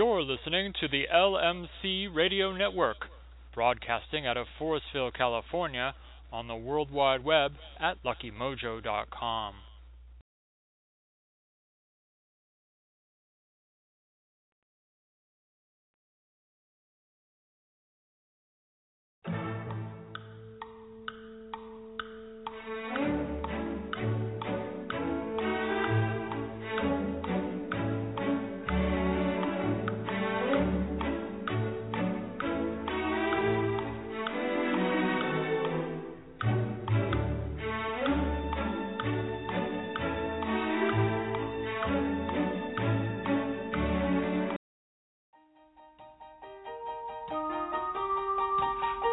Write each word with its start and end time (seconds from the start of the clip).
You're 0.00 0.22
listening 0.22 0.72
to 0.80 0.88
the 0.88 1.04
LMC 1.14 2.06
Radio 2.14 2.56
Network, 2.56 3.04
broadcasting 3.54 4.26
out 4.26 4.38
of 4.38 4.46
Forestville, 4.58 5.12
California, 5.12 5.94
on 6.32 6.48
the 6.48 6.56
World 6.56 6.90
Wide 6.90 7.22
Web 7.22 7.52
at 7.78 8.02
luckymojo.com. 8.02 9.54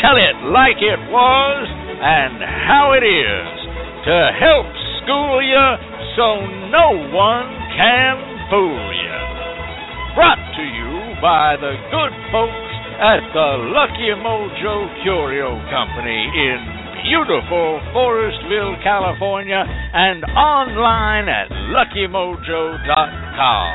Tell 0.00 0.16
it 0.16 0.36
like 0.54 0.78
it 0.78 1.00
was 1.10 1.66
and 1.98 2.38
how 2.42 2.92
it 2.94 3.02
is, 3.02 3.50
to 4.06 4.16
help 4.38 4.66
school 5.02 5.42
you 5.42 5.66
so 6.14 6.46
no 6.70 6.94
one 7.10 7.50
can 7.74 8.14
fool 8.50 8.94
you. 8.94 9.18
Brought 10.14 10.38
to 10.38 10.64
you 10.64 11.14
by 11.22 11.56
the 11.58 11.74
good 11.90 12.14
folks 12.30 12.68
at 12.98 13.22
the 13.30 13.70
Lucky 13.70 14.10
Mojo 14.18 14.90
Curio 15.02 15.54
Company 15.70 16.26
in 16.26 16.58
beautiful 17.02 17.80
Forestville, 17.94 18.82
California, 18.82 19.62
and 19.66 20.24
online 20.34 21.28
at 21.28 21.46
luckymojo.com. 21.70 23.74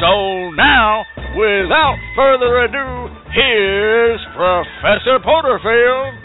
So 0.00 0.50
now, 0.56 1.04
without 1.36 1.96
further 2.14 2.64
ado, 2.64 3.08
here's 3.32 4.20
Professor 4.36 5.18
Porterfield. 5.24 6.21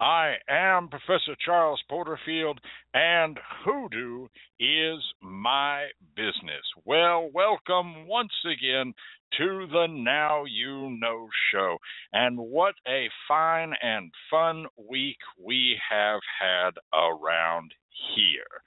I 0.00 0.34
am 0.48 0.88
Professor 0.88 1.34
Charles 1.44 1.82
Porterfield, 1.88 2.60
and 2.94 3.36
hoodoo 3.64 4.28
is 4.60 5.02
my 5.20 5.88
business. 6.14 6.62
Well, 6.84 7.30
welcome 7.34 8.06
once 8.06 8.32
again 8.46 8.94
to 9.38 9.66
the 9.72 9.86
Now 9.90 10.44
You 10.44 10.96
Know 11.00 11.28
show. 11.52 11.78
And 12.12 12.38
what 12.38 12.76
a 12.86 13.08
fine 13.26 13.72
and 13.82 14.12
fun 14.30 14.66
week 14.88 15.18
we 15.44 15.76
have 15.90 16.20
had 16.40 16.70
around 16.94 17.72
here. 18.14 18.62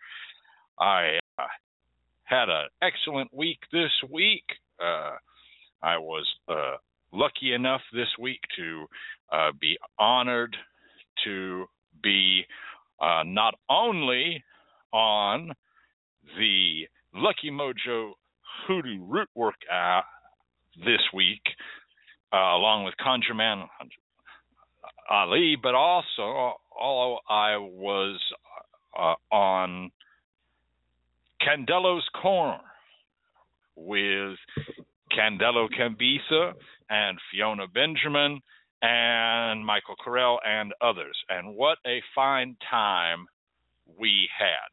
I 0.81 1.19
uh, 1.40 1.44
had 2.25 2.50
an 2.50 2.68
excellent 2.81 3.34
week 3.34 3.59
this 3.72 3.92
week. 4.09 4.44
Uh, 4.81 5.16
I 5.81 5.98
was 5.98 6.28
uh, 6.50 6.75
lucky 7.13 7.53
enough 7.53 7.81
this 7.94 8.09
week 8.19 8.42
to 8.58 8.86
uh, 9.31 9.52
be 9.62 9.78
honored 9.98 10.58
to 11.26 11.66
be 12.04 12.46
uh, 13.02 13.24
not 13.26 13.56
only 13.70 14.44
on 14.94 15.52
the 16.38 16.88
Lucky 17.14 17.52
Mojo 17.52 18.14
Hoodoo 18.68 19.00
Rootwork 19.06 19.54
uh, 19.72 20.02
this 20.78 21.02
week, 21.14 21.42
uh, 22.34 22.38
along 22.38 22.86
with 22.86 22.94
ConjureMan 23.06 23.68
Ali, 25.10 25.58
but 25.62 25.76
also 25.76 26.54
although 26.80 27.20
I 27.28 27.58
was 27.58 28.20
uh, 28.98 29.16
on 29.34 29.92
Candelo's 31.42 32.08
Corner 32.22 32.60
with 33.76 34.38
Candelo 35.18 35.68
Cambisa 35.70 36.54
and 36.90 37.18
Fiona 37.31 37.68
Benjamin 37.68 38.40
and 38.81 39.66
Michael 39.66 39.96
Carell 40.06 40.38
and 40.46 40.74
others. 40.81 41.18
And 41.30 41.56
what 41.56 41.78
a 41.86 42.02
fine 42.16 42.58
time 42.69 43.28
we 44.00 44.28
had. 44.38 44.69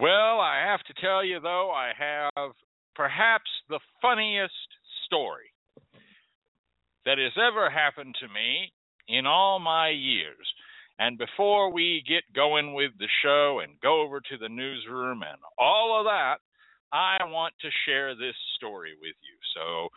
Well, 0.00 0.40
I 0.40 0.64
have 0.66 0.82
to 0.84 1.00
tell 1.00 1.24
you, 1.24 1.40
though, 1.40 1.70
I 1.70 1.92
have 1.96 2.52
perhaps 2.96 3.50
the 3.68 3.80
funniest 4.02 4.52
story 5.06 5.52
that 7.04 7.18
has 7.18 7.32
ever 7.36 7.70
happened 7.70 8.14
to 8.20 8.28
me 8.28 8.72
in 9.08 9.26
all 9.26 9.58
my 9.58 9.90
years. 9.90 10.46
And 10.98 11.18
before 11.18 11.72
we 11.72 12.02
get 12.08 12.22
going 12.34 12.72
with 12.74 12.92
the 12.98 13.08
show 13.22 13.60
and 13.62 13.80
go 13.80 14.02
over 14.02 14.20
to 14.20 14.38
the 14.38 14.48
newsroom 14.48 15.22
and 15.22 15.38
all 15.58 15.98
of 15.98 16.06
that, 16.06 16.36
I 16.92 17.18
want 17.24 17.54
to 17.60 17.68
share 17.84 18.14
this 18.14 18.36
story 18.56 18.92
with 19.00 19.16
you. 19.22 19.36
So 19.54 19.88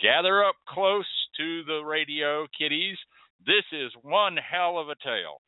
gather 0.00 0.44
up 0.44 0.56
close 0.68 1.06
to 1.36 1.64
the 1.64 1.82
radio, 1.84 2.46
kiddies. 2.56 2.96
This 3.46 3.64
is 3.72 3.92
one 4.02 4.36
hell 4.36 4.78
of 4.78 4.88
a 4.88 4.96
tale. 5.02 5.40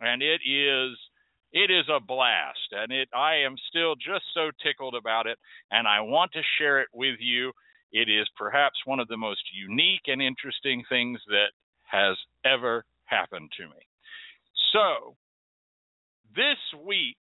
And 0.00 0.22
it 0.22 0.40
is 0.44 0.98
it 1.52 1.70
is 1.70 1.84
a 1.88 2.00
blast 2.00 2.72
and 2.72 2.90
it 2.90 3.08
I 3.14 3.36
am 3.36 3.56
still 3.68 3.94
just 3.94 4.24
so 4.34 4.50
tickled 4.62 4.94
about 4.94 5.26
it 5.26 5.38
and 5.70 5.86
I 5.86 6.00
want 6.00 6.32
to 6.32 6.40
share 6.58 6.80
it 6.80 6.88
with 6.92 7.16
you. 7.20 7.52
It 7.92 8.08
is 8.08 8.26
perhaps 8.36 8.76
one 8.86 9.00
of 9.00 9.08
the 9.08 9.16
most 9.16 9.42
unique 9.54 10.06
and 10.06 10.22
interesting 10.22 10.82
things 10.88 11.20
that 11.28 11.52
has 11.84 12.16
ever 12.44 12.84
happened 13.04 13.50
to 13.58 13.64
me. 13.64 13.86
So, 14.72 15.16
this 16.34 16.56
week, 16.82 17.18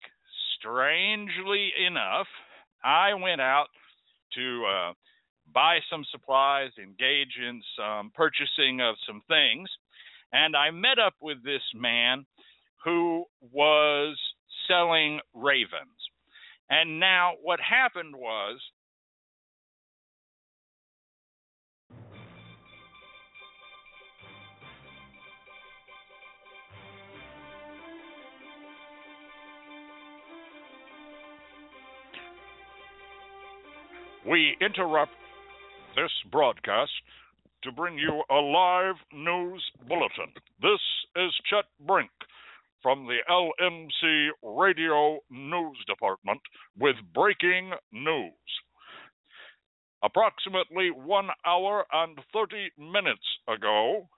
strangely 0.59 1.73
enough, 1.87 2.27
I 2.85 3.15
went 3.15 3.41
out 3.41 3.69
to 4.35 4.65
uh, 4.67 4.93
buy 5.53 5.79
some 5.91 6.05
supplies, 6.11 6.71
engage 6.79 7.39
in 7.41 7.63
some 7.77 8.11
purchasing 8.15 8.81
of 8.81 8.97
some 9.07 9.23
things. 9.29 9.69
And 10.33 10.55
I 10.57 10.71
met 10.71 10.99
up 10.99 11.15
with 11.21 11.43
this 11.45 11.63
man 11.75 12.27
who 12.85 13.25
was 13.53 14.19
selling 14.67 15.21
ravens. 15.35 15.73
And 16.71 17.01
now 17.01 17.33
what 17.43 17.61
happened 17.61 18.15
was 18.15 18.61
we 34.27 34.57
interrupt 34.61 35.13
this 36.03 36.31
broadcast 36.31 36.93
to 37.65 37.73
bring 37.73 37.99
you 37.99 38.23
a 38.31 38.35
live 38.35 38.95
news 39.13 39.65
bulletin. 39.89 40.31
This 40.63 40.79
is 41.17 41.33
Chet 41.51 41.65
Brink 41.85 42.11
from 42.81 43.07
the 43.07 43.19
LMC 43.29 44.29
Radio 44.43 45.19
News 45.29 45.77
Department 45.89 46.41
with 46.79 46.95
breaking 47.13 47.73
news. 47.91 48.31
Approximately 50.05 50.91
one 50.93 51.31
hour 51.45 51.85
and 51.93 52.17
30 52.33 52.71
minutes 52.79 53.27
ago, 53.49 54.09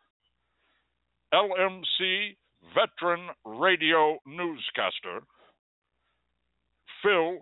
LMC 1.32 2.36
veteran 2.74 3.30
radio 3.46 4.18
newscaster 4.26 5.24
Phil 7.02 7.38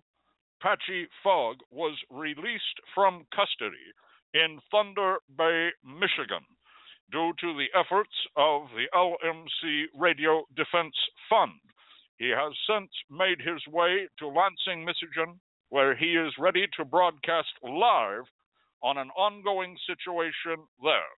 Patchy 0.62 1.08
Fogg 1.24 1.56
was 1.72 1.98
released 2.08 2.78
from 2.94 3.26
custody 3.34 3.90
in 4.34 4.58
Thunder 4.70 5.16
Bay, 5.36 5.70
Michigan, 5.84 6.44
due 7.10 7.32
to 7.40 7.54
the 7.54 7.68
efforts 7.78 8.14
of 8.36 8.68
the 8.76 8.86
LMC 8.94 9.84
Radio 9.94 10.44
Defense 10.56 10.94
Fund. 11.30 11.52
He 12.18 12.30
has 12.30 12.52
since 12.68 12.90
made 13.10 13.40
his 13.40 13.62
way 13.72 14.08
to 14.18 14.28
Lansing, 14.28 14.84
Michigan, 14.84 15.40
where 15.70 15.94
he 15.94 16.16
is 16.16 16.32
ready 16.38 16.66
to 16.76 16.84
broadcast 16.84 17.48
live 17.62 18.24
on 18.82 18.98
an 18.98 19.10
ongoing 19.10 19.76
situation 19.86 20.64
there. 20.82 21.12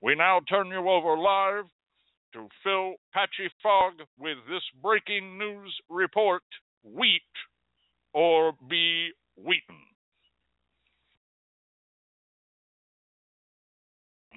We 0.00 0.14
now 0.14 0.40
turn 0.48 0.68
you 0.68 0.88
over 0.88 1.16
live 1.16 1.64
to 2.34 2.48
Phil 2.64 2.94
Patchy 3.12 3.50
Fogg 3.62 3.94
with 4.18 4.38
this 4.48 4.62
breaking 4.82 5.38
news 5.38 5.74
report 5.88 6.42
Wheat 6.82 7.22
or 8.12 8.52
be 8.68 9.10
Wheaton. 9.36 9.91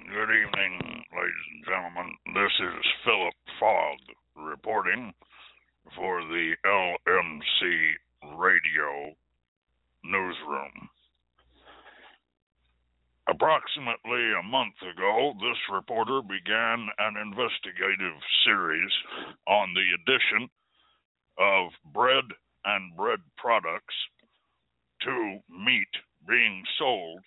Good 0.06 0.30
evening, 0.30 1.02
ladies 1.10 1.46
and 1.50 1.64
gentlemen. 1.66 2.14
This 2.26 2.52
is 2.60 2.86
Philip 3.04 3.34
Fogg 3.58 3.98
reporting 4.36 5.12
for 5.96 6.22
the 6.22 6.54
LMC 6.64 8.38
Radio 8.38 9.16
Newsroom. 10.04 10.88
Approximately 13.28 14.30
a 14.38 14.46
month 14.46 14.78
ago, 14.80 15.32
this 15.40 15.58
reporter 15.74 16.22
began 16.22 16.86
an 16.98 17.16
investigative 17.20 18.22
series 18.44 18.92
on 19.48 19.74
the 19.74 19.90
addition 19.90 20.48
of 21.36 21.72
bread 21.92 22.24
and 22.64 22.96
bread 22.96 23.20
products 23.36 23.94
to 25.02 25.40
meat 25.50 25.90
being 26.28 26.62
sold 26.78 27.18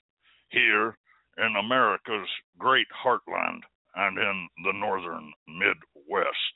here 0.48 0.96
in 1.40 1.56
America's 1.56 2.30
great 2.58 2.88
heartland 2.92 3.62
and 3.96 4.18
in 4.18 4.48
the 4.64 4.74
northern 4.74 5.32
Midwest. 5.48 6.54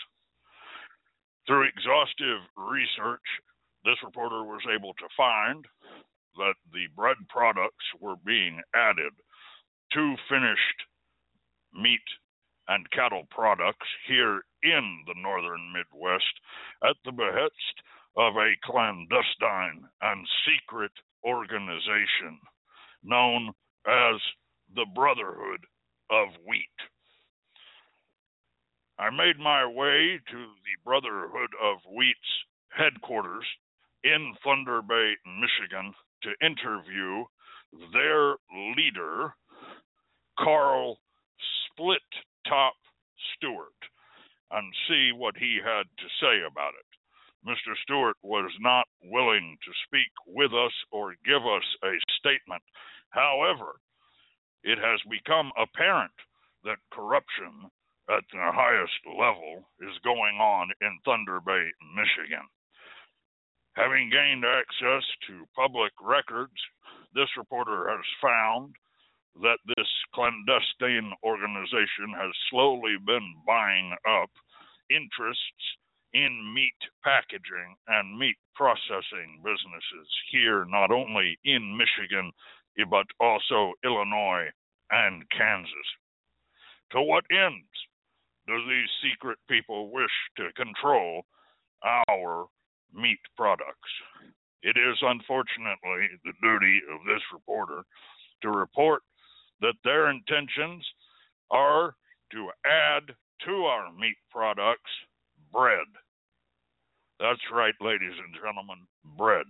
Through 1.47 1.68
exhaustive 1.68 2.39
research, 2.57 3.27
this 3.83 3.97
reporter 4.03 4.44
was 4.44 4.62
able 4.74 4.94
to 4.94 5.15
find 5.18 5.65
that 6.38 6.56
the 6.71 6.88
bread 6.95 7.18
products 7.30 7.85
were 8.00 8.15
being 8.25 8.62
added 8.75 9.13
to 9.94 10.15
finished 10.30 10.80
meat 11.74 12.07
and 12.68 12.89
cattle 12.91 13.24
products 13.29 13.88
here 14.07 14.41
in 14.63 15.03
the 15.07 15.15
northern 15.21 15.74
Midwest 15.74 16.33
at 16.83 16.95
the 17.03 17.12
behest 17.12 17.75
of 18.15 18.36
a 18.36 18.56
clandestine 18.63 19.83
and 20.01 20.27
secret 20.47 20.91
organization 21.25 22.39
known 23.03 23.51
as 23.88 24.15
the 24.75 24.86
Brotherhood 24.96 25.66
of 26.10 26.30
Wheat. 26.48 26.78
I 29.00 29.10
made 29.10 29.40
my 29.40 29.66
way 29.66 30.20
to 30.31 30.38
the 30.38 30.78
Brotherhood 30.86 31.50
of 31.62 31.78
Wheat's 31.90 32.46
headquarters 32.70 33.46
in 34.04 34.34
Thunder 34.44 34.81
Bay, 34.81 35.14
Michigan, 35.25 35.94
to 36.24 36.46
interview 36.46 37.25
their 37.92 38.36
leader, 38.75 39.34
Carl 40.40 40.98
Split 41.72 42.02
Top 42.48 42.74
Stewart, 43.36 43.80
and 44.52 44.74
see 44.88 45.12
what 45.16 45.36
he 45.38 45.60
had 45.64 45.84
to 45.98 46.08
say 46.22 46.46
about 46.46 46.74
it. 46.78 46.86
Mr. 47.48 47.75
Stewart 47.84 48.16
was 48.24 48.52
not 48.62 48.88
willing 49.04 49.58
to 49.66 49.72
speak 49.86 50.12
with 50.28 50.54
us 50.54 50.72
or 50.92 51.16
give 51.25 51.44
us 51.46 51.66
a 51.84 51.98
statement. 52.20 52.64
However, 53.10 53.75
it 54.63 54.80
has 54.80 55.00
become 55.10 55.51
apparent 55.57 56.13
that 56.63 56.80
corruption 56.92 57.69
at 58.10 58.24
the 58.31 58.39
highest 58.39 59.00
level 59.07 59.69
is 59.81 59.95
going 60.04 60.36
on 60.39 60.71
in 60.81 61.00
Thunder 61.06 61.39
Bay, 61.39 61.68
Michigan. 61.95 62.44
Having 63.75 64.12
gained 64.12 64.45
access 64.45 65.04
to 65.27 65.48
public 65.56 65.92
records, 66.01 66.56
this 67.15 67.30
reporter 67.38 67.89
has 67.89 68.06
found 68.21 68.75
that 69.42 69.57
this 69.75 69.88
clandestine 70.13 71.12
organization 71.24 72.13
has 72.15 72.31
slowly 72.50 72.98
been 73.06 73.33
buying 73.48 73.95
up 74.07 74.30
interests 74.89 75.65
in 76.13 76.54
meat 76.54 76.77
packaging 77.04 77.75
and 77.88 78.19
meat 78.19 78.38
processing 78.54 79.42
businesses 79.44 80.07
here, 80.31 80.65
not 80.65 80.92
only 80.92 81.39
in 81.43 81.75
Michigan, 81.75 82.32
but 82.89 83.06
also 83.20 83.74
Illinois 83.84 84.50
and 84.92 85.24
Kansas. 85.30 85.89
To 86.92 87.01
what 87.01 87.25
ends 87.32 87.68
do 88.48 88.58
these 88.68 88.89
secret 89.01 89.38
people 89.50 89.92
wish 89.92 90.12
to 90.38 90.53
control 90.53 91.25
our 92.08 92.48
meat 92.94 93.20
products? 93.36 93.92
It 94.62 94.77
is 94.77 94.98
unfortunately 95.01 96.08
the 96.24 96.34
duty 96.42 96.82
of 96.94 97.06
this 97.06 97.22
reporter 97.34 97.84
to 98.42 98.50
report 98.50 99.01
that 99.62 99.75
their 99.84 100.10
intentions 100.10 100.86
are 101.51 101.96
to 102.32 102.50
add 102.65 103.15
to 103.46 103.51
our 103.65 103.92
meat 103.94 104.18
products 104.32 104.92
bread. 105.51 105.88
That's 107.20 107.42
right, 107.53 107.75
ladies 107.80 108.18
and 108.18 108.36
gentlemen, 108.36 108.88
bread. 109.18 109.46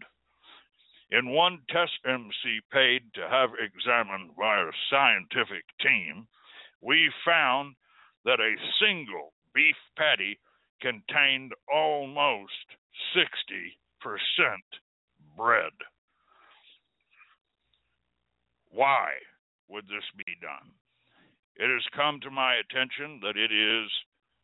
In 1.13 1.29
one 1.29 1.59
test 1.69 1.93
MC 2.07 2.59
paid 2.71 3.03
to 3.13 3.29
have 3.29 3.51
examined 3.61 4.31
by 4.35 4.61
a 4.61 4.71
scientific 4.89 5.63
team, 5.79 6.25
we 6.81 7.11
found 7.23 7.75
that 8.25 8.39
a 8.39 8.55
single 8.81 9.31
beef 9.53 9.75
patty 9.95 10.39
contained 10.81 11.53
almost 11.71 12.65
60% 13.15 13.21
bread. 15.37 15.71
Why 18.71 19.11
would 19.69 19.85
this 19.85 20.09
be 20.17 20.33
done? 20.41 20.71
It 21.57 21.71
has 21.71 21.85
come 21.95 22.21
to 22.21 22.31
my 22.31 22.55
attention 22.55 23.19
that 23.21 23.37
it 23.37 23.51
is 23.51 23.91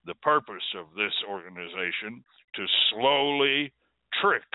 the 0.06 0.14
purpose 0.22 0.76
of 0.78 0.94
this 0.96 1.14
organization 1.28 2.24
to 2.54 2.66
slowly 2.92 3.74
trick 4.22 4.46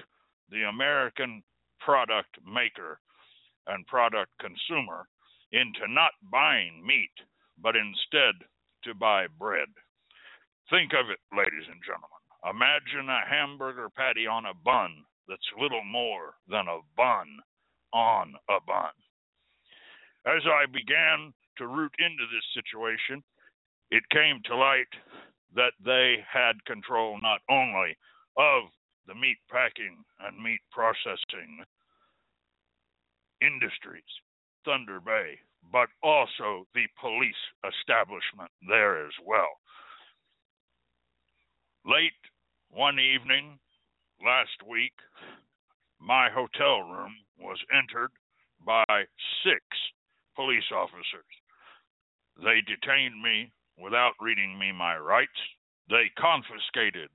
the 0.50 0.62
American 0.62 1.42
product 1.84 2.38
maker 2.46 2.98
and 3.66 3.86
product 3.86 4.32
consumer 4.40 5.06
into 5.52 5.86
not 5.88 6.12
buying 6.32 6.84
meat, 6.84 7.12
but 7.62 7.76
instead 7.76 8.34
to 8.84 8.94
buy 8.94 9.26
bread. 9.38 9.68
Think 10.70 10.92
of 10.92 11.10
it, 11.10 11.20
ladies 11.36 11.68
and 11.68 11.80
gentlemen. 11.84 12.24
Imagine 12.44 13.08
a 13.08 13.28
hamburger 13.28 13.88
patty 13.88 14.26
on 14.26 14.46
a 14.46 14.54
bun 14.64 15.04
that's 15.28 15.60
little 15.60 15.84
more 15.84 16.34
than 16.48 16.68
a 16.68 16.80
bun 16.96 17.28
on 17.92 18.34
a 18.48 18.58
bun. 18.66 18.92
As 20.26 20.42
I 20.44 20.66
began 20.66 21.32
to 21.58 21.68
root 21.68 21.92
into 21.98 22.24
this 22.32 22.44
situation, 22.52 23.22
it 23.90 24.02
came 24.10 24.40
to 24.44 24.56
light 24.56 24.92
that 25.54 25.72
they 25.84 26.16
had 26.26 26.64
control 26.64 27.18
not 27.22 27.40
only 27.48 27.96
of 28.36 28.64
the 29.06 29.14
meat 29.14 29.38
packing 29.50 30.02
and 30.20 30.42
meat 30.42 30.60
processing 30.72 31.64
industries, 33.44 34.08
Thunder 34.64 35.00
Bay, 35.00 35.38
but 35.72 35.88
also 36.02 36.66
the 36.74 36.86
police 37.00 37.42
establishment 37.64 38.50
there 38.68 39.06
as 39.06 39.12
well. 39.26 39.60
Late 41.84 42.12
one 42.70 42.98
evening 42.98 43.58
last 44.24 44.56
week, 44.68 44.94
my 46.00 46.28
hotel 46.30 46.80
room 46.80 47.14
was 47.38 47.58
entered 47.72 48.10
by 48.64 48.84
six 49.44 49.60
police 50.34 50.70
officers. 50.74 51.28
They 52.42 52.60
detained 52.66 53.20
me 53.22 53.52
without 53.78 54.14
reading 54.20 54.58
me 54.58 54.72
my 54.72 54.96
rights. 54.96 55.38
They 55.88 56.10
confiscated 56.18 57.10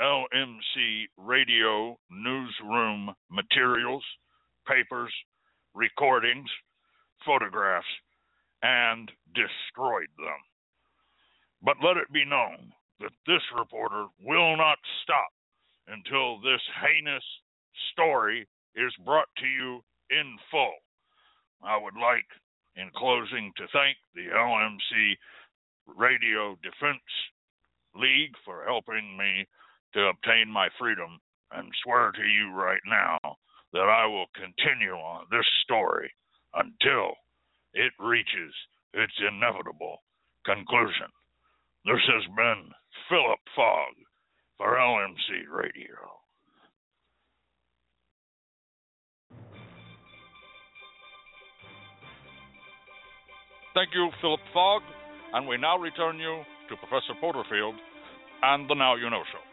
LMC 0.00 1.08
radio 1.16 1.98
newsroom 2.10 3.10
materials, 3.30 4.04
papers, 4.66 5.12
recordings, 5.74 6.48
photographs, 7.24 7.86
and 8.62 9.10
destroyed 9.34 10.10
them. 10.18 10.40
But 11.62 11.76
let 11.84 11.96
it 11.96 12.12
be 12.12 12.24
known 12.24 12.72
that 13.00 13.12
this 13.26 13.42
reporter 13.56 14.06
will 14.22 14.56
not 14.56 14.78
stop 15.02 15.32
until 15.88 16.40
this 16.40 16.60
heinous 16.80 17.24
story 17.92 18.46
is 18.74 18.92
brought 19.04 19.28
to 19.38 19.46
you 19.46 19.80
in 20.10 20.36
full. 20.50 20.74
I 21.62 21.76
would 21.76 21.96
like, 21.96 22.28
in 22.76 22.90
closing, 22.96 23.52
to 23.56 23.66
thank 23.72 23.96
the 24.14 24.28
LMC 24.34 25.16
Radio 25.96 26.56
Defense 26.62 27.04
League 27.94 28.34
for 28.44 28.64
helping 28.64 29.16
me 29.16 29.46
to 29.94 30.08
obtain 30.08 30.48
my 30.48 30.68
freedom 30.78 31.18
and 31.52 31.68
swear 31.82 32.12
to 32.12 32.22
you 32.22 32.52
right 32.52 32.80
now 32.86 33.18
that 33.72 33.88
I 33.88 34.06
will 34.06 34.26
continue 34.34 34.94
on 34.94 35.26
this 35.30 35.46
story 35.64 36.10
until 36.54 37.14
it 37.74 37.92
reaches 37.98 38.54
its 38.94 39.12
inevitable 39.20 40.02
conclusion. 40.44 41.06
This 41.84 42.02
has 42.12 42.24
been 42.36 42.70
Philip 43.08 43.40
Fogg 43.54 43.94
for 44.58 44.76
LMC 44.76 45.48
Radio. 45.48 46.20
Thank 53.72 53.94
you, 53.94 54.10
Philip 54.20 54.40
Fogg, 54.52 54.82
and 55.32 55.46
we 55.46 55.56
now 55.56 55.78
return 55.78 56.18
you 56.18 56.42
to 56.68 56.76
Professor 56.76 57.14
Porterfield 57.20 57.76
and 58.42 58.68
the 58.68 58.74
Now 58.74 58.96
You 58.96 59.08
Know 59.10 59.22
Show. 59.30 59.49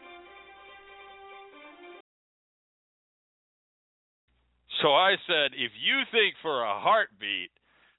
So 4.82 4.94
I 4.94 5.16
said, 5.26 5.58
if 5.58 5.72
you 5.74 6.06
think 6.12 6.34
for 6.40 6.62
a 6.62 6.78
heartbeat 6.78 7.50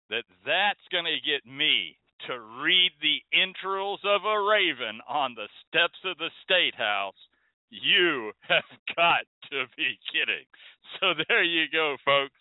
that 0.10 0.24
that's 0.46 0.86
going 0.92 1.06
to 1.06 1.28
get 1.28 1.44
me 1.46 1.98
to 2.28 2.40
read 2.64 2.92
the 3.02 3.20
entrails 3.36 4.00
of 4.04 4.24
a 4.24 4.40
raven 4.40 5.00
on 5.08 5.36
the 5.36 5.48
steps 5.68 6.00
of 6.06 6.18
the 6.18 6.32
State 6.44 6.76
House, 6.76 7.20
you 7.70 8.32
have 8.48 8.68
got 8.96 9.28
to 9.52 9.66
be 9.76 10.00
kidding. 10.12 10.48
So 11.00 11.14
there 11.28 11.44
you 11.44 11.66
go, 11.72 11.98
folks. 12.06 12.40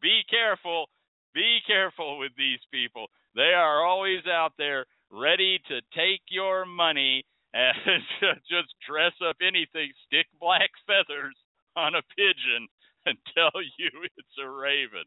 Be 0.00 0.22
careful. 0.28 0.88
Be 1.34 1.60
careful 1.66 2.18
with 2.18 2.32
these 2.36 2.60
people. 2.72 3.06
They 3.34 3.52
are 3.54 3.84
always 3.84 4.26
out 4.26 4.52
there 4.56 4.86
ready 5.10 5.60
to 5.68 5.80
take 5.94 6.22
your 6.28 6.64
money 6.64 7.24
and 7.52 7.76
just 8.50 8.74
dress 8.88 9.12
up 9.22 9.36
anything, 9.40 9.92
stick 10.06 10.26
black 10.40 10.70
feathers 10.86 11.36
on 11.76 11.94
a 11.94 12.02
pigeon 12.16 12.68
and 13.06 13.18
tell 13.34 13.52
you 13.78 13.90
it's 14.16 14.38
a 14.42 14.48
raven. 14.48 15.04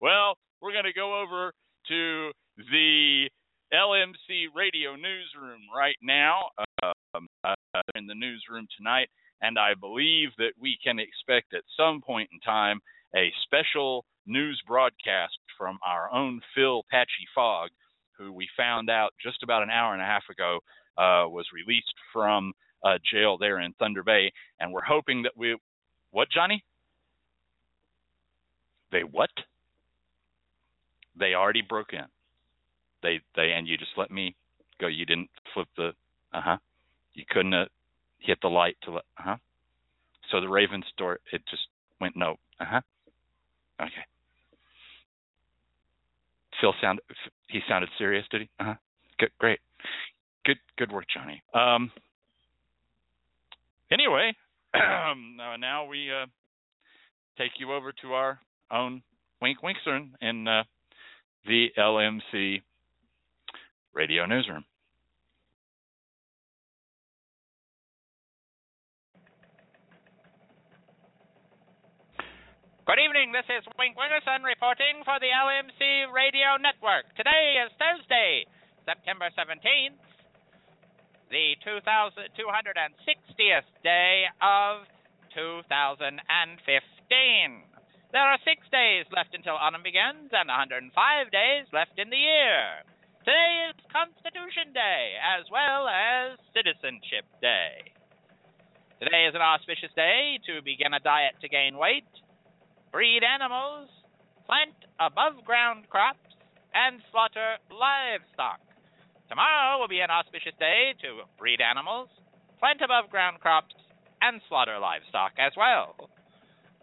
Well, 0.00 0.36
we're 0.60 0.72
going 0.72 0.84
to 0.84 0.92
go 0.92 1.20
over 1.20 1.52
to 1.88 2.30
the 2.70 3.28
LMC 3.72 4.46
radio 4.54 4.94
newsroom 4.96 5.62
right 5.74 5.96
now. 6.02 6.50
Um, 6.82 7.26
uh, 7.44 7.54
in 7.94 8.06
the 8.06 8.14
newsroom 8.14 8.66
tonight, 8.76 9.08
and 9.40 9.58
I 9.58 9.74
believe 9.74 10.30
that 10.38 10.52
we 10.60 10.78
can 10.82 10.98
expect 10.98 11.54
at 11.54 11.62
some 11.76 12.00
point 12.00 12.30
in 12.32 12.40
time 12.40 12.80
a 13.14 13.32
special 13.44 14.04
news 14.26 14.60
broadcast 14.66 15.38
from 15.58 15.78
our 15.86 16.12
own 16.12 16.40
Phil 16.54 16.82
Patchy 16.90 17.26
Fogg, 17.34 17.70
who 18.18 18.32
we 18.32 18.48
found 18.56 18.90
out 18.90 19.12
just 19.22 19.42
about 19.42 19.62
an 19.62 19.70
hour 19.70 19.92
and 19.92 20.02
a 20.02 20.06
half 20.06 20.24
ago 20.30 20.58
uh, 20.96 21.28
was 21.28 21.46
released 21.52 21.94
from 22.12 22.52
uh, 22.84 22.98
jail 23.12 23.36
there 23.38 23.60
in 23.60 23.72
Thunder 23.74 24.02
Bay, 24.02 24.32
and 24.60 24.72
we're 24.72 24.84
hoping 24.84 25.22
that 25.22 25.32
we. 25.36 25.56
What, 26.10 26.28
Johnny? 26.30 26.64
They 28.94 29.00
what? 29.00 29.30
They 31.18 31.34
already 31.34 31.62
broke 31.62 31.92
in. 31.92 32.04
They 33.02 33.20
they 33.34 33.50
and 33.50 33.66
you 33.66 33.76
just 33.76 33.90
let 33.96 34.10
me 34.12 34.36
go. 34.80 34.86
You 34.86 35.04
didn't 35.04 35.30
flip 35.52 35.66
the 35.76 35.88
uh 36.32 36.40
huh. 36.40 36.56
You 37.12 37.24
couldn't 37.28 37.52
have 37.52 37.68
hit 38.20 38.38
the 38.40 38.48
light 38.48 38.76
to 38.84 38.92
let 38.92 39.04
uh 39.18 39.22
huh. 39.24 39.36
So 40.30 40.40
the 40.40 40.48
Ravens 40.48 40.84
door 40.96 41.18
it 41.32 41.42
just 41.50 41.62
went 42.00 42.16
no. 42.16 42.36
Uh 42.60 42.64
huh. 42.66 42.80
Okay. 43.80 44.06
Phil 46.60 46.72
sound 46.80 47.00
he 47.48 47.58
sounded 47.68 47.90
serious, 47.98 48.24
did 48.30 48.42
he? 48.42 48.48
Uh 48.60 48.64
huh. 48.64 48.74
Good, 49.18 49.30
great. 49.40 49.58
Good, 50.44 50.58
good 50.78 50.92
work, 50.92 51.06
Johnny. 51.12 51.42
Um. 51.52 51.90
Anyway, 53.90 54.34
now 54.74 55.84
we 55.84 56.10
uh, 56.12 56.26
take 57.36 57.52
you 57.58 57.72
over 57.72 57.92
to 58.02 58.12
our 58.12 58.40
own 58.74 59.02
Wink 59.40 59.62
Winkstern 59.62 60.14
in 60.20 60.48
uh, 60.48 60.64
the 61.46 61.68
LMC 61.78 62.62
Radio 63.94 64.26
Newsroom. 64.26 64.64
Good 72.84 73.00
evening. 73.00 73.32
This 73.32 73.48
is 73.48 73.64
Wink 73.78 73.96
Wingerson 73.96 74.44
reporting 74.44 75.00
for 75.08 75.16
the 75.16 75.32
LMC 75.32 76.12
Radio 76.12 76.60
Network. 76.60 77.08
Today 77.16 77.64
is 77.64 77.72
Thursday, 77.80 78.44
September 78.84 79.32
17th, 79.32 79.96
the 81.32 81.56
260th 81.64 83.64
day 83.82 84.28
of 84.42 84.84
2015. 85.32 87.73
There 88.14 88.22
are 88.22 88.38
six 88.46 88.62
days 88.70 89.10
left 89.10 89.34
until 89.34 89.58
autumn 89.58 89.82
begins 89.82 90.30
and 90.30 90.46
105 90.46 90.86
days 91.34 91.66
left 91.74 91.98
in 91.98 92.14
the 92.14 92.22
year. 92.22 92.86
Today 93.26 93.66
is 93.66 93.90
Constitution 93.90 94.70
Day 94.70 95.18
as 95.18 95.50
well 95.50 95.90
as 95.90 96.38
Citizenship 96.54 97.26
Day. 97.42 97.90
Today 99.02 99.26
is 99.26 99.34
an 99.34 99.42
auspicious 99.42 99.90
day 99.98 100.38
to 100.46 100.62
begin 100.62 100.94
a 100.94 101.02
diet 101.02 101.42
to 101.42 101.50
gain 101.50 101.74
weight 101.74 102.06
breed 102.94 103.26
animals, 103.26 103.90
plant 104.46 104.78
above 105.02 105.42
ground 105.42 105.90
crops, 105.90 106.38
and 106.70 107.02
slaughter 107.10 107.58
livestock. 107.66 108.62
Tomorrow 109.26 109.82
will 109.82 109.90
be 109.90 110.06
an 110.06 110.14
auspicious 110.14 110.54
day 110.62 110.94
to 111.02 111.26
breed 111.34 111.58
animals, 111.58 112.14
plant 112.62 112.78
above 112.78 113.10
ground 113.10 113.42
crops, 113.42 113.74
and 114.22 114.38
slaughter 114.46 114.78
livestock 114.78 115.34
as 115.34 115.50
well. 115.58 115.98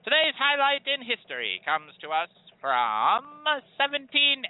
Today's 0.01 0.33
highlight 0.33 0.81
in 0.89 1.05
history 1.05 1.61
comes 1.61 1.93
to 2.01 2.09
us 2.09 2.33
from 2.57 3.21
1787, 3.45 4.49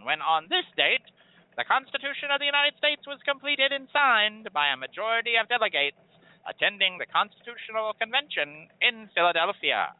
when 0.00 0.24
on 0.24 0.48
this 0.48 0.64
date, 0.80 1.04
the 1.60 1.68
Constitution 1.68 2.32
of 2.32 2.40
the 2.40 2.48
United 2.48 2.80
States 2.80 3.04
was 3.04 3.20
completed 3.20 3.68
and 3.68 3.84
signed 3.92 4.48
by 4.56 4.72
a 4.72 4.80
majority 4.80 5.36
of 5.36 5.52
delegates 5.52 6.00
attending 6.48 6.96
the 6.96 7.04
Constitutional 7.04 7.92
Convention 8.00 8.72
in 8.80 9.12
Philadelphia. 9.12 9.92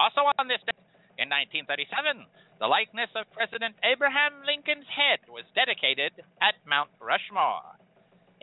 Also 0.00 0.24
on 0.40 0.48
this 0.48 0.64
day, 0.64 0.80
in 1.20 1.28
1937, 1.28 2.24
the 2.64 2.72
likeness 2.72 3.12
of 3.12 3.28
President 3.36 3.76
Abraham 3.84 4.40
Lincoln's 4.48 4.88
head 4.88 5.20
was 5.28 5.44
dedicated 5.52 6.16
at 6.40 6.56
Mount 6.64 6.96
Rushmore. 6.96 7.76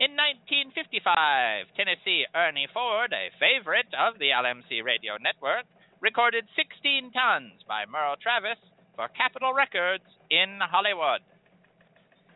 In 0.02 0.18
1955, 0.18 1.78
Tennessee 1.78 2.26
Ernie 2.34 2.66
Ford, 2.74 3.14
a 3.14 3.30
favorite 3.38 3.86
of 3.94 4.18
the 4.18 4.34
LMC 4.34 4.82
radio 4.82 5.14
network, 5.22 5.62
recorded 6.02 6.42
16 6.58 7.14
tons 7.14 7.62
by 7.70 7.86
Merle 7.86 8.18
Travis 8.18 8.58
for 8.98 9.06
Capitol 9.14 9.54
Records 9.54 10.02
in 10.26 10.58
Hollywood. 10.58 11.22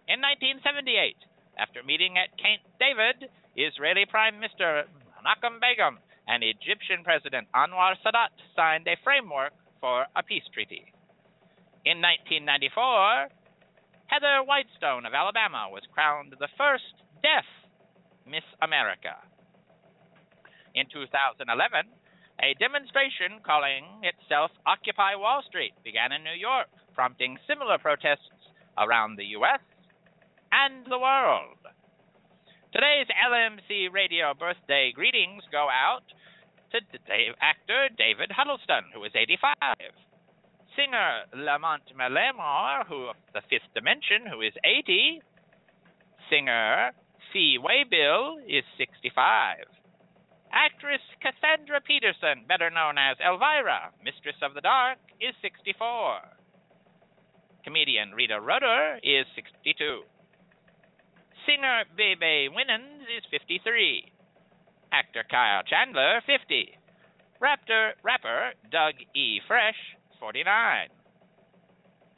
In 0.07 0.23
1978, 0.23 1.19
after 1.59 1.83
meeting 1.83 2.15
at 2.15 2.39
Camp 2.39 2.63
David, 2.79 3.35
Israeli 3.59 4.07
Prime 4.07 4.39
Minister 4.39 4.87
Menachem 5.19 5.59
Begin 5.59 5.99
and 6.31 6.47
Egyptian 6.47 7.03
President 7.03 7.51
Anwar 7.51 7.99
Sadat 7.99 8.31
signed 8.55 8.87
a 8.87 8.95
framework 9.03 9.51
for 9.83 10.07
a 10.15 10.23
peace 10.23 10.47
treaty. 10.55 10.87
In 11.83 11.99
1994, 11.99 13.27
Heather 14.07 14.47
Whitestone 14.47 15.03
of 15.03 15.19
Alabama 15.19 15.67
was 15.67 15.83
crowned 15.91 16.31
the 16.39 16.55
first 16.55 16.95
deaf 17.27 17.43
Miss 18.27 18.45
America. 18.61 19.17
In 20.75 20.85
2011, 20.93 21.47
A 22.43 22.53
demonstration 22.61 23.41
calling 23.41 24.05
itself 24.05 24.51
Occupy 24.67 25.17
Wall 25.17 25.41
Street 25.49 25.73
began 25.83 26.13
in 26.13 26.23
New 26.23 26.37
York, 26.37 26.69
prompting 26.93 27.39
similar 27.49 27.79
protests 27.79 28.29
around 28.77 29.17
the 29.17 29.33
U.S. 29.41 29.63
and 30.53 30.85
the 30.85 30.99
world. 30.99 31.57
Today's 32.75 33.09
LMC 33.09 33.89
radio 33.89 34.35
birthday 34.37 34.93
greetings 34.93 35.43
go 35.51 35.69
out 35.73 36.05
to 36.73 36.79
actor 37.41 37.89
David 37.97 38.29
Huddleston, 38.37 38.93
who 38.93 39.05
is 39.05 39.13
85. 39.17 39.65
Singer 40.77 41.25
Lamont 41.33 41.89
McLemore, 41.97 42.85
who 42.87 43.09
of 43.09 43.17
the 43.33 43.41
Fifth 43.49 43.73
Dimension, 43.73 44.29
who 44.29 44.43
is 44.43 44.53
80. 44.61 45.23
Singer 46.29 46.93
Fee 47.33 47.59
Waybill 47.59 48.39
is 48.47 48.65
65. 48.79 49.67
Actress 50.53 51.03
Cassandra 51.21 51.81
Peterson, 51.81 52.47
better 52.49 52.71
known 52.71 52.97
as 52.99 53.17
Elvira, 53.21 53.91
Mistress 54.05 54.37
of 54.43 54.55
the 54.55 54.61
Dark, 54.61 54.99
is 55.21 55.35
64. 55.43 56.21
Comedian 57.65 58.13
Rita 58.13 58.39
Rudner 58.39 58.99
is 59.03 59.27
62. 59.35 60.03
Singer 61.45 61.85
Bebe 61.97 62.49
Winans 62.49 63.03
is 63.11 63.25
53. 63.31 64.13
Actor 64.93 65.25
Kyle 65.31 65.63
Chandler, 65.67 66.23
50. 66.27 66.79
Raptor, 67.43 67.93
rapper 68.03 68.53
Doug 68.71 68.95
E. 69.15 69.41
Fresh, 69.47 69.77
49. 70.21 70.89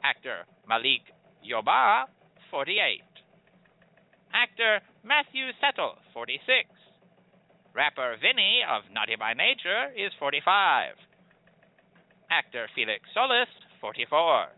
Actor 0.03 0.45
Malik 0.67 1.01
Yoba, 1.43 2.05
48. 2.51 3.08
Actor 4.33 4.81
Matthew 5.03 5.49
Settle, 5.59 5.97
46. 6.13 6.69
Rapper 7.73 8.17
Vinny 8.21 8.61
of 8.65 8.83
Naughty 8.93 9.15
by 9.17 9.33
Nature 9.33 9.93
is 9.95 10.11
45. 10.19 10.95
Actor 12.29 12.69
Felix 12.75 13.01
Solis, 13.13 13.49
44. 13.81 14.53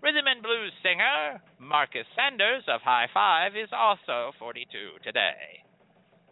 Rhythm 0.00 0.26
and 0.30 0.42
blues 0.42 0.72
singer 0.82 1.42
Marcus 1.58 2.06
Sanders 2.14 2.62
of 2.68 2.80
Hi-Five 2.84 3.56
is 3.56 3.68
also 3.74 4.32
42 4.38 5.02
today. 5.02 5.64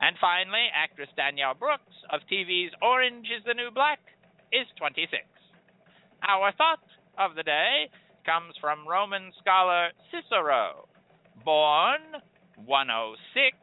And 0.00 0.16
finally, 0.20 0.68
actress 0.72 1.08
Danielle 1.16 1.54
Brooks 1.58 1.96
of 2.12 2.20
TV's 2.30 2.72
Orange 2.80 3.26
is 3.26 3.42
the 3.44 3.54
New 3.54 3.70
Black 3.72 3.98
is 4.52 4.68
26. 4.78 5.25
Our 6.22 6.52
thought 6.56 6.84
of 7.18 7.34
the 7.34 7.42
day 7.42 7.88
comes 8.25 8.54
from 8.60 8.86
Roman 8.86 9.32
scholar 9.40 9.90
Cicero, 10.12 10.88
born 11.44 12.22
106 12.64 13.56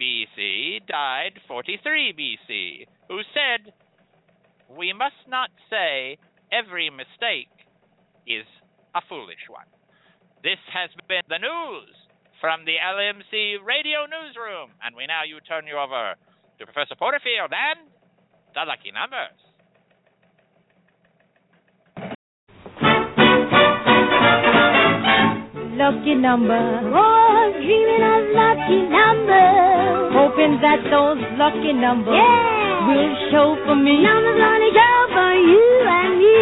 BC, 0.00 0.86
died 0.86 1.38
43 1.46 2.12
BC, 2.12 2.86
who 3.08 3.20
said, 3.30 3.72
We 4.68 4.92
must 4.92 5.22
not 5.28 5.50
say 5.70 6.18
every 6.50 6.90
mistake 6.90 7.52
is 8.26 8.44
a 8.94 9.00
foolish 9.08 9.46
one. 9.48 9.70
This 10.42 10.58
has 10.72 10.90
been 11.08 11.22
the 11.28 11.38
news 11.38 11.94
from 12.40 12.64
the 12.66 12.76
LMC 12.82 13.64
Radio 13.64 14.04
Newsroom, 14.10 14.74
and 14.82 14.94
we 14.96 15.06
now 15.06 15.22
you 15.22 15.38
turn 15.46 15.66
you 15.66 15.78
over 15.78 16.14
to 16.58 16.66
Professor 16.66 16.96
Porterfield 16.98 17.54
and 17.54 17.88
the 18.54 18.66
lucky 18.66 18.90
numbers. 18.90 19.38
lucky 25.76 26.14
number. 26.14 27.23
Dreaming 27.54 28.02
of 28.02 28.22
lucky 28.34 28.80
numbers. 28.90 30.10
Hoping 30.10 30.58
that 30.58 30.82
those 30.90 31.22
lucky 31.38 31.72
numbers 31.72 32.18
yeah. 32.18 32.82
will 32.86 33.14
show 33.30 33.48
for 33.62 33.78
me. 33.78 34.02
Numbers 34.02 34.42
only 34.42 34.70
show 34.74 34.98
for 35.14 35.32
you 35.38 35.64
and 35.86 36.12
me. 36.18 36.38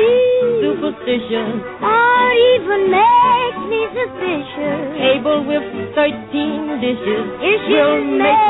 Superstitious. 0.65 1.53
Or 1.85 2.25
even 2.33 2.81
make 2.89 3.57
me 3.69 3.81
suspicious. 3.93 4.81
Table 4.97 5.45
with 5.45 5.67
13 5.93 6.81
dishes. 6.81 7.25
It 7.45 7.61
will 7.69 8.01
make, 8.17 8.49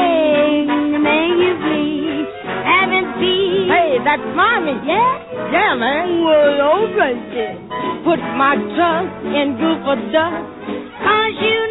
make 0.00 0.96
me. 0.96 0.96
Make 0.96 1.36
you 1.44 1.54
please. 1.60 2.28
Having 2.64 3.06
peace. 3.20 3.68
Hey, 3.68 4.00
that's 4.00 4.24
mommy. 4.32 4.80
Yeah? 4.88 5.52
Yeah, 5.52 5.76
man. 5.76 6.24
Well, 6.24 6.60
alright 6.72 7.66
put 8.06 8.22
my 8.38 8.54
trust 8.54 9.18
in 9.34 9.58
group 9.58 9.82
of 9.82 9.98
dust. 10.14 10.46
Cause 11.02 11.34
you 11.42 11.65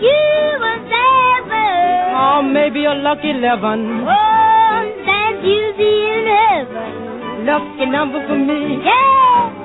you 0.00 0.62
a 0.62 0.74
seven. 0.88 2.14
Or 2.18 2.42
maybe 2.42 2.84
a 2.84 2.94
lucky 2.94 3.30
eleven. 3.30 4.04
Oh, 4.06 4.80
that 5.06 5.40
you 5.42 5.74
see 5.78 5.98
in 6.14 6.26
heaven. 6.26 7.46
Lucky 7.46 7.86
number 7.90 8.26
for 8.26 8.38
me. 8.38 8.82
Yeah. 8.84 9.64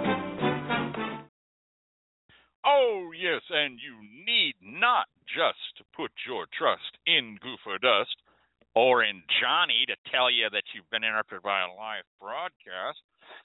Oh, 2.65 3.11
yes, 3.11 3.41
and 3.49 3.77
you 3.79 3.99
need 4.25 4.55
not 4.61 5.07
just 5.27 5.83
put 5.95 6.11
your 6.25 6.45
trust 6.57 6.97
in 7.05 7.37
Goofer 7.43 7.79
Dust 7.81 8.15
or 8.75 9.03
in 9.03 9.21
Johnny 9.41 9.85
to 9.87 9.95
tell 10.11 10.31
you 10.31 10.49
that 10.51 10.63
you've 10.73 10.89
been 10.89 11.03
interrupted 11.03 11.41
by 11.41 11.61
a 11.61 11.73
live 11.75 12.05
broadcast 12.19 13.01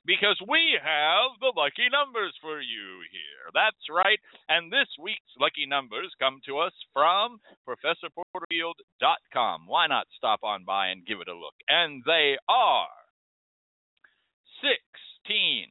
because 0.06 0.40
we 0.48 0.78
have 0.82 1.38
the 1.40 1.52
lucky 1.56 1.88
numbers 1.92 2.34
for 2.40 2.60
you 2.60 3.02
here. 3.10 3.50
That's 3.54 3.88
right. 3.90 4.18
And 4.48 4.72
this 4.72 4.88
week's 5.00 5.36
lucky 5.38 5.66
numbers 5.66 6.12
come 6.18 6.40
to 6.46 6.58
us 6.58 6.72
from 6.92 7.40
ProfessorPorterfield.com. 7.66 9.66
Why 9.66 9.86
not 9.86 10.06
stop 10.16 10.40
on 10.42 10.64
by 10.64 10.88
and 10.88 11.06
give 11.06 11.20
it 11.20 11.28
a 11.28 11.34
look? 11.34 11.54
And 11.68 12.02
they 12.06 12.36
are 12.48 12.88
16, 14.60 15.68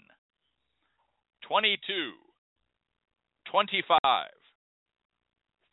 22, 1.48 2.12
25, 3.52 4.00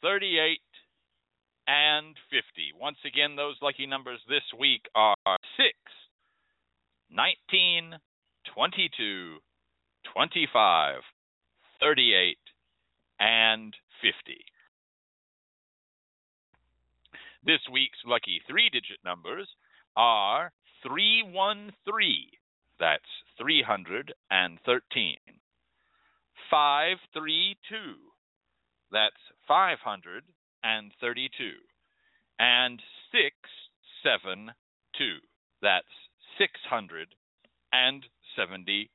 38, 0.03 0.59
and 1.67 2.15
50. 2.31 2.45
Once 2.81 2.99
again, 3.07 3.37
those 3.37 3.57
lucky 3.63 3.87
numbers 3.87 4.21
this 4.29 4.43
week 4.59 4.83
are 4.95 5.15
6, 5.27 5.39
19, 7.11 7.95
22, 8.55 9.39
25, 10.13 11.01
38, 11.81 12.37
and 13.19 13.75
50. 14.01 14.13
This 17.45 17.59
week's 17.73 17.99
lucky 18.07 18.41
three 18.47 18.71
digit 18.71 18.99
numbers 19.05 19.49
are 19.97 20.53
313, 20.87 21.75
that's 22.79 23.03
313, 23.39 25.17
532, 26.51 27.77
that's 28.93 29.17
532, 29.49 31.51
and 32.39 32.81
672, 33.11 35.19
that's 35.61 35.87
600 36.39 37.09
and 37.75 38.07
72. 38.37 38.89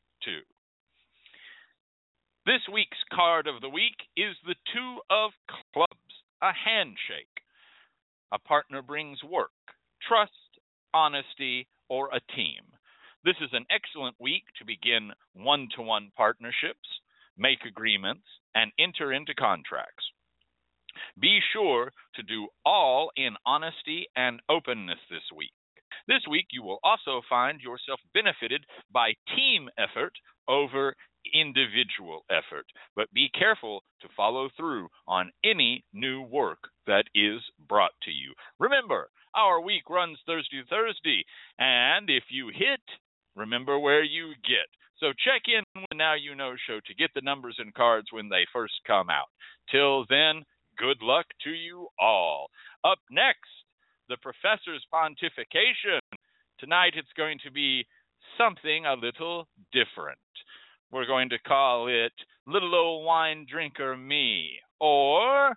This 2.45 2.61
week's 2.71 2.97
card 3.13 3.47
of 3.47 3.61
the 3.61 3.69
week 3.69 3.95
is 4.17 4.35
the 4.45 4.55
Two 4.73 4.99
of 5.09 5.31
Clubs, 5.73 6.13
a 6.41 6.51
handshake. 6.53 7.27
A 8.31 8.39
partner 8.39 8.81
brings 8.81 9.23
work, 9.23 9.51
trust, 10.07 10.31
honesty, 10.93 11.67
or 11.89 12.09
a 12.13 12.21
team. 12.35 12.63
This 13.23 13.35
is 13.41 13.49
an 13.53 13.65
excellent 13.69 14.15
week 14.19 14.43
to 14.57 14.65
begin 14.65 15.11
one 15.33 15.67
to 15.75 15.81
one 15.81 16.11
partnerships, 16.15 16.87
make 17.37 17.59
agreements, 17.67 18.25
and 18.55 18.71
enter 18.79 19.11
into 19.11 19.33
contracts. 19.33 20.05
Be 21.19 21.39
sure 21.53 21.91
to 22.15 22.23
do 22.23 22.47
all 22.65 23.11
in 23.15 23.35
honesty 23.45 24.07
and 24.15 24.41
openness 24.49 24.99
this 25.09 25.23
week. 25.35 25.53
This 26.09 26.25
week, 26.27 26.47
you 26.51 26.63
will 26.63 26.79
also 26.83 27.21
find 27.29 27.61
yourself 27.61 27.99
benefited 28.15 28.65
by 28.91 29.13
team 29.35 29.69
effort 29.77 30.13
over 30.47 30.95
individual 31.35 32.25
effort. 32.31 32.65
But 32.95 33.13
be 33.13 33.29
careful 33.37 33.83
to 34.01 34.07
follow 34.17 34.49
through 34.57 34.87
on 35.07 35.31
any 35.45 35.83
new 35.93 36.23
work 36.23 36.57
that 36.87 37.03
is 37.13 37.41
brought 37.67 37.91
to 38.05 38.11
you. 38.11 38.33
Remember, 38.59 39.09
our 39.35 39.61
week 39.61 39.87
runs 39.87 40.17
Thursday 40.25 40.63
to 40.63 40.67
Thursday, 40.67 41.23
and 41.59 42.09
if 42.09 42.23
you 42.31 42.47
hit, 42.47 42.81
remember 43.35 43.77
where 43.77 44.03
you 44.03 44.33
get. 44.41 44.65
So 44.97 45.13
check 45.13 45.43
in 45.45 45.63
with 45.75 45.95
Now 45.95 46.15
You 46.15 46.33
Know 46.33 46.55
Show 46.65 46.79
to 46.87 46.95
get 46.95 47.11
the 47.13 47.21
numbers 47.21 47.57
and 47.59 47.71
cards 47.75 48.07
when 48.11 48.29
they 48.29 48.47
first 48.51 48.73
come 48.87 49.11
out. 49.11 49.29
Till 49.71 50.05
then, 50.09 50.43
good 50.75 51.03
luck 51.03 51.27
to 51.43 51.51
you 51.51 51.87
all. 51.99 52.47
Up 52.83 52.97
next, 53.11 53.47
the 54.09 54.17
professor's 54.17 54.85
pontification. 54.91 55.99
Tonight 56.59 56.93
it's 56.95 57.13
going 57.15 57.37
to 57.45 57.51
be 57.51 57.85
something 58.37 58.85
a 58.85 58.93
little 58.93 59.47
different. 59.71 60.17
We're 60.91 61.05
going 61.05 61.29
to 61.29 61.39
call 61.39 61.87
it 61.87 62.11
Little 62.47 62.73
Old 62.73 63.05
Wine 63.05 63.45
Drinker 63.49 63.95
Me, 63.95 64.57
or 64.79 65.53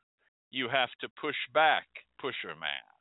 You 0.50 0.68
Have 0.68 0.90
to 1.00 1.08
Push 1.20 1.36
Back, 1.54 1.86
Pusher 2.20 2.54
Man. 2.60 2.91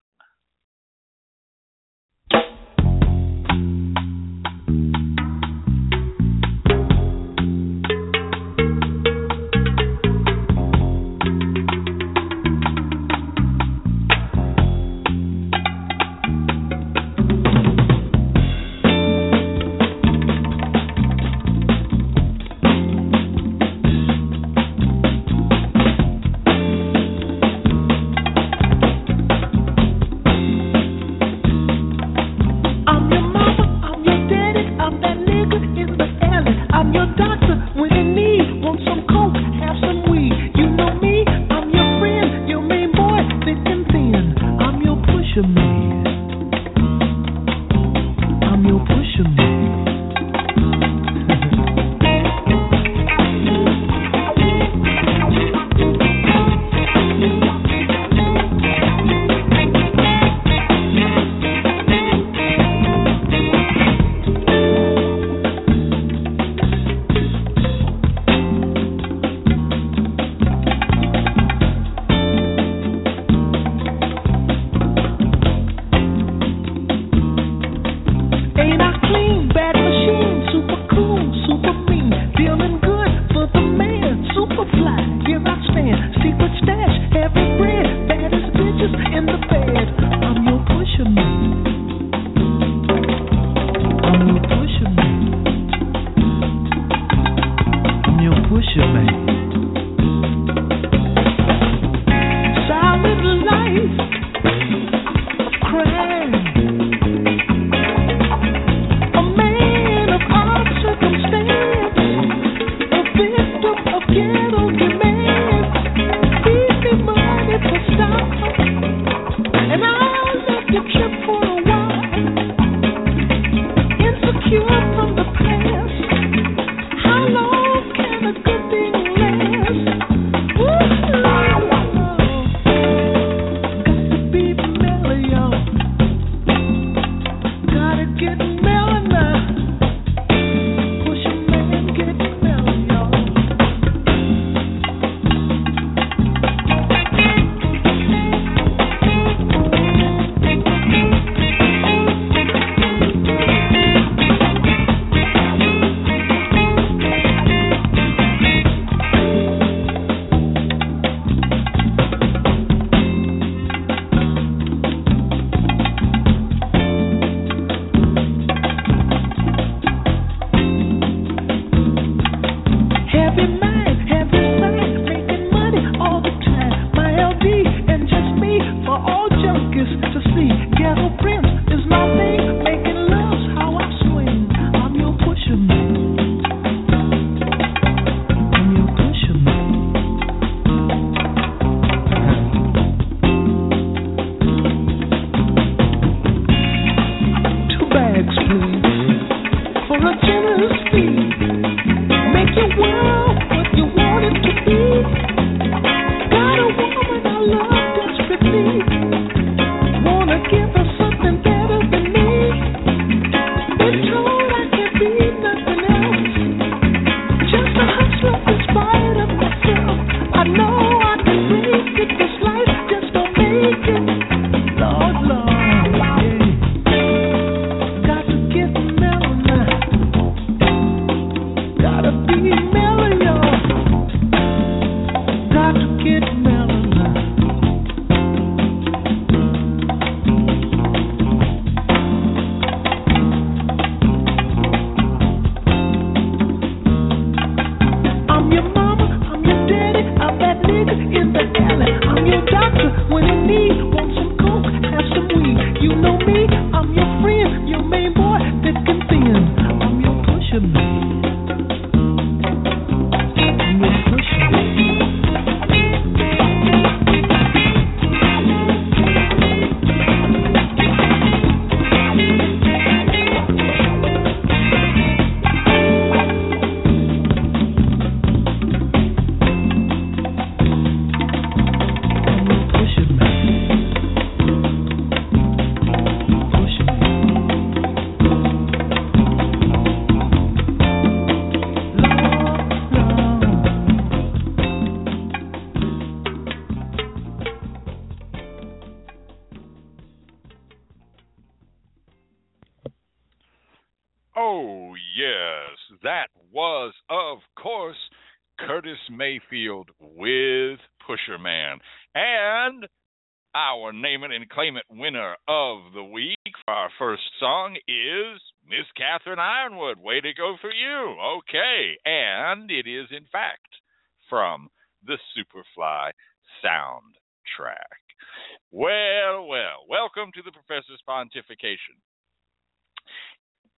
Well, 328.92 329.48
well, 329.48 329.78
welcome 329.90 330.32
to 330.36 330.44
the 330.44 330.52
Professor's 330.52 331.02
Pontification 331.08 331.96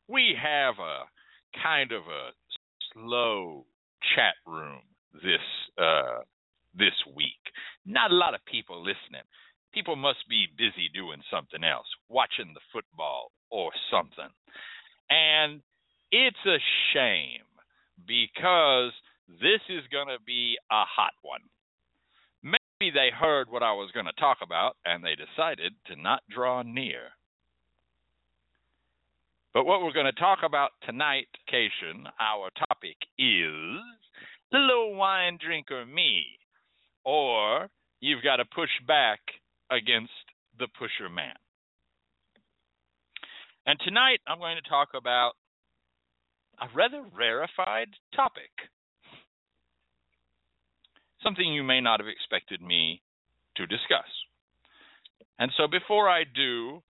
we 0.10 0.36
have 0.42 0.76
a 0.80 1.06
kind 1.64 1.92
of 1.92 2.04
a 2.04 2.32
slow 2.94 3.66
chat 4.16 4.36
room 4.48 4.82
this 5.14 5.46
uh, 5.82 6.22
this 6.76 6.96
week. 7.16 7.42
Not 7.86 8.12
a 8.12 8.16
lot 8.16 8.34
of 8.34 8.46
people 8.46 8.80
listening. 8.82 9.26
People 9.74 9.96
must 9.98 10.28
be 10.30 10.48
busy 10.58 10.90
doing 10.94 11.22
something 11.32 11.64
else, 11.64 11.88
watching 12.10 12.54
the 12.54 12.62
football 12.74 13.32
or 13.52 13.72
something. 13.92 14.30
And 15.10 15.62
it's 16.12 16.46
a 16.48 16.60
shame 16.94 17.46
because 18.08 18.94
this 19.28 19.62
is 19.70 19.84
going 19.92 20.10
to 20.10 20.22
be 20.26 20.58
a 20.72 20.86
hot 20.86 21.14
one. 21.24 21.42
Maybe 22.84 22.92
they 22.92 23.16
heard 23.18 23.50
what 23.50 23.64
I 23.64 23.72
was 23.72 23.92
going 23.94 24.08
to 24.08 24.20
talk 24.20 24.40
about 24.44 24.76
and 24.84 25.02
they 25.02 25.16
decided 25.16 25.72
to 25.88 25.96
not 25.96 26.20
draw 26.30 26.64
near. 26.64 27.12
But 29.54 29.66
what 29.66 29.82
we're 29.82 29.94
going 29.94 30.12
to 30.14 30.20
talk 30.20 30.40
about 30.44 30.72
tonight, 30.86 31.30
Cation, 31.50 32.06
our 32.20 32.50
topic 32.68 32.98
is 33.18 33.80
the 34.52 34.58
low 34.58 34.98
wine 34.98 35.38
drinker 35.40 35.86
me, 35.86 36.26
or 37.06 37.70
you've 38.02 38.22
got 38.22 38.38
to 38.38 38.46
push 38.54 38.72
back 38.86 39.20
against 39.72 40.12
the 40.60 40.68
pusher 40.78 41.10
man. 41.10 41.36
And 43.66 43.80
tonight 43.86 44.20
I'm 44.28 44.40
going 44.40 44.58
to 44.62 44.70
talk 44.70 44.90
about 44.94 45.34
a 46.60 46.66
rather 46.76 47.06
rarefied 47.18 47.92
topic. 48.14 48.52
Something 51.24 51.54
you 51.54 51.64
may 51.64 51.80
not 51.80 52.00
have 52.00 52.08
expected 52.08 52.62
me 52.62 53.02
to 53.56 53.66
discuss. 53.66 54.08
And 55.40 55.52
so 55.58 55.68
before 55.68 56.10
I 56.10 56.24
do, 56.24 56.82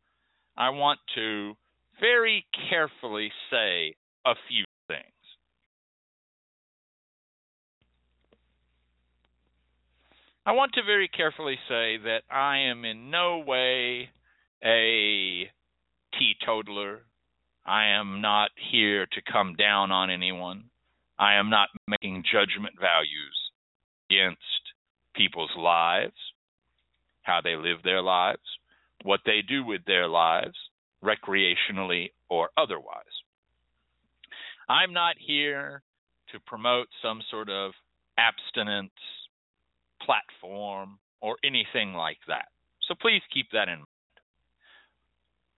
I 0.58 0.70
want 0.70 1.00
to 1.16 1.54
very 2.00 2.46
carefully 2.70 3.32
say 3.52 3.96
a 4.26 4.34
few 4.50 4.66
things. 4.88 5.04
I 10.46 10.52
want 10.54 10.74
to 10.74 10.84
very 10.84 11.08
carefully 11.08 11.58
say 11.70 11.98
that 12.04 12.24
I 12.30 12.58
am 12.70 12.84
in 12.86 13.10
no 13.12 13.44
way 13.46 14.10
a 14.64 15.50
teetotaler. 16.18 17.04
I 17.66 17.86
am 17.88 18.20
not 18.20 18.50
here 18.72 19.06
to 19.06 19.32
come 19.32 19.56
down 19.56 19.92
on 19.92 20.10
anyone. 20.10 20.66
I 21.18 21.36
am 21.36 21.50
not 21.50 21.70
making 21.88 22.24
judgment 22.30 22.76
values 22.80 23.43
against 24.14 24.40
people's 25.16 25.52
lives, 25.58 26.14
how 27.24 27.40
they 27.44 27.56
live 27.56 27.78
their 27.84 28.02
lives, 28.02 28.42
what 29.04 29.22
they 29.26 29.42
do 29.48 29.66
with 29.66 29.82
their 29.86 30.08
lives, 30.08 30.56
recreationally 31.04 32.12
or 32.30 32.50
otherwise. 32.58 33.04
I'm 34.70 34.94
not 34.94 35.16
here 35.20 35.82
to 36.32 36.40
promote 36.48 36.88
some 37.02 37.22
sort 37.30 37.50
of 37.50 37.74
abstinence 38.18 38.92
platform 40.02 40.98
or 41.22 41.36
anything 41.44 41.94
like 41.94 42.20
that. 42.28 42.46
So 42.88 42.96
please 43.00 43.22
keep 43.34 43.48
that 43.52 43.68
in 43.68 43.80
mind. 43.80 43.88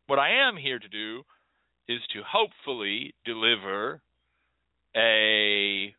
What 0.08 0.20
I 0.20 0.48
am 0.48 0.58
here 0.58 0.80
to 0.80 0.88
do 0.88 1.24
is 1.88 2.00
to 2.14 2.22
hopefully 2.28 3.14
deliver 3.26 4.02
a 4.96 5.94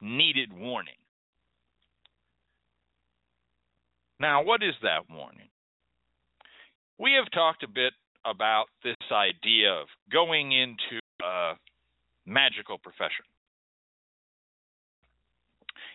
needed 0.00 0.52
warning. 0.52 0.94
Now, 4.18 4.42
what 4.42 4.62
is 4.62 4.74
that 4.82 5.10
warning? 5.10 5.48
We 6.98 7.12
have 7.12 7.30
talked 7.32 7.62
a 7.62 7.68
bit 7.68 7.92
about 8.24 8.66
this 8.82 8.96
idea 9.12 9.72
of 9.72 9.88
going 10.10 10.52
into 10.52 11.00
a 11.22 11.52
magical 12.24 12.78
profession. 12.78 13.24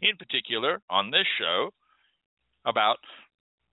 In 0.02 0.18
particular, 0.18 0.82
on 0.90 1.12
this 1.12 1.26
show, 1.40 1.72
about 2.66 2.98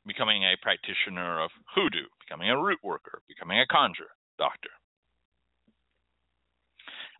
becoming 0.07 0.45
a 0.45 0.57
practitioner 0.63 1.43
of 1.43 1.51
hoodoo, 1.75 2.09
becoming 2.27 2.51
a 2.51 2.61
root 2.61 2.79
worker, 2.83 3.21
becoming 3.29 3.61
a 3.61 3.67
conjure 3.67 4.11
doctor. 4.39 4.71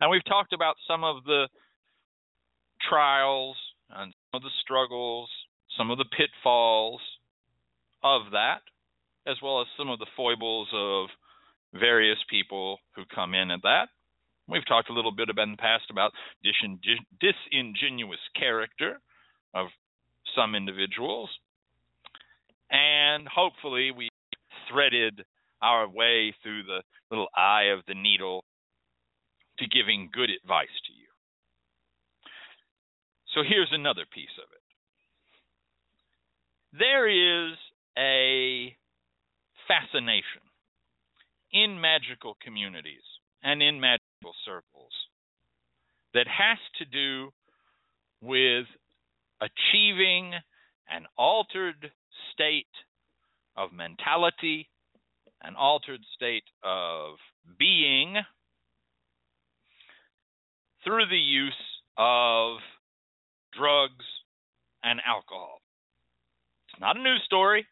And 0.01 0.09
we've 0.09 0.25
talked 0.25 0.53
about 0.53 0.75
some 0.87 1.03
of 1.03 1.23
the 1.25 1.47
trials 2.89 3.55
and 3.91 4.13
some 4.31 4.39
of 4.39 4.43
the 4.43 4.55
struggles, 4.61 5.29
some 5.77 5.91
of 5.91 5.97
the 5.97 6.05
pitfalls 6.05 7.01
of 8.03 8.31
that, 8.31 8.61
as 9.27 9.37
well 9.43 9.61
as 9.61 9.67
some 9.77 9.89
of 9.89 9.99
the 9.99 10.07
foibles 10.15 10.67
of 10.73 11.09
various 11.73 12.17
people 12.29 12.79
who 12.95 13.03
come 13.13 13.33
in 13.33 13.51
at 13.51 13.61
that. 13.63 13.89
We've 14.47 14.65
talked 14.67 14.89
a 14.89 14.93
little 14.93 15.11
bit 15.11 15.29
about 15.29 15.43
in 15.43 15.51
the 15.51 15.57
past 15.57 15.85
about 15.91 16.11
disingenuous 16.43 18.19
character 18.35 18.99
of 19.53 19.67
some 20.35 20.55
individuals. 20.55 21.29
And 22.71 23.27
hopefully, 23.27 23.91
we 23.95 24.09
threaded 24.71 25.23
our 25.61 25.87
way 25.87 26.33
through 26.41 26.63
the 26.63 26.81
little 27.11 27.27
eye 27.35 27.69
of 27.73 27.85
the 27.87 27.93
needle 27.93 28.43
to 29.59 29.67
giving 29.67 30.09
good 30.11 30.29
advice 30.29 30.67
to 30.87 30.93
you. 30.93 31.07
So 33.35 33.41
here's 33.47 33.69
another 33.71 34.05
piece 34.11 34.33
of 34.37 34.49
it. 34.51 34.59
There 36.79 37.07
is 37.07 37.57
a 37.97 38.75
fascination 39.67 40.41
in 41.51 41.79
magical 41.79 42.37
communities 42.43 43.03
and 43.43 43.61
in 43.61 43.79
magical 43.79 44.33
circles 44.45 44.91
that 46.13 46.27
has 46.27 46.57
to 46.77 46.85
do 46.85 47.29
with 48.21 48.65
achieving 49.41 50.33
an 50.89 51.05
altered 51.17 51.91
state 52.33 52.65
of 53.55 53.71
mentality, 53.71 54.69
an 55.43 55.55
altered 55.55 56.01
state 56.15 56.43
of 56.63 57.15
being 57.57 58.15
through 60.83 61.05
the 61.09 61.17
use 61.17 61.53
of 61.97 62.57
drugs 63.57 64.05
and 64.83 64.99
alcohol. 65.05 65.59
It's 66.69 66.79
not 66.79 66.97
a 66.97 67.01
news 67.01 67.21
story. 67.25 67.65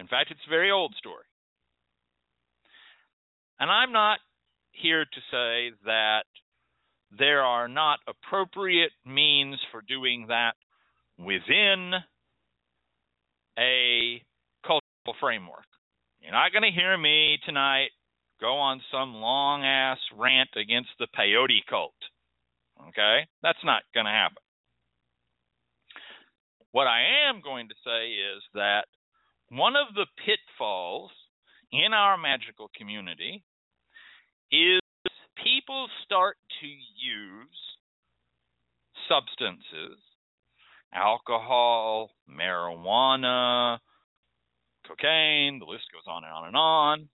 In 0.00 0.06
fact, 0.06 0.30
it's 0.30 0.40
a 0.46 0.50
very 0.50 0.70
old 0.70 0.94
story. 0.98 1.24
And 3.60 3.70
I'm 3.70 3.92
not 3.92 4.18
here 4.72 5.04
to 5.04 5.20
say 5.30 5.76
that 5.84 6.24
there 7.16 7.42
are 7.42 7.68
not 7.68 8.00
appropriate 8.08 8.90
means 9.06 9.56
for 9.70 9.82
doing 9.82 10.26
that 10.28 10.54
within 11.18 11.92
a 13.58 14.22
cultural 14.62 15.16
framework. 15.20 15.64
You're 16.20 16.32
not 16.32 16.52
going 16.52 16.64
to 16.64 16.74
hear 16.74 16.96
me 16.98 17.38
tonight 17.46 17.90
go 18.40 18.56
on 18.58 18.80
some 18.90 19.14
long 19.14 19.64
ass 19.64 19.98
rant 20.16 20.50
against 20.56 20.90
the 20.98 21.06
peyote 21.16 21.64
cult. 21.68 21.94
Okay? 22.88 23.26
That's 23.42 23.62
not 23.64 23.82
going 23.94 24.06
to 24.06 24.12
happen. 24.12 24.42
What 26.72 26.86
I 26.86 27.28
am 27.28 27.40
going 27.40 27.68
to 27.68 27.74
say 27.84 28.10
is 28.10 28.42
that 28.54 28.86
one 29.50 29.76
of 29.76 29.94
the 29.94 30.06
pitfalls 30.24 31.10
in 31.72 31.92
our 31.92 32.16
magical 32.16 32.70
community 32.76 33.42
is 34.50 34.80
people 35.42 35.88
start 36.04 36.36
to 36.60 36.66
use 36.66 37.58
substances, 39.08 39.98
alcohol, 40.94 42.10
marijuana, 42.30 43.78
cocaine, 44.86 45.58
the 45.58 45.66
list 45.66 45.84
goes 45.92 46.06
on 46.06 46.24
and 46.24 46.32
on 46.32 46.46
and 46.46 46.56
on, 46.56 47.08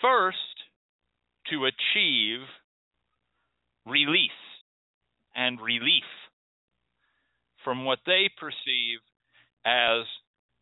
first 0.00 0.36
to 1.50 1.66
achieve 1.66 2.40
release 3.86 4.30
and 5.34 5.60
relief 5.60 6.04
from 7.64 7.84
what 7.84 7.98
they 8.06 8.28
perceive 8.38 8.98
as 9.64 10.04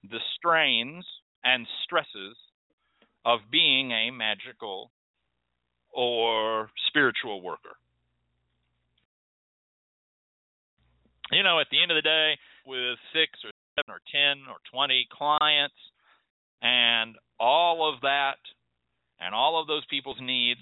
the 0.02 0.18
strains 0.36 1.04
and 1.44 1.66
stresses 1.84 2.36
of 3.24 3.40
being 3.50 3.92
a 3.92 4.10
magical 4.10 4.90
or 5.92 6.70
spiritual 6.88 7.42
worker. 7.42 7.76
You 11.32 11.42
know, 11.42 11.60
at 11.60 11.66
the 11.70 11.80
end 11.80 11.90
of 11.90 11.96
the 11.96 12.02
day, 12.02 12.38
with 12.66 12.98
six 13.12 13.38
or 13.44 13.50
seven 13.76 13.90
or 13.90 14.00
10 14.10 14.48
or 14.48 14.56
20 14.72 15.06
clients, 15.12 15.74
and 16.62 17.14
all 17.38 17.92
of 17.92 18.00
that, 18.02 18.38
and 19.20 19.34
all 19.34 19.60
of 19.60 19.66
those 19.66 19.84
people's 19.88 20.18
needs, 20.20 20.60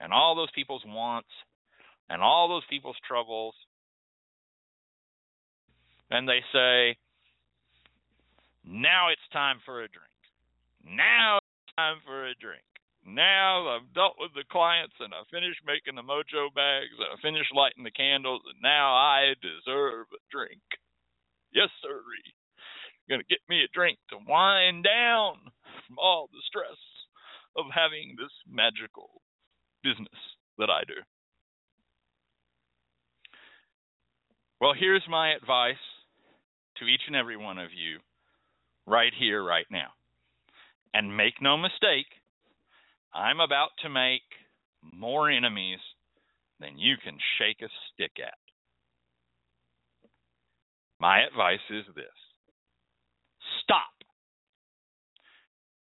and 0.00 0.12
all 0.12 0.34
those 0.34 0.50
people's 0.54 0.82
wants, 0.86 1.28
and 2.08 2.22
all 2.22 2.48
those 2.48 2.64
people's 2.70 2.96
troubles, 3.06 3.54
and 6.10 6.28
they 6.28 6.42
say, 6.52 6.98
now 8.64 9.08
it's 9.08 9.28
time 9.32 9.58
for 9.64 9.82
a 9.82 9.88
drink. 9.88 10.10
Now 10.84 11.38
it's 11.38 11.74
time 11.76 11.98
for 12.04 12.26
a 12.26 12.34
drink. 12.34 12.66
Now 13.06 13.68
I've 13.68 13.94
dealt 13.94 14.20
with 14.20 14.34
the 14.34 14.44
clients 14.52 14.94
and 15.00 15.14
I 15.14 15.24
finished 15.32 15.64
making 15.64 15.96
the 15.96 16.04
mojo 16.04 16.52
bags 16.52 16.92
and 16.98 17.08
I 17.08 17.16
finished 17.22 17.54
lighting 17.54 17.84
the 17.84 17.90
candles 17.90 18.42
and 18.44 18.60
now 18.60 18.92
I 18.92 19.32
deserve 19.40 20.06
a 20.12 20.20
drink. 20.30 20.60
Yes, 21.52 21.70
sir. 21.80 22.02
Gonna 23.08 23.24
get 23.28 23.40
me 23.48 23.64
a 23.64 23.74
drink 23.74 23.98
to 24.10 24.18
wind 24.28 24.84
down 24.84 25.50
from 25.86 25.98
all 25.98 26.28
the 26.30 26.42
stress 26.46 26.78
of 27.56 27.66
having 27.74 28.14
this 28.16 28.30
magical 28.46 29.22
business 29.82 30.20
that 30.58 30.70
I 30.70 30.84
do. 30.86 31.00
Well, 34.60 34.74
here's 34.78 35.02
my 35.08 35.32
advice 35.34 35.82
to 36.80 36.86
each 36.86 37.02
and 37.06 37.14
every 37.14 37.36
one 37.36 37.58
of 37.58 37.70
you 37.72 37.98
right 38.86 39.12
here, 39.18 39.44
right 39.44 39.66
now. 39.70 39.88
And 40.92 41.16
make 41.16 41.34
no 41.40 41.56
mistake, 41.56 42.10
I'm 43.14 43.38
about 43.38 43.70
to 43.82 43.88
make 43.88 44.26
more 44.82 45.30
enemies 45.30 45.78
than 46.58 46.78
you 46.78 46.96
can 47.02 47.16
shake 47.38 47.62
a 47.62 47.68
stick 47.92 48.12
at. 48.18 48.34
My 50.98 51.20
advice 51.24 51.64
is 51.70 51.84
this 51.94 52.04
stop. 53.62 53.94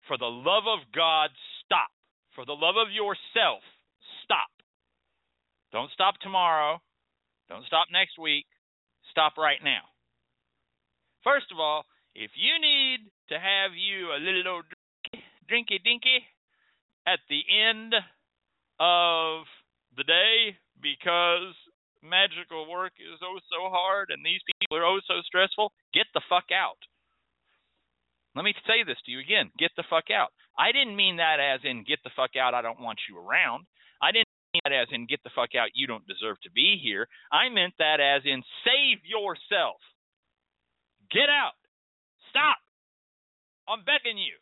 For 0.07 0.17
the 0.17 0.25
love 0.25 0.63
of 0.67 0.79
God, 0.93 1.29
stop. 1.65 1.91
For 2.35 2.45
the 2.45 2.53
love 2.53 2.75
of 2.75 2.91
yourself, 2.91 3.61
stop. 4.23 4.49
Don't 5.71 5.91
stop 5.91 6.15
tomorrow. 6.21 6.81
Don't 7.49 7.65
stop 7.65 7.87
next 7.91 8.17
week. 8.19 8.45
Stop 9.11 9.37
right 9.37 9.59
now. 9.63 9.92
First 11.23 11.47
of 11.51 11.59
all, 11.59 11.85
if 12.15 12.31
you 12.35 12.59
need 12.59 13.07
to 13.29 13.39
have 13.39 13.71
you 13.73 14.11
a 14.11 14.19
little 14.19 14.59
old 14.59 14.65
drinky 15.49 15.79
dinky 15.83 16.21
at 17.07 17.19
the 17.29 17.41
end 17.47 17.95
of 18.79 19.47
the 19.95 20.03
day 20.03 20.57
because 20.81 21.55
magical 22.03 22.69
work 22.69 22.91
is 22.99 23.19
oh 23.23 23.39
so 23.47 23.71
hard 23.71 24.11
and 24.11 24.19
these 24.25 24.43
people 24.43 24.77
are 24.77 24.85
oh 24.85 24.99
so 25.07 25.23
stressful, 25.25 25.71
get 25.93 26.05
the 26.13 26.21
fuck 26.27 26.51
out. 26.51 26.79
Let 28.35 28.43
me 28.43 28.53
say 28.67 28.83
this 28.83 28.99
to 29.05 29.11
you 29.11 29.19
again 29.19 29.49
get 29.57 29.71
the 29.77 29.87
fuck 29.89 30.11
out. 30.11 30.35
I 30.59 30.71
didn't 30.71 30.99
mean 30.99 31.17
that 31.17 31.39
as 31.39 31.61
in 31.63 31.87
get 31.87 32.03
the 32.03 32.13
fuck 32.15 32.35
out, 32.35 32.53
I 32.53 32.61
don't 32.61 32.83
want 32.83 32.99
you 33.07 33.17
around. 33.17 33.65
I 34.01 34.11
didn't 34.11 34.27
mean 34.53 34.61
that 34.65 34.75
as 34.75 34.91
in 34.91 35.07
get 35.07 35.23
the 35.23 35.33
fuck 35.33 35.55
out, 35.55 35.71
you 35.73 35.87
don't 35.87 36.07
deserve 36.07 36.35
to 36.43 36.51
be 36.51 36.79
here. 36.83 37.07
I 37.31 37.47
meant 37.47 37.73
that 37.79 38.03
as 38.03 38.23
in 38.25 38.43
save 38.67 38.99
yourself. 39.07 39.79
Get 41.13 41.29
out. 41.29 41.53
Stop. 42.33 42.57
I'm 43.69 43.85
begging 43.85 44.17
you. 44.17 44.33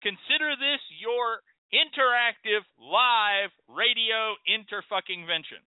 Consider 0.00 0.56
this 0.56 0.80
your 0.96 1.44
interactive 1.68 2.64
live 2.80 3.52
radio 3.68 4.40
interfuckingvention. 4.48 5.60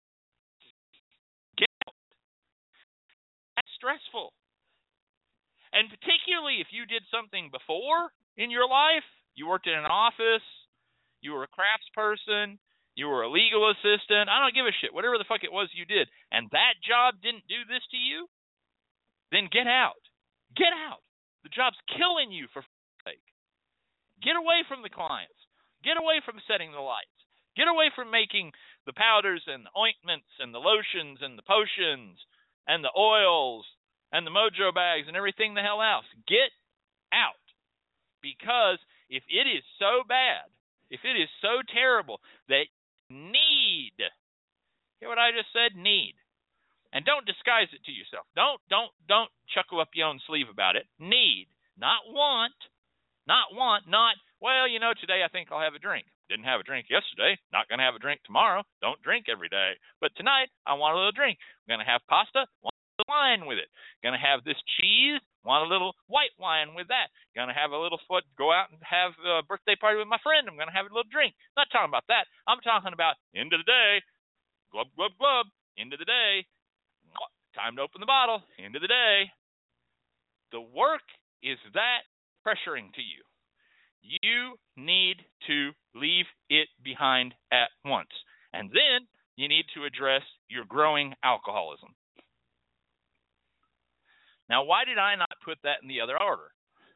Get 1.58 1.70
out. 1.86 1.98
That's 3.58 3.72
stressful. 3.74 4.30
And 5.74 5.90
particularly 5.90 6.62
if 6.62 6.70
you 6.70 6.86
did 6.86 7.02
something 7.10 7.50
before 7.50 8.14
in 8.38 8.54
your 8.54 8.70
life, 8.70 9.06
you 9.34 9.50
worked 9.50 9.66
in 9.66 9.74
an 9.74 9.90
office, 9.90 10.46
you 11.18 11.34
were 11.34 11.42
a 11.42 11.50
craftsperson, 11.50 12.62
you 12.94 13.10
were 13.10 13.26
a 13.26 13.30
legal 13.30 13.66
assistant, 13.74 14.30
I 14.30 14.38
don't 14.38 14.54
give 14.54 14.70
a 14.70 14.76
shit, 14.78 14.94
whatever 14.94 15.18
the 15.18 15.26
fuck 15.26 15.42
it 15.42 15.50
was 15.50 15.66
you 15.74 15.82
did, 15.82 16.06
and 16.30 16.46
that 16.54 16.78
job 16.86 17.18
didn't 17.18 17.50
do 17.50 17.66
this 17.66 17.82
to 17.90 17.98
you, 17.98 18.30
then 19.34 19.50
get 19.50 19.66
out. 19.66 19.98
Get 20.54 20.70
out. 20.70 21.02
The 21.42 21.50
job's 21.50 21.80
killing 21.90 22.30
you 22.30 22.46
for 22.54 22.62
sake. 23.02 23.20
Get 24.22 24.38
away 24.38 24.62
from 24.70 24.86
the 24.86 24.92
clients. 24.92 25.36
Get 25.82 25.98
away 25.98 26.22
from 26.24 26.40
setting 26.46 26.72
the 26.72 26.80
lights. 26.80 27.10
Get 27.58 27.68
away 27.68 27.90
from 27.94 28.10
making 28.10 28.54
the 28.86 28.96
powders 28.96 29.42
and 29.46 29.66
the 29.66 29.74
ointments 29.74 30.30
and 30.38 30.54
the 30.54 30.62
lotions 30.62 31.18
and 31.20 31.36
the 31.36 31.46
potions 31.46 32.18
and 32.66 32.82
the 32.82 32.94
oils 32.96 33.66
and 34.10 34.26
the 34.26 34.32
mojo 34.32 34.72
bags 34.72 35.06
and 35.06 35.16
everything 35.16 35.54
the 35.54 35.62
hell 35.62 35.82
else. 35.82 36.06
Get 36.26 36.54
out. 37.12 37.42
Because 38.22 38.78
if 39.10 39.22
it 39.28 39.46
is 39.46 39.62
so 39.78 40.02
bad, 40.08 40.48
if 40.88 41.04
it 41.04 41.20
is 41.20 41.28
so 41.42 41.60
terrible 41.68 42.20
that 42.48 42.70
need, 43.10 43.98
hear 44.98 45.08
what 45.08 45.18
I 45.18 45.30
just 45.30 45.52
said? 45.52 45.76
Need 45.76 46.14
and 46.94 47.04
don't 47.04 47.26
disguise 47.26 47.68
it 47.74 47.82
to 47.84 47.92
yourself. 47.92 48.24
Don't 48.38 48.62
don't 48.70 48.94
don't 49.10 49.30
chuckle 49.50 49.82
up 49.82 49.92
your 49.92 50.08
own 50.08 50.22
sleeve 50.24 50.46
about 50.48 50.78
it. 50.78 50.86
Need, 50.96 51.50
not 51.76 52.06
want, 52.08 52.56
not 53.26 53.50
want, 53.52 53.84
not 53.90 54.14
well, 54.40 54.70
you 54.70 54.78
know, 54.78 54.94
today 54.94 55.26
I 55.26 55.28
think 55.28 55.50
I'll 55.50 55.60
have 55.60 55.74
a 55.74 55.82
drink. 55.82 56.06
Didn't 56.30 56.48
have 56.48 56.60
a 56.60 56.64
drink 56.64 56.88
yesterday, 56.88 57.36
not 57.52 57.68
going 57.68 57.80
to 57.80 57.84
have 57.84 57.94
a 57.94 58.00
drink 58.00 58.24
tomorrow. 58.24 58.64
Don't 58.80 59.02
drink 59.04 59.26
every 59.28 59.52
day. 59.52 59.76
But 60.00 60.16
tonight 60.16 60.48
I 60.64 60.72
want 60.72 60.96
a 60.96 60.98
little 60.98 61.12
drink. 61.12 61.36
I'm 61.36 61.76
going 61.76 61.84
to 61.84 61.92
have 61.92 62.00
pasta, 62.08 62.48
want 62.64 62.72
a 62.72 62.88
little 62.96 63.12
wine 63.12 63.42
with 63.44 63.60
it. 63.60 63.68
Going 64.00 64.16
to 64.16 64.24
have 64.24 64.40
this 64.40 64.56
cheese, 64.80 65.20
Want 65.44 65.68
a 65.68 65.68
little 65.68 65.92
white 66.08 66.32
wine 66.40 66.72
with 66.72 66.88
that. 66.88 67.12
Gonna 67.36 67.52
have 67.52 67.76
a 67.76 67.78
little 67.78 68.00
foot, 68.08 68.24
go 68.32 68.48
out 68.48 68.72
and 68.72 68.80
have 68.80 69.12
a 69.20 69.44
birthday 69.44 69.76
party 69.76 70.00
with 70.00 70.08
my 70.08 70.16
friend. 70.24 70.48
I'm 70.48 70.56
gonna 70.56 70.72
have 70.72 70.88
a 70.88 70.94
little 70.94 71.12
drink. 71.12 71.36
Not 71.52 71.68
talking 71.68 71.92
about 71.92 72.08
that. 72.08 72.24
I'm 72.48 72.64
talking 72.64 72.96
about 72.96 73.20
end 73.36 73.52
of 73.52 73.60
the 73.60 73.68
day, 73.68 74.00
glub, 74.72 74.88
glub, 74.96 75.12
glub, 75.20 75.52
end 75.76 75.92
of 75.92 76.00
the 76.00 76.08
day, 76.08 76.48
time 77.54 77.76
to 77.76 77.82
open 77.82 78.00
the 78.00 78.06
bottle, 78.06 78.42
end 78.58 78.76
of 78.76 78.82
the 78.82 78.88
day. 78.88 79.30
The 80.52 80.60
work 80.60 81.06
is 81.42 81.58
that 81.74 82.02
pressuring 82.46 82.92
to 82.94 83.02
you. 83.02 83.22
You 84.02 84.56
need 84.76 85.16
to 85.46 85.70
leave 85.94 86.26
it 86.50 86.68
behind 86.82 87.34
at 87.50 87.70
once. 87.84 88.12
And 88.52 88.70
then 88.70 89.06
you 89.36 89.48
need 89.48 89.64
to 89.74 89.84
address 89.84 90.22
your 90.48 90.64
growing 90.68 91.14
alcoholism. 91.24 91.94
Now, 94.48 94.64
why 94.64 94.84
did 94.84 94.98
I 94.98 95.16
not 95.16 95.30
put 95.44 95.58
that 95.62 95.80
in 95.82 95.88
the 95.88 96.00
other 96.00 96.20
order? 96.20 96.52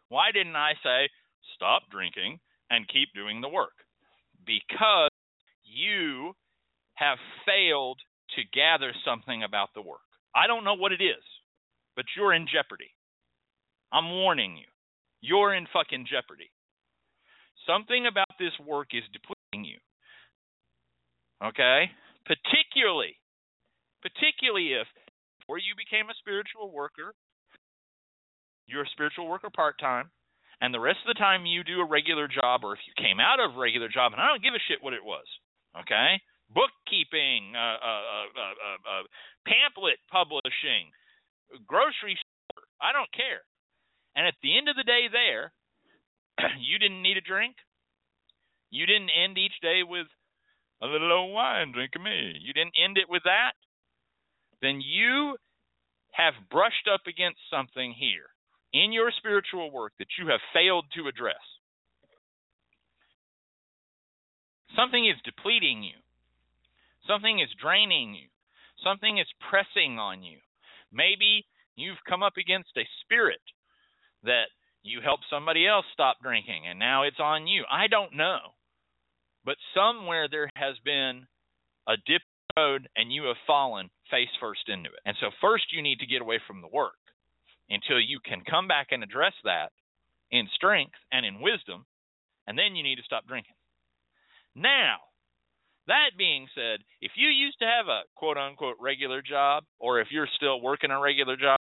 Why 0.08 0.30
didn't 0.32 0.56
I 0.56 0.72
say, 0.82 1.08
stop 1.54 1.82
drinking 1.90 2.40
and 2.70 2.88
keep 2.88 3.08
doing 3.14 3.40
the 3.40 3.48
work? 3.48 3.72
Because 4.46 5.10
you 5.64 6.34
have 6.94 7.18
failed 7.46 7.98
to 8.36 8.42
gather 8.52 8.92
something 9.04 9.42
about 9.42 9.70
the 9.74 9.82
work. 9.82 10.07
I 10.38 10.46
don't 10.46 10.62
know 10.62 10.74
what 10.74 10.92
it 10.92 11.02
is, 11.02 11.24
but 11.96 12.04
you're 12.16 12.32
in 12.32 12.46
jeopardy. 12.46 12.94
I'm 13.92 14.10
warning 14.10 14.56
you. 14.56 14.70
You're 15.20 15.54
in 15.54 15.66
fucking 15.72 16.06
jeopardy. 16.06 16.50
Something 17.66 18.06
about 18.06 18.30
this 18.38 18.54
work 18.64 18.94
is 18.94 19.02
depleting 19.10 19.66
you. 19.66 19.82
Okay? 21.42 21.90
Particularly, 22.22 23.18
particularly 23.98 24.78
if 24.78 24.86
before 25.40 25.58
you 25.58 25.74
became 25.74 26.06
a 26.06 26.20
spiritual 26.22 26.70
worker, 26.70 27.14
you're 28.68 28.84
a 28.84 28.94
spiritual 28.94 29.26
worker 29.26 29.48
part 29.50 29.80
time, 29.80 30.10
and 30.60 30.72
the 30.72 30.78
rest 30.78 30.98
of 31.02 31.10
the 31.10 31.18
time 31.18 31.46
you 31.46 31.64
do 31.64 31.80
a 31.80 31.88
regular 31.88 32.28
job, 32.28 32.62
or 32.62 32.74
if 32.74 32.80
you 32.86 32.92
came 33.02 33.18
out 33.18 33.40
of 33.40 33.56
a 33.56 33.58
regular 33.58 33.88
job, 33.88 34.12
and 34.12 34.20
I 34.20 34.28
don't 34.28 34.42
give 34.42 34.54
a 34.54 34.62
shit 34.68 34.84
what 34.84 34.92
it 34.92 35.02
was, 35.02 35.24
okay? 35.80 36.20
Bookkeeping, 36.48 37.52
uh, 37.52 37.78
uh, 37.78 38.02
uh, 38.32 38.56
uh, 38.56 38.80
uh 38.88 39.02
pamphlet 39.44 40.00
publishing, 40.10 40.88
grocery 41.66 42.16
store, 42.16 42.64
I 42.80 42.92
don't 42.92 43.12
care. 43.12 43.44
And 44.16 44.26
at 44.26 44.34
the 44.42 44.56
end 44.56 44.68
of 44.68 44.76
the 44.76 44.84
day, 44.84 45.06
there, 45.12 45.52
you 46.58 46.78
didn't 46.78 47.02
need 47.02 47.16
a 47.16 47.24
drink. 47.24 47.56
You 48.70 48.86
didn't 48.86 49.10
end 49.12 49.38
each 49.38 49.60
day 49.62 49.82
with 49.84 50.06
a 50.82 50.86
little 50.86 51.12
old 51.12 51.34
wine, 51.34 51.72
drink 51.72 51.92
of 51.96 52.02
me. 52.02 52.34
You 52.40 52.52
didn't 52.52 52.74
end 52.82 52.98
it 52.98 53.08
with 53.08 53.22
that. 53.24 53.52
Then 54.60 54.80
you 54.80 55.36
have 56.12 56.34
brushed 56.50 56.88
up 56.92 57.02
against 57.06 57.38
something 57.50 57.94
here 57.96 58.32
in 58.72 58.92
your 58.92 59.10
spiritual 59.16 59.70
work 59.70 59.92
that 59.98 60.18
you 60.18 60.28
have 60.28 60.40
failed 60.52 60.84
to 60.94 61.08
address. 61.08 61.40
Something 64.76 65.06
is 65.06 65.16
depleting 65.24 65.82
you. 65.82 65.96
Something 67.08 67.40
is 67.40 67.48
draining 67.60 68.14
you. 68.14 68.28
Something 68.84 69.18
is 69.18 69.26
pressing 69.50 69.98
on 69.98 70.22
you. 70.22 70.38
Maybe 70.92 71.46
you've 71.74 72.04
come 72.08 72.22
up 72.22 72.36
against 72.36 72.70
a 72.76 72.86
spirit 73.02 73.40
that 74.22 74.52
you 74.82 75.00
helped 75.02 75.24
somebody 75.28 75.66
else 75.66 75.86
stop 75.92 76.18
drinking 76.22 76.64
and 76.68 76.78
now 76.78 77.02
it's 77.02 77.20
on 77.20 77.46
you. 77.46 77.64
I 77.70 77.88
don't 77.88 78.14
know. 78.14 78.38
But 79.44 79.56
somewhere 79.74 80.28
there 80.30 80.50
has 80.54 80.76
been 80.84 81.26
a 81.88 81.96
dip 82.06 82.22
road 82.56 82.88
and 82.96 83.12
you 83.12 83.24
have 83.24 83.36
fallen 83.46 83.90
face 84.10 84.28
first 84.40 84.68
into 84.68 84.90
it. 84.90 85.00
And 85.04 85.16
so 85.20 85.30
first 85.40 85.72
you 85.72 85.82
need 85.82 85.98
to 86.00 86.06
get 86.06 86.22
away 86.22 86.40
from 86.46 86.60
the 86.60 86.68
work 86.68 86.98
until 87.70 88.00
you 88.00 88.20
can 88.24 88.42
come 88.48 88.68
back 88.68 88.88
and 88.90 89.02
address 89.02 89.34
that 89.44 89.72
in 90.30 90.48
strength 90.54 90.96
and 91.12 91.24
in 91.24 91.40
wisdom, 91.40 91.86
and 92.46 92.58
then 92.58 92.76
you 92.76 92.82
need 92.82 92.96
to 92.96 93.02
stop 93.02 93.26
drinking. 93.26 93.54
Now, 94.54 94.96
that 95.88 96.16
being 96.16 96.46
said, 96.54 96.80
if 97.00 97.12
you 97.16 97.28
used 97.28 97.58
to 97.60 97.66
have 97.66 97.88
a 97.88 98.02
quote 98.14 98.36
unquote 98.36 98.76
regular 98.80 99.22
job, 99.22 99.64
or 99.78 100.00
if 100.00 100.08
you're 100.10 100.28
still 100.36 100.60
working 100.60 100.90
a 100.90 101.00
regular 101.00 101.36
job 101.36 101.58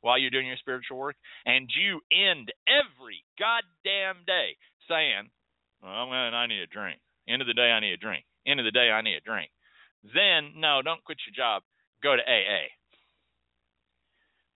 while 0.00 0.18
you're 0.18 0.30
doing 0.30 0.46
your 0.46 0.60
spiritual 0.60 0.98
work, 0.98 1.16
and 1.44 1.70
you 1.74 2.00
end 2.12 2.52
every 2.66 3.24
goddamn 3.38 4.24
day 4.26 4.56
saying, 4.88 5.30
Well, 5.82 6.08
man, 6.08 6.34
I 6.34 6.46
need 6.46 6.60
a 6.60 6.66
drink. 6.66 6.98
End 7.28 7.42
of 7.42 7.48
the 7.48 7.54
day, 7.54 7.70
I 7.70 7.80
need 7.80 7.92
a 7.92 7.96
drink. 7.96 8.24
End 8.46 8.60
of 8.60 8.66
the 8.66 8.72
day, 8.72 8.90
I 8.90 9.02
need 9.02 9.16
a 9.16 9.28
drink. 9.28 9.50
Then, 10.02 10.60
no, 10.60 10.80
don't 10.82 11.02
quit 11.04 11.18
your 11.26 11.34
job. 11.34 11.62
Go 12.02 12.14
to 12.14 12.22
AA 12.22 12.70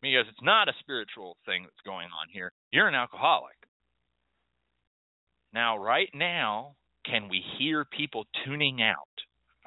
because 0.03 0.27
it's 0.29 0.43
not 0.43 0.68
a 0.68 0.73
spiritual 0.81 1.37
thing 1.47 1.62
that's 1.62 1.85
going 1.85 2.07
on 2.07 2.29
here. 2.33 2.53
You're 2.73 2.89
an 2.89 2.95
alcoholic. 2.95 3.57
Now, 5.53 5.79
right 5.79 6.09
now, 6.14 6.77
can 7.05 7.29
we 7.29 7.43
hear 7.59 7.85
people 7.85 8.25
tuning 8.45 8.81
out? 8.83 9.10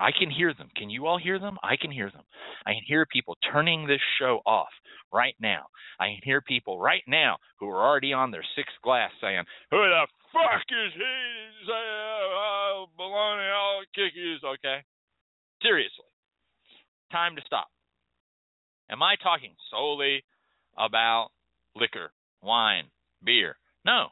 I 0.04 0.12
can 0.12 0.30
hear 0.30 0.54
them. 0.54 0.70
Can 0.76 0.89
you 0.89 1.08
all 1.08 1.18
hear 1.18 1.39
them? 1.39 1.58
I 1.64 1.78
can 1.80 1.89
hear 1.89 2.12
them. 2.12 2.24
I 2.66 2.74
can 2.74 2.84
hear 2.86 3.06
people 3.06 3.38
turning 3.54 3.88
this 3.88 4.01
show 4.20 4.41
off 4.45 4.68
right 5.14 5.36
now. 5.39 5.68
I 5.97 6.08
can 6.08 6.20
hear 6.26 6.41
people 6.41 6.78
right 6.78 7.04
now 7.08 7.38
who 7.58 7.70
are 7.70 7.82
already 7.82 8.12
on 8.12 8.30
their 8.30 8.43
sixth 8.54 8.76
glass 8.84 9.12
saying, 9.22 9.43
Who 9.72 9.78
the 9.78 10.06
fuck 10.34 10.62
is 10.68 10.93
he? 10.93 11.72
Oh, 11.72 12.88
baloney, 12.99 13.49
I'll 13.49 13.86
kick 13.95 14.12
you. 14.14 14.36
Okay. 14.43 14.84
Seriously. 15.62 16.12
Time 17.10 17.38
to 17.38 17.41
stop. 17.45 17.68
Am 18.89 19.01
I 19.01 19.16
talking 19.24 19.56
solely 19.72 20.26
about 20.78 21.30
liquor, 21.78 22.12
wine, 22.41 22.86
beer? 23.24 23.56
No. 23.86 24.08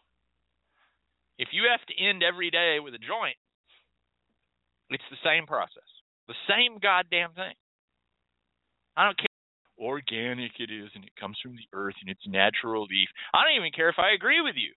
If 1.38 1.50
you 1.52 1.64
have 1.70 1.86
to 1.88 2.02
end 2.02 2.24
every 2.24 2.50
day 2.50 2.78
with 2.80 2.94
a 2.94 2.98
joint, 2.98 3.36
it's 4.92 5.10
the 5.10 5.22
same 5.24 5.48
process. 5.48 5.88
The 6.28 6.38
same 6.48 6.80
goddamn 6.80 7.34
thing. 7.34 7.56
I 8.96 9.06
don't 9.06 9.18
care 9.18 9.28
organic 9.82 10.52
it 10.60 10.70
is 10.70 10.89
and 10.94 11.04
it 11.04 11.16
comes 11.20 11.38
from 11.42 11.58
the 11.58 11.66
earth 11.74 11.96
and 12.02 12.10
it's 12.10 12.22
natural 12.28 12.84
leaf. 12.84 13.10
I 13.34 13.44
don't 13.44 13.58
even 13.58 13.74
care 13.74 13.89
if 13.89 13.98
I 13.98 14.14
agree 14.14 14.39
with 14.39 14.56
you 14.56 14.72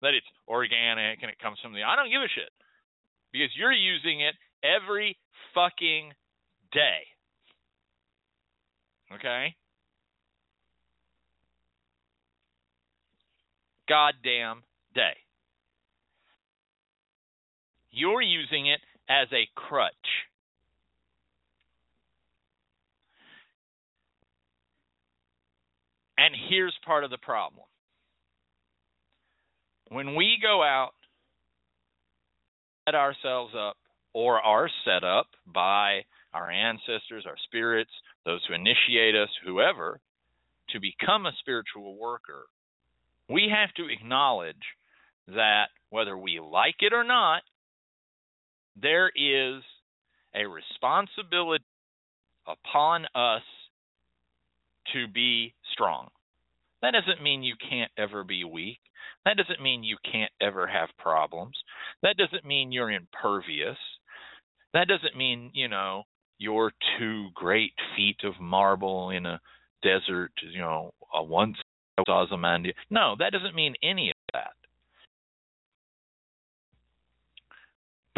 that 0.00 0.14
it's 0.14 0.26
organic 0.48 1.20
and 1.20 1.30
it 1.30 1.38
comes 1.38 1.58
from 1.60 1.74
the 1.74 1.82
I 1.82 1.96
don't 1.96 2.10
give 2.10 2.22
a 2.22 2.32
shit. 2.32 2.50
Because 3.30 3.50
you're 3.54 3.72
using 3.72 4.22
it 4.22 4.34
every 4.64 5.18
fucking 5.54 6.12
day. 6.72 7.04
Okay? 9.14 9.54
Goddamn 13.86 14.62
day. 14.94 15.16
You're 17.90 18.22
using 18.22 18.68
it 18.68 18.80
as 19.08 19.28
a 19.32 19.48
crutch. 19.54 19.94
And 26.18 26.34
here's 26.50 26.76
part 26.84 27.04
of 27.04 27.10
the 27.10 27.18
problem. 27.18 27.64
When 29.90 30.14
we 30.16 30.38
go 30.42 30.62
out, 30.62 30.90
set 32.86 32.94
ourselves 32.94 33.54
up, 33.56 33.76
or 34.12 34.40
are 34.40 34.68
set 34.84 35.04
up 35.04 35.28
by 35.46 36.00
our 36.34 36.50
ancestors, 36.50 37.24
our 37.26 37.36
spirits, 37.44 37.90
those 38.24 38.40
who 38.46 38.54
initiate 38.54 39.14
us, 39.14 39.28
whoever, 39.46 40.00
to 40.70 40.80
become 40.80 41.24
a 41.24 41.32
spiritual 41.40 41.96
worker, 41.96 42.46
we 43.30 43.50
have 43.54 43.72
to 43.74 43.90
acknowledge 43.90 44.56
that 45.28 45.66
whether 45.90 46.16
we 46.18 46.40
like 46.40 46.76
it 46.80 46.92
or 46.92 47.04
not, 47.04 47.42
there 48.80 49.08
is 49.08 49.62
a 50.34 50.46
responsibility 50.46 51.64
upon 52.46 53.04
us 53.14 53.42
to 54.92 55.06
be 55.08 55.54
strong. 55.72 56.08
That 56.82 56.92
doesn't 56.92 57.22
mean 57.22 57.42
you 57.42 57.54
can't 57.68 57.90
ever 57.98 58.24
be 58.24 58.44
weak. 58.44 58.78
That 59.24 59.36
doesn't 59.36 59.62
mean 59.62 59.82
you 59.82 59.96
can't 60.10 60.32
ever 60.40 60.66
have 60.66 60.88
problems. 60.98 61.56
That 62.02 62.16
doesn't 62.16 62.44
mean 62.46 62.72
you're 62.72 62.90
impervious. 62.90 63.76
That 64.72 64.88
doesn't 64.88 65.16
mean, 65.16 65.50
you 65.54 65.68
know, 65.68 66.04
you're 66.38 66.72
two 66.98 67.28
great 67.34 67.72
feet 67.96 68.18
of 68.24 68.40
marble 68.40 69.10
in 69.10 69.26
a 69.26 69.40
desert, 69.82 70.32
you 70.52 70.60
know, 70.60 70.92
a 71.12 71.22
once. 71.22 71.56
No, 72.90 73.16
that 73.18 73.32
doesn't 73.32 73.56
mean 73.56 73.74
any 73.82 74.10
of 74.10 74.16
that. 74.32 74.52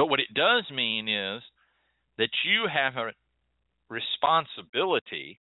But 0.00 0.06
what 0.06 0.18
it 0.18 0.32
does 0.32 0.64
mean 0.74 1.10
is 1.10 1.42
that 2.16 2.30
you 2.42 2.66
have 2.72 2.96
a 2.96 3.12
responsibility 3.90 5.38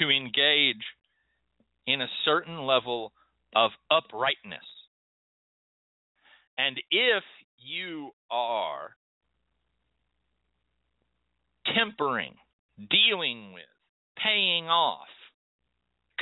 to 0.00 0.08
engage 0.08 0.82
in 1.86 2.00
a 2.00 2.06
certain 2.24 2.62
level 2.62 3.12
of 3.54 3.72
uprightness. 3.90 4.64
And 6.56 6.80
if 6.90 7.22
you 7.58 8.12
are 8.30 8.96
tempering, 11.76 12.32
dealing 12.90 13.52
with, 13.52 13.68
paying 14.16 14.68
off, 14.68 15.12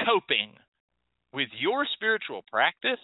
coping 0.04 0.54
with 1.32 1.50
your 1.56 1.86
spiritual 1.94 2.42
practice 2.50 2.98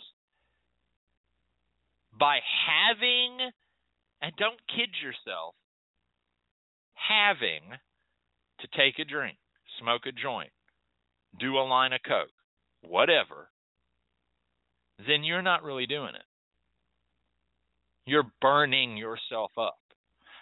by 2.19 2.39
having, 2.67 3.51
and 4.23 4.33
don't 4.37 4.61
kid 4.69 4.91
yourself, 5.03 5.55
having 6.95 7.63
to 8.61 8.67
take 8.77 8.99
a 8.99 9.05
drink, 9.05 9.37
smoke 9.81 10.03
a 10.07 10.13
joint, 10.13 10.51
do 11.39 11.59
a 11.59 11.69
line 11.69 11.93
of 11.93 12.01
coke, 12.07 12.33
whatever, 12.83 13.49
then 14.99 15.25
you're 15.25 15.43
not 15.43 15.63
really 15.63 15.87
doing 15.87 16.15
it. 16.15 16.25
You're 18.07 18.31
burning 18.41 18.97
yourself 18.97 19.51
up. 19.59 19.79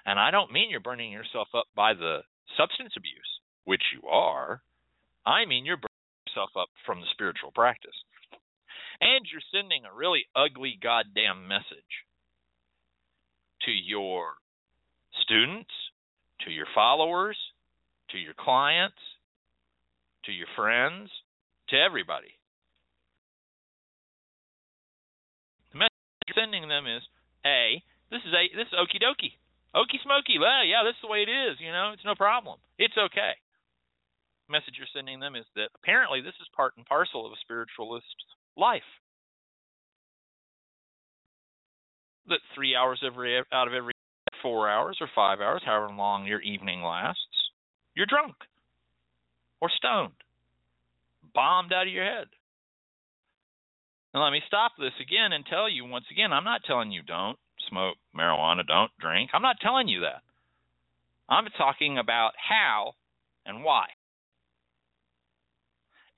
And 0.06 0.20
I 0.20 0.30
don't 0.30 0.52
mean 0.52 0.70
you're 0.70 0.80
burning 0.80 1.10
yourself 1.10 1.48
up 1.54 1.64
by 1.74 1.94
the 1.94 2.20
substance 2.58 2.92
abuse, 2.96 3.40
which 3.64 3.82
you 3.94 4.06
are. 4.08 4.62
I 5.26 5.46
mean 5.46 5.64
you're 5.64 5.78
burning 5.78 6.28
yourself 6.28 6.50
up 6.56 6.68
from 6.84 7.00
the 7.00 7.06
spiritual 7.12 7.50
practice. 7.52 7.96
And 9.00 9.26
you're 9.30 9.44
sending 9.52 9.82
a 9.84 9.96
really 9.96 10.24
ugly 10.34 10.78
goddamn 10.80 11.48
message 11.48 12.04
to 13.66 13.72
your 13.72 14.34
students, 15.22 15.70
to 16.44 16.50
your 16.50 16.66
followers, 16.74 17.36
to 18.10 18.18
your 18.18 18.34
clients, 18.38 19.00
to 20.26 20.32
your 20.32 20.48
friends, 20.56 21.10
to 21.68 21.76
everybody. 21.76 22.32
The 25.72 25.78
message 25.78 26.28
you're 26.28 26.38
sending 26.44 26.68
them 26.68 26.86
is 26.86 27.02
A, 27.46 27.82
this 28.10 28.20
is 28.24 28.32
a 28.32 28.44
this 28.54 28.68
is 28.68 28.76
okie 28.76 29.00
dokie. 29.00 29.34
Okie 29.74 29.98
smoky, 30.06 30.38
well, 30.38 30.62
yeah, 30.62 30.86
this 30.86 30.94
is 30.94 31.02
the 31.02 31.10
way 31.10 31.26
it 31.26 31.32
is, 31.32 31.58
you 31.58 31.72
know, 31.72 31.90
it's 31.90 32.06
no 32.06 32.14
problem. 32.14 32.62
It's 32.78 32.94
okay. 32.94 33.34
The 34.46 34.52
message 34.52 34.78
you're 34.78 34.92
sending 34.94 35.18
them 35.18 35.34
is 35.34 35.48
that 35.56 35.74
apparently 35.74 36.20
this 36.20 36.36
is 36.38 36.46
part 36.54 36.76
and 36.76 36.86
parcel 36.86 37.26
of 37.26 37.32
a 37.32 37.42
spiritualist's 37.42 38.14
life. 38.56 38.82
That 42.28 42.40
three 42.54 42.74
hours 42.74 43.02
every 43.04 43.38
out 43.52 43.68
of 43.68 43.74
every 43.74 43.92
four 44.42 44.68
hours 44.68 44.98
or 45.00 45.08
five 45.14 45.40
hours, 45.40 45.62
however 45.64 45.92
long 45.92 46.26
your 46.26 46.40
evening 46.40 46.82
lasts, 46.82 47.50
you're 47.94 48.06
drunk 48.06 48.34
or 49.60 49.70
stoned, 49.76 50.12
bombed 51.34 51.72
out 51.72 51.86
of 51.86 51.92
your 51.92 52.04
head. 52.04 52.26
And 54.12 54.22
let 54.22 54.30
me 54.30 54.40
stop 54.46 54.72
this 54.78 54.94
again 55.02 55.32
and 55.32 55.44
tell 55.44 55.68
you 55.68 55.84
once 55.84 56.06
again 56.10 56.32
I'm 56.32 56.44
not 56.44 56.62
telling 56.66 56.92
you 56.92 57.02
don't 57.02 57.38
smoke 57.68 57.96
marijuana, 58.16 58.66
don't 58.66 58.90
drink. 59.00 59.30
I'm 59.34 59.42
not 59.42 59.56
telling 59.60 59.88
you 59.88 60.00
that. 60.00 60.22
I'm 61.28 61.46
talking 61.56 61.98
about 61.98 62.32
how 62.36 62.92
and 63.46 63.64
why. 63.64 63.86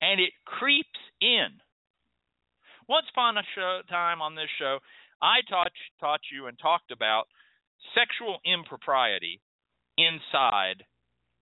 And 0.01 0.19
it 0.19 0.33
creeps 0.45 0.99
in. 1.21 1.47
Once 2.87 3.05
upon 3.11 3.37
a 3.37 3.43
show, 3.53 3.81
time 3.89 4.21
on 4.21 4.35
this 4.35 4.49
show, 4.57 4.79
I 5.21 5.43
taught 5.49 5.71
taught 5.99 6.21
you 6.31 6.47
and 6.47 6.57
talked 6.57 6.91
about 6.91 7.27
sexual 7.93 8.39
impropriety 8.45 9.41
inside 9.97 10.85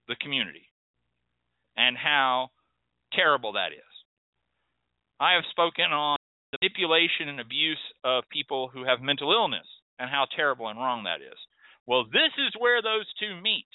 the 0.08 0.16
community 0.16 0.70
and 1.78 1.98
how 1.98 2.50
terrible 3.14 3.54
that 3.54 3.74
is. 3.74 3.94
I 5.20 5.34
have 5.34 5.44
spoken 5.52 5.92
on 5.94 6.18
the 6.52 6.58
manipulation 6.62 7.30
and 7.30 7.40
abuse 7.40 7.82
of 8.04 8.24
people 8.32 8.70
who 8.74 8.84
have 8.86 9.02
mental 9.02 9.32
illness 9.32 9.68
and 10.00 10.10
how 10.10 10.26
terrible 10.36 10.68
and 10.68 10.80
wrong 10.80 11.04
that 11.04 11.22
is. 11.22 11.38
Well, 11.86 12.06
this 12.06 12.34
is 12.40 12.54
where 12.58 12.82
those 12.82 13.06
two 13.20 13.40
meet. 13.40 13.68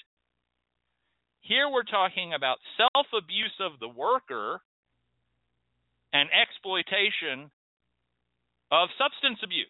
Here 1.41 1.69
we're 1.69 1.83
talking 1.83 2.33
about 2.33 2.57
self 2.75 3.07
abuse 3.15 3.55
of 3.61 3.79
the 3.79 3.87
worker 3.87 4.61
and 6.13 6.29
exploitation 6.29 7.49
of 8.71 8.89
substance 8.97 9.39
abuse. 9.43 9.67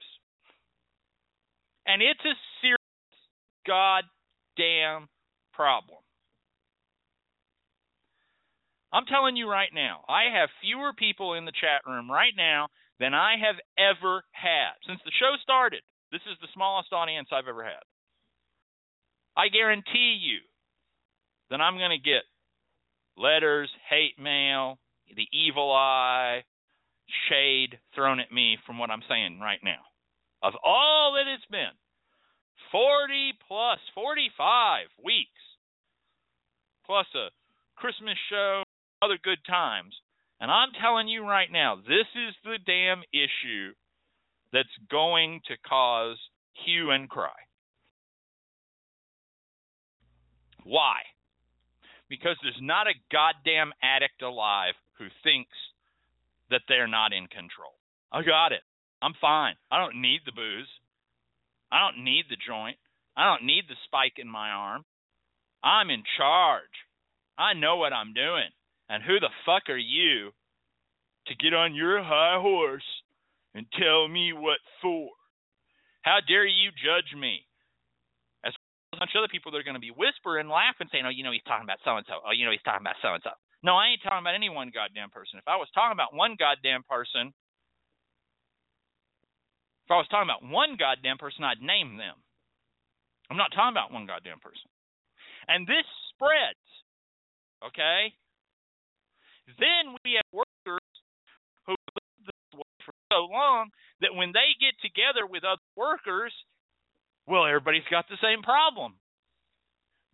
And 1.85 2.01
it's 2.01 2.21
a 2.21 2.37
serious 2.61 2.77
goddamn 3.65 5.09
problem. 5.53 5.99
I'm 8.93 9.05
telling 9.05 9.35
you 9.35 9.49
right 9.49 9.71
now, 9.73 10.03
I 10.07 10.37
have 10.37 10.49
fewer 10.61 10.91
people 10.93 11.33
in 11.33 11.45
the 11.45 11.55
chat 11.55 11.81
room 11.87 12.11
right 12.11 12.33
now 12.35 12.67
than 12.99 13.13
I 13.13 13.35
have 13.39 13.55
ever 13.79 14.23
had 14.31 14.77
since 14.85 14.99
the 15.03 15.11
show 15.19 15.33
started. 15.41 15.81
This 16.11 16.21
is 16.29 16.37
the 16.41 16.51
smallest 16.53 16.91
audience 16.91 17.29
I've 17.31 17.47
ever 17.47 17.63
had. 17.63 17.81
I 19.35 19.47
guarantee 19.47 20.19
you 20.21 20.39
that 21.49 21.61
I'm 21.61 21.77
going 21.77 21.91
to 21.91 21.97
get 21.97 22.27
letters, 23.17 23.69
hate 23.89 24.19
mail, 24.19 24.77
the 25.15 25.27
evil 25.31 25.71
eye, 25.71 26.43
shade 27.29 27.79
thrown 27.95 28.19
at 28.19 28.31
me 28.31 28.57
from 28.65 28.77
what 28.77 28.89
I'm 28.89 29.03
saying 29.09 29.39
right 29.39 29.59
now. 29.63 29.81
Of 30.43 30.53
all 30.63 31.13
that 31.15 31.31
it's 31.31 31.45
been, 31.51 31.75
40 32.71 33.33
plus, 33.47 33.79
45 33.93 34.87
weeks, 35.03 35.41
plus 36.85 37.05
a 37.15 37.29
Christmas 37.75 38.17
show, 38.29 38.63
other 39.01 39.17
good 39.23 39.39
times. 39.47 39.93
And 40.39 40.49
I'm 40.49 40.69
telling 40.81 41.07
you 41.07 41.23
right 41.23 41.51
now, 41.51 41.75
this 41.75 42.07
is 42.15 42.33
the 42.43 42.57
damn 42.65 43.03
issue 43.13 43.73
that's 44.51 44.67
going 44.89 45.41
to 45.47 45.55
cause 45.67 46.17
hue 46.65 46.91
and 46.91 47.09
cry. 47.09 47.29
Why? 50.63 50.97
Because 52.09 52.37
there's 52.41 52.59
not 52.61 52.87
a 52.87 52.99
goddamn 53.11 53.71
addict 53.81 54.21
alive 54.21 54.73
who 54.97 55.05
thinks 55.23 55.57
that 56.51 56.61
they're 56.67 56.87
not 56.87 57.13
in 57.13 57.27
control. 57.27 57.73
I 58.11 58.21
got 58.23 58.51
it. 58.51 58.61
I'm 59.01 59.13
fine. 59.19 59.55
I 59.71 59.79
don't 59.79 60.01
need 60.01 60.21
the 60.25 60.31
booze. 60.31 60.69
I 61.71 61.79
don't 61.79 62.03
need 62.03 62.25
the 62.29 62.37
joint. 62.37 62.77
I 63.17 63.25
don't 63.25 63.45
need 63.45 63.63
the 63.67 63.79
spike 63.85 64.19
in 64.19 64.27
my 64.27 64.49
arm. 64.51 64.83
I'm 65.63 65.89
in 65.89 66.03
charge. 66.17 66.75
I 67.37 67.53
know 67.53 67.77
what 67.77 67.93
I'm 67.93 68.13
doing. 68.13 68.51
And 68.89 69.03
who 69.03 69.19
the 69.19 69.31
fuck 69.45 69.69
are 69.69 69.77
you 69.77 70.31
to 71.27 71.35
get 71.35 71.53
on 71.53 71.75
your 71.75 72.03
high 72.03 72.37
horse 72.39 72.85
and 73.55 73.65
tell 73.79 74.07
me 74.07 74.33
what 74.33 74.59
for. 74.81 75.09
How 76.01 76.19
dare 76.27 76.45
you 76.45 76.71
judge 76.71 77.13
me? 77.17 77.45
As 78.43 78.53
well 78.53 78.93
as 78.93 78.97
a 78.97 78.99
bunch 78.99 79.11
of 79.15 79.19
other 79.23 79.31
people 79.31 79.51
that 79.51 79.59
are 79.59 79.67
going 79.67 79.79
to 79.79 79.83
be 79.83 79.93
whispering, 79.93 80.49
laughing, 80.49 80.89
saying, 80.91 81.05
"Oh, 81.05 81.13
you 81.13 81.23
know 81.23 81.31
he's 81.31 81.45
talking 81.45 81.63
about 81.63 81.79
so 81.85 81.95
and 81.95 82.05
so. 82.09 82.19
Oh, 82.25 82.33
you 82.33 82.45
know 82.45 82.51
he's 82.51 82.65
talking 82.65 82.81
about 82.81 82.99
so 83.01 83.13
and 83.13 83.23
so." 83.23 83.31
No, 83.63 83.77
I 83.77 83.93
ain't 83.93 84.01
talking 84.01 84.25
about 84.25 84.35
any 84.35 84.49
one 84.49 84.71
goddamn 84.73 85.13
person. 85.13 85.37
If 85.37 85.47
I 85.47 85.57
was 85.57 85.69
talking 85.73 85.93
about 85.93 86.17
one 86.17 86.35
goddamn 86.37 86.81
person, 86.89 87.33
if 89.85 89.89
I 89.91 90.01
was 90.01 90.09
talking 90.09 90.25
about 90.25 90.41
one 90.41 90.77
goddamn 90.81 91.21
person, 91.21 91.45
I'd 91.45 91.61
name 91.61 91.97
them. 91.97 92.17
I'm 93.29 93.37
not 93.37 93.53
talking 93.53 93.73
about 93.73 93.93
one 93.93 94.09
goddamn 94.09 94.41
person. 94.41 94.65
And 95.47 95.67
this 95.67 95.85
spreads, 96.13 96.65
okay? 97.61 98.13
Then 99.61 99.93
we 100.03 100.17
have 100.17 100.29
workers 100.33 100.89
who 101.65 101.77
live 101.77 102.09
this 102.25 102.43
way 102.57 102.73
for 102.85 102.93
so 103.13 103.29
long 103.29 103.69
that 104.01 104.15
when 104.15 104.33
they 104.33 104.57
get 104.57 104.73
together 104.81 105.29
with 105.29 105.43
other 105.45 105.61
workers, 105.77 106.33
well, 107.27 107.45
everybody's 107.45 107.87
got 107.89 108.09
the 108.09 108.17
same 108.21 108.41
problem. 108.41 108.97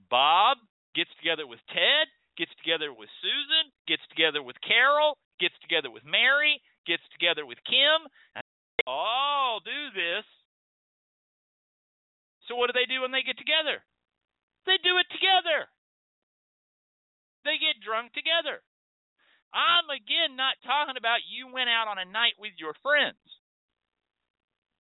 Bob 0.09 0.57
gets 0.95 1.11
together 1.19 1.47
with 1.47 1.59
Ted, 1.69 2.07
gets 2.37 2.53
together 2.61 2.93
with 2.93 3.09
Susan, 3.19 3.73
gets 3.89 4.05
together 4.13 4.45
with 4.45 4.55
Carol, 4.61 5.17
gets 5.41 5.57
together 5.65 5.89
with 5.89 6.05
Mary, 6.05 6.61
gets 6.85 7.03
together 7.11 7.43
with 7.45 7.57
Kim, 7.65 8.05
they 8.37 8.85
all 8.85 9.59
do 9.59 9.81
this. 9.91 10.25
So 12.47 12.55
what 12.55 12.71
do 12.71 12.77
they 12.77 12.87
do 12.87 13.03
when 13.03 13.11
they 13.11 13.25
get 13.25 13.35
together? 13.35 13.83
They 14.69 14.79
do 14.79 14.95
it 15.01 15.09
together. 15.11 15.67
They 17.43 17.59
get 17.59 17.83
drunk 17.83 18.15
together. 18.15 18.63
I'm 19.55 19.87
again 19.87 20.35
not 20.35 20.59
talking 20.63 20.99
about 20.99 21.23
you 21.27 21.47
went 21.51 21.71
out 21.71 21.87
on 21.87 21.99
a 21.99 22.07
night 22.07 22.35
with 22.39 22.55
your 22.59 22.75
friends. 22.83 23.19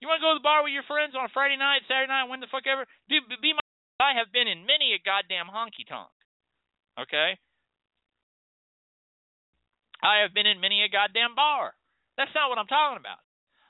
You 0.02 0.10
want 0.10 0.20
to 0.20 0.26
go 0.26 0.34
to 0.34 0.40
the 0.42 0.46
bar 0.46 0.60
with 0.66 0.74
your 0.74 0.86
friends 0.86 1.16
on 1.16 1.24
a 1.24 1.32
Friday 1.32 1.56
night, 1.56 1.86
Saturday 1.88 2.10
night, 2.10 2.28
when 2.28 2.42
the 2.42 2.50
fuck 2.50 2.66
ever? 2.68 2.84
Dude, 3.08 3.24
be 3.40 3.54
my. 3.54 3.64
I 3.96 4.12
have 4.20 4.28
been 4.28 4.44
in 4.44 4.68
many 4.68 4.92
a 4.92 5.00
goddamn 5.00 5.48
honky 5.48 5.88
tonk. 5.88 6.12
Okay? 7.00 7.40
I 10.02 10.22
have 10.22 10.34
been 10.34 10.46
in 10.46 10.60
many 10.60 10.82
a 10.82 10.92
goddamn 10.92 11.34
bar. 11.34 11.72
That's 12.16 12.34
not 12.34 12.48
what 12.48 12.58
I'm 12.58 12.70
talking 12.70 13.00
about. 13.00 13.20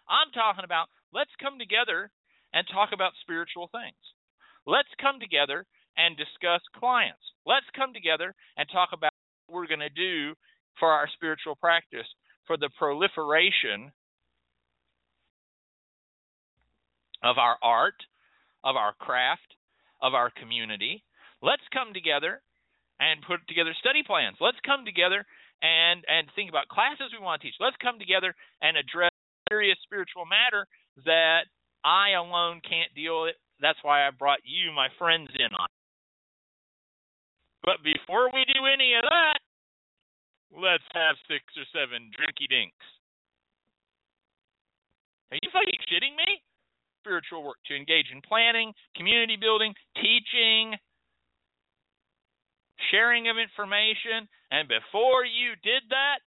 I'm 0.09 0.31
talking 0.33 0.64
about 0.64 0.89
let's 1.12 1.35
come 1.43 1.59
together 1.59 2.11
and 2.53 2.66
talk 2.70 2.91
about 2.93 3.12
spiritual 3.22 3.68
things. 3.70 3.99
Let's 4.66 4.91
come 5.01 5.18
together 5.20 5.66
and 5.97 6.16
discuss 6.16 6.62
clients. 6.79 7.22
Let's 7.47 7.66
come 7.74 7.93
together 7.95 8.35
and 8.57 8.66
talk 8.70 8.91
about 8.93 9.12
what 9.47 9.57
we're 9.57 9.70
going 9.70 9.87
to 9.87 9.91
do 9.91 10.35
for 10.79 10.91
our 10.91 11.09
spiritual 11.14 11.57
practice, 11.57 12.07
for 12.47 12.57
the 12.57 12.70
proliferation 12.79 13.93
of 17.22 17.39
our 17.39 17.57
art, 17.62 17.97
of 18.62 18.77
our 18.77 18.93
craft, 18.99 19.57
of 20.03 20.14
our 20.14 20.31
community. 20.31 21.03
Let's 21.43 21.64
come 21.72 21.95
together 21.95 22.43
and 23.01 23.22
put 23.27 23.47
together 23.49 23.72
study 23.79 24.03
plans. 24.07 24.37
Let's 24.41 24.61
come 24.64 24.85
together 24.85 25.24
and 25.62 26.04
and 26.09 26.28
think 26.34 26.50
about 26.50 26.68
classes 26.68 27.12
we 27.12 27.22
want 27.22 27.40
to 27.40 27.48
teach. 27.48 27.57
Let's 27.61 27.76
come 27.80 27.98
together 27.98 28.34
and 28.62 28.76
address 28.76 29.12
serious 29.48 29.78
spiritual 29.82 30.26
matter 30.26 30.66
that 31.04 31.46
I 31.84 32.18
alone 32.18 32.61
can't 32.66 32.92
deal 32.94 33.22
with. 33.22 33.36
That's 33.61 33.78
why 33.82 34.07
I 34.07 34.11
brought 34.11 34.44
you, 34.44 34.72
my 34.72 34.88
friends, 34.98 35.28
in 35.38 35.52
on. 35.54 35.70
But 37.64 37.82
before 37.82 38.30
we 38.30 38.44
do 38.46 38.66
any 38.68 38.94
of 38.94 39.02
that, 39.02 39.38
let's 40.54 40.86
have 40.94 41.16
six 41.26 41.42
or 41.57 41.66
seven 41.72 42.11
drinky 42.14 42.46
dinks. 42.46 42.86
Are 45.32 45.38
you 45.42 45.50
fucking 45.50 45.82
shitting 45.90 46.14
me? 46.14 46.42
Spiritual 47.02 47.42
work 47.42 47.59
to 47.66 47.74
engage 47.74 48.07
in 48.14 48.22
planning, 48.22 48.72
community 48.94 49.34
building, 49.34 49.74
teaching, 49.98 50.78
sharing 52.91 53.29
of 53.29 53.37
information. 53.39 54.29
And 54.51 54.68
before 54.68 55.24
you 55.24 55.57
did 55.62 55.83
that, 55.91 56.20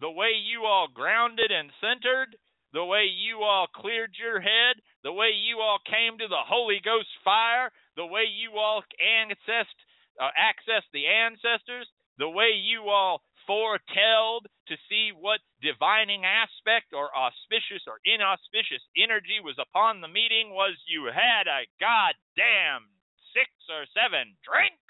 the 0.00 0.10
way 0.10 0.34
you 0.34 0.64
all 0.64 0.88
grounded 0.92 1.50
and 1.50 1.70
centered, 1.80 2.36
the 2.72 2.84
way 2.84 3.06
you 3.06 3.46
all 3.46 3.66
cleared 3.70 4.14
your 4.18 4.40
head, 4.40 4.82
the 5.02 5.12
way 5.12 5.30
you 5.30 5.60
all 5.60 5.78
came 5.86 6.18
to 6.18 6.26
the 6.26 6.44
Holy 6.44 6.80
Ghost 6.84 7.08
fire, 7.24 7.70
the 7.96 8.06
way 8.06 8.26
you 8.26 8.58
all 8.58 8.82
accessed, 8.98 9.78
uh, 10.20 10.34
accessed 10.34 10.90
the 10.92 11.06
ancestors, 11.06 11.86
the 12.18 12.28
way 12.28 12.50
you 12.50 12.90
all 12.90 13.22
foretelled 13.46 14.46
to 14.68 14.76
see 14.88 15.12
what 15.14 15.40
divining 15.62 16.24
aspect 16.24 16.92
or 16.92 17.12
auspicious 17.14 17.84
or 17.86 18.00
inauspicious 18.04 18.82
energy 18.96 19.38
was 19.38 19.56
upon 19.60 20.00
the 20.00 20.08
meeting 20.08 20.50
was 20.50 20.74
you 20.88 21.06
had 21.12 21.46
a 21.46 21.68
goddamn 21.78 22.88
six 23.36 23.50
or 23.68 23.84
seven 23.92 24.34
drinks. 24.42 24.83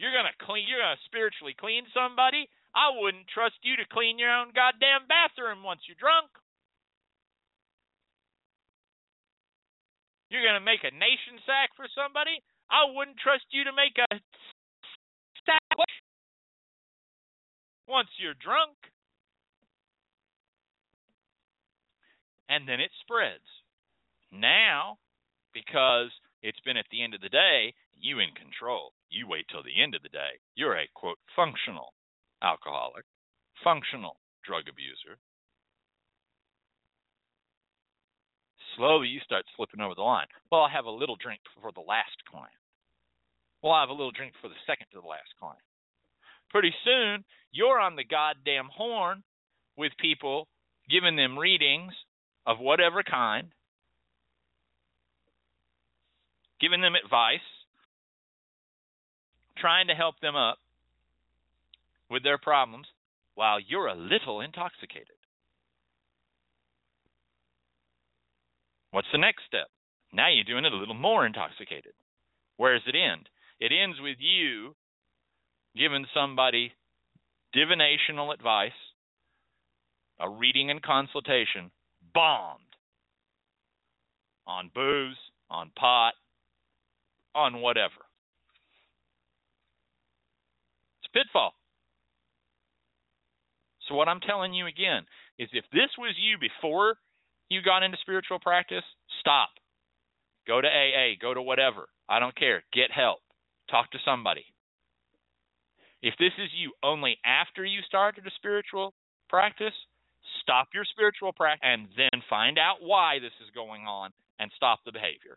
You're 0.00 0.16
gonna 0.16 0.32
clean. 0.40 0.64
You're 0.64 0.80
gonna 0.80 0.96
spiritually 1.04 1.52
clean 1.52 1.84
somebody. 1.92 2.48
I 2.72 2.88
wouldn't 2.96 3.28
trust 3.28 3.60
you 3.60 3.76
to 3.76 3.84
clean 3.92 4.16
your 4.16 4.32
own 4.32 4.56
goddamn 4.56 5.04
bathroom 5.04 5.60
once 5.60 5.84
you're 5.84 6.00
drunk. 6.00 6.32
You're 10.32 10.46
gonna 10.46 10.64
make 10.64 10.88
a 10.88 10.96
nation 10.96 11.36
sack 11.44 11.76
for 11.76 11.84
somebody. 11.92 12.40
I 12.72 12.88
wouldn't 12.88 13.20
trust 13.20 13.44
you 13.52 13.68
to 13.68 13.76
make 13.76 13.92
a 14.00 14.08
sack 15.44 15.76
once 17.86 18.08
you're 18.16 18.38
drunk. 18.40 18.72
And 22.48 22.66
then 22.66 22.80
it 22.80 22.90
spreads. 23.04 23.44
Now, 24.32 24.96
because 25.52 26.08
it's 26.42 26.60
been 26.64 26.78
at 26.78 26.88
the 26.90 27.04
end 27.04 27.12
of 27.12 27.20
the 27.20 27.28
day, 27.28 27.74
you 28.00 28.18
in 28.18 28.32
control. 28.32 28.94
You 29.10 29.26
wait 29.26 29.46
till 29.50 29.62
the 29.62 29.82
end 29.82 29.94
of 29.94 30.02
the 30.02 30.08
day. 30.08 30.38
You're 30.54 30.78
a 30.78 30.88
quote 30.94 31.18
functional 31.34 31.94
alcoholic, 32.42 33.04
functional 33.62 34.16
drug 34.46 34.64
abuser. 34.70 35.18
Slowly 38.76 39.08
you 39.08 39.20
start 39.20 39.44
slipping 39.56 39.80
over 39.80 39.94
the 39.94 40.02
line. 40.02 40.26
Well, 40.50 40.62
I 40.62 40.70
have 40.70 40.86
a 40.86 40.90
little 40.90 41.16
drink 41.16 41.40
for 41.60 41.72
the 41.72 41.84
last 41.84 42.16
client. 42.30 42.54
Well, 43.62 43.72
I 43.72 43.80
have 43.80 43.90
a 43.90 43.98
little 43.98 44.12
drink 44.12 44.32
for 44.40 44.48
the 44.48 44.62
second 44.66 44.86
to 44.92 45.00
the 45.00 45.06
last 45.06 45.28
client. 45.38 45.60
Pretty 46.48 46.72
soon, 46.84 47.24
you're 47.52 47.78
on 47.78 47.96
the 47.96 48.04
goddamn 48.04 48.68
horn 48.72 49.22
with 49.76 49.92
people 50.00 50.48
giving 50.88 51.16
them 51.16 51.38
readings 51.38 51.92
of 52.46 52.58
whatever 52.58 53.02
kind, 53.02 53.48
giving 56.60 56.80
them 56.80 56.94
advice, 56.94 57.44
trying 59.60 59.88
to 59.88 59.94
help 59.94 60.18
them 60.20 60.36
up 60.36 60.58
with 62.10 62.22
their 62.22 62.38
problems 62.38 62.86
while 63.34 63.58
you're 63.60 63.86
a 63.86 63.94
little 63.94 64.40
intoxicated. 64.40 65.16
What's 68.90 69.08
the 69.12 69.18
next 69.18 69.42
step? 69.46 69.68
Now 70.12 70.28
you're 70.28 70.44
doing 70.44 70.64
it 70.64 70.72
a 70.72 70.76
little 70.76 70.94
more 70.94 71.24
intoxicated. 71.24 71.92
Where 72.56 72.74
does 72.74 72.82
it 72.86 72.96
end? 72.96 73.28
It 73.60 73.72
ends 73.72 73.98
with 74.00 74.16
you 74.18 74.74
giving 75.76 76.06
somebody 76.12 76.72
divinational 77.56 78.34
advice, 78.34 78.72
a 80.18 80.28
reading 80.28 80.70
and 80.70 80.82
consultation, 80.82 81.70
bombed 82.12 82.60
on 84.46 84.70
booze, 84.74 85.16
on 85.50 85.70
pot, 85.78 86.14
on 87.34 87.60
whatever. 87.60 88.02
It's 90.99 90.99
pitfall. 91.12 91.54
So, 93.88 93.94
what 93.94 94.08
I'm 94.08 94.20
telling 94.20 94.54
you 94.54 94.66
again 94.66 95.02
is 95.38 95.48
if 95.52 95.64
this 95.72 95.90
was 95.98 96.14
you 96.18 96.38
before 96.38 96.96
you 97.48 97.62
got 97.62 97.82
into 97.82 97.98
spiritual 98.00 98.38
practice, 98.38 98.84
stop. 99.20 99.50
Go 100.46 100.60
to 100.60 100.68
AA, 100.68 101.18
go 101.20 101.34
to 101.34 101.42
whatever. 101.42 101.88
I 102.08 102.20
don't 102.20 102.36
care. 102.36 102.62
Get 102.72 102.90
help. 102.90 103.18
Talk 103.70 103.90
to 103.92 103.98
somebody. 104.04 104.44
If 106.02 106.14
this 106.18 106.32
is 106.38 106.48
you 106.56 106.72
only 106.82 107.18
after 107.24 107.64
you 107.64 107.80
started 107.86 108.26
a 108.26 108.30
spiritual 108.36 108.94
practice, 109.28 109.74
stop 110.42 110.68
your 110.72 110.84
spiritual 110.84 111.32
practice 111.32 111.60
and 111.62 111.88
then 111.96 112.22
find 112.28 112.58
out 112.58 112.76
why 112.80 113.18
this 113.18 113.34
is 113.44 113.54
going 113.54 113.82
on 113.82 114.10
and 114.38 114.50
stop 114.56 114.80
the 114.84 114.92
behavior. 114.92 115.36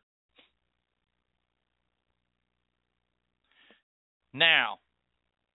Now, 4.33 4.79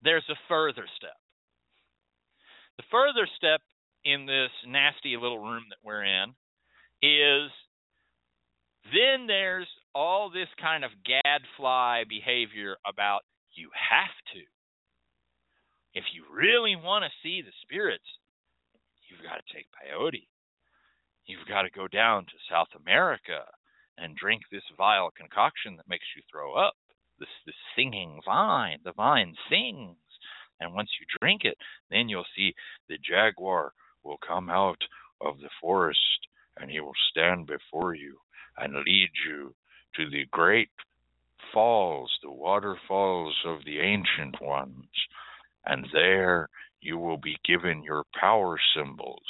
there's 0.03 0.27
a 0.29 0.39
further 0.49 0.85
step. 0.97 1.17
The 2.77 2.85
further 2.91 3.27
step 3.37 3.61
in 4.05 4.27
this 4.27 4.51
nasty 4.67 5.17
little 5.17 5.39
room 5.39 5.65
that 5.71 5.83
we're 5.83 6.05
in 6.05 6.31
is 7.03 7.51
then 8.93 9.27
there's 9.27 9.69
all 9.95 10.31
this 10.31 10.49
kind 10.61 10.85
of 10.85 10.91
gadfly 11.05 12.05
behavior 12.09 12.77
about 12.87 13.21
you 13.55 13.69
have 13.75 14.15
to. 14.35 14.43
If 15.95 16.05
you 16.15 16.25
really 16.33 16.77
want 16.77 17.05
to 17.05 17.21
see 17.23 17.43
the 17.43 17.53
spirits, 17.63 18.07
you've 19.11 19.27
got 19.27 19.43
to 19.43 19.53
take 19.53 19.67
peyote. 19.75 20.29
You've 21.27 21.49
got 21.49 21.63
to 21.63 21.71
go 21.71 21.89
down 21.89 22.25
to 22.25 22.47
South 22.49 22.69
America 22.79 23.45
and 23.99 24.17
drink 24.17 24.43
this 24.51 24.63
vile 24.77 25.11
concoction 25.11 25.77
that 25.77 25.89
makes 25.89 26.07
you 26.17 26.23
throw 26.31 26.55
up. 26.55 26.75
This 27.19 27.29
this 27.47 27.55
singing 27.77 28.21
vine. 28.25 28.79
The 28.85 28.93
vine 28.93 29.35
sings. 29.51 29.97
And 30.61 30.75
once 30.75 30.91
you 31.01 31.07
drink 31.21 31.43
it, 31.45 31.57
then 31.91 32.09
you'll 32.09 32.27
see 32.37 32.55
the 32.89 32.99
jaguar 32.99 33.73
will 34.03 34.19
come 34.27 34.51
out 34.51 34.83
of 35.21 35.39
the 35.39 35.51
forest 35.61 36.27
and 36.57 36.71
he 36.71 36.81
will 36.81 36.97
stand 37.11 37.47
before 37.47 37.95
you 37.95 38.19
and 38.57 38.75
lead 38.75 39.11
you 39.27 39.55
to 39.97 40.11
the 40.11 40.27
great 40.31 40.71
falls, 41.53 42.11
the 42.23 42.31
waterfalls 42.31 43.37
of 43.47 43.65
the 43.65 43.79
ancient 43.79 44.41
ones. 44.41 44.89
And 45.65 45.87
there 45.93 46.49
you 46.81 46.99
will 46.99 47.17
be 47.17 47.37
given 47.45 47.83
your 47.83 48.05
power 48.19 48.59
symbols 48.77 49.23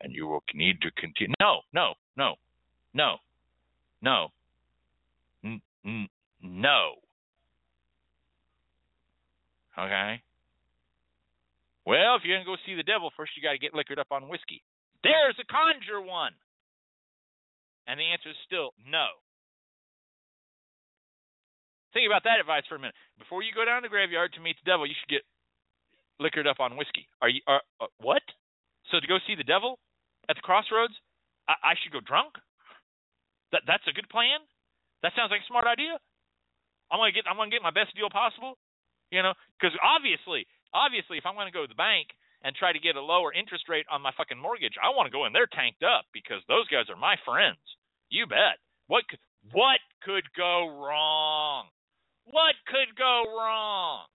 and 0.00 0.12
you 0.12 0.26
will 0.26 0.44
need 0.54 0.80
to 0.82 0.90
continue. 0.92 1.34
No, 1.40 1.60
no, 1.72 1.94
no, 2.16 2.34
no, 2.94 3.16
no, 4.02 4.28
n- 5.44 5.62
n- 5.84 6.08
no. 6.42 6.94
Okay? 9.78 10.20
Well, 11.86 12.18
if 12.18 12.26
you're 12.26 12.36
going 12.36 12.44
to 12.44 12.52
go 12.52 12.60
see 12.66 12.74
the 12.74 12.84
devil, 12.84 13.14
first 13.16 13.32
you 13.38 13.42
got 13.42 13.54
to 13.54 13.62
get 13.62 13.72
liquored 13.72 13.98
up 13.98 14.10
on 14.10 14.28
whiskey. 14.28 14.60
There's 15.02 15.38
a 15.38 15.46
conjure 15.46 16.02
one. 16.02 16.34
And 17.86 17.96
the 17.96 18.10
answer 18.12 18.28
is 18.28 18.36
still 18.44 18.76
no. 18.84 19.08
Think 21.96 22.04
about 22.04 22.28
that 22.28 22.42
advice 22.42 22.68
for 22.68 22.76
a 22.76 22.82
minute. 22.82 22.98
Before 23.16 23.40
you 23.40 23.56
go 23.56 23.64
down 23.64 23.80
to 23.80 23.88
the 23.88 23.92
graveyard 23.92 24.36
to 24.36 24.44
meet 24.44 24.60
the 24.60 24.68
devil, 24.68 24.84
you 24.84 24.92
should 24.92 25.08
get 25.08 25.24
liquored 26.20 26.46
up 26.46 26.60
on 26.60 26.76
whiskey. 26.76 27.08
Are 27.24 27.32
you 27.32 27.40
are, 27.48 27.62
uh, 27.80 27.88
what? 28.04 28.20
So 28.92 29.00
to 29.00 29.08
go 29.08 29.16
see 29.24 29.34
the 29.34 29.46
devil 29.46 29.80
at 30.28 30.36
the 30.36 30.44
crossroads, 30.44 30.92
I, 31.48 31.72
I 31.72 31.80
should 31.80 31.96
go 31.96 32.04
drunk? 32.04 32.36
That 33.56 33.64
that's 33.64 33.88
a 33.88 33.96
good 33.96 34.12
plan? 34.12 34.44
That 35.00 35.16
sounds 35.16 35.32
like 35.32 35.40
a 35.40 35.48
smart 35.48 35.64
idea. 35.64 35.96
I'm 36.92 37.00
gonna 37.00 37.16
get 37.16 37.24
I'm 37.24 37.40
gonna 37.40 37.48
get 37.48 37.64
my 37.64 37.72
best 37.72 37.96
deal 37.96 38.12
possible. 38.12 38.60
You 39.10 39.22
know, 39.22 39.32
because 39.56 39.76
obviously 39.80 40.46
obviously, 40.74 41.16
if 41.18 41.26
I'm 41.26 41.34
going 41.34 41.48
to 41.48 41.54
go 41.54 41.64
to 41.64 41.70
the 41.70 41.78
bank 41.78 42.12
and 42.42 42.54
try 42.54 42.72
to 42.72 42.78
get 42.78 42.96
a 42.96 43.02
lower 43.02 43.32
interest 43.32 43.68
rate 43.68 43.86
on 43.90 44.02
my 44.02 44.12
fucking 44.16 44.38
mortgage, 44.38 44.76
I 44.82 44.94
want 44.94 45.06
to 45.06 45.14
go 45.14 45.26
in 45.26 45.32
there 45.32 45.48
tanked 45.48 45.82
up 45.82 46.06
because 46.12 46.42
those 46.48 46.68
guys 46.68 46.86
are 46.88 46.98
my 46.98 47.16
friends. 47.24 47.60
You 48.10 48.26
bet. 48.26 48.60
What 48.86 49.04
could, 49.08 49.20
what 49.52 49.80
could 50.02 50.24
go 50.36 50.68
wrong? 50.68 51.66
What 52.24 52.54
could 52.66 52.96
go 52.96 53.24
wrong? 53.36 54.06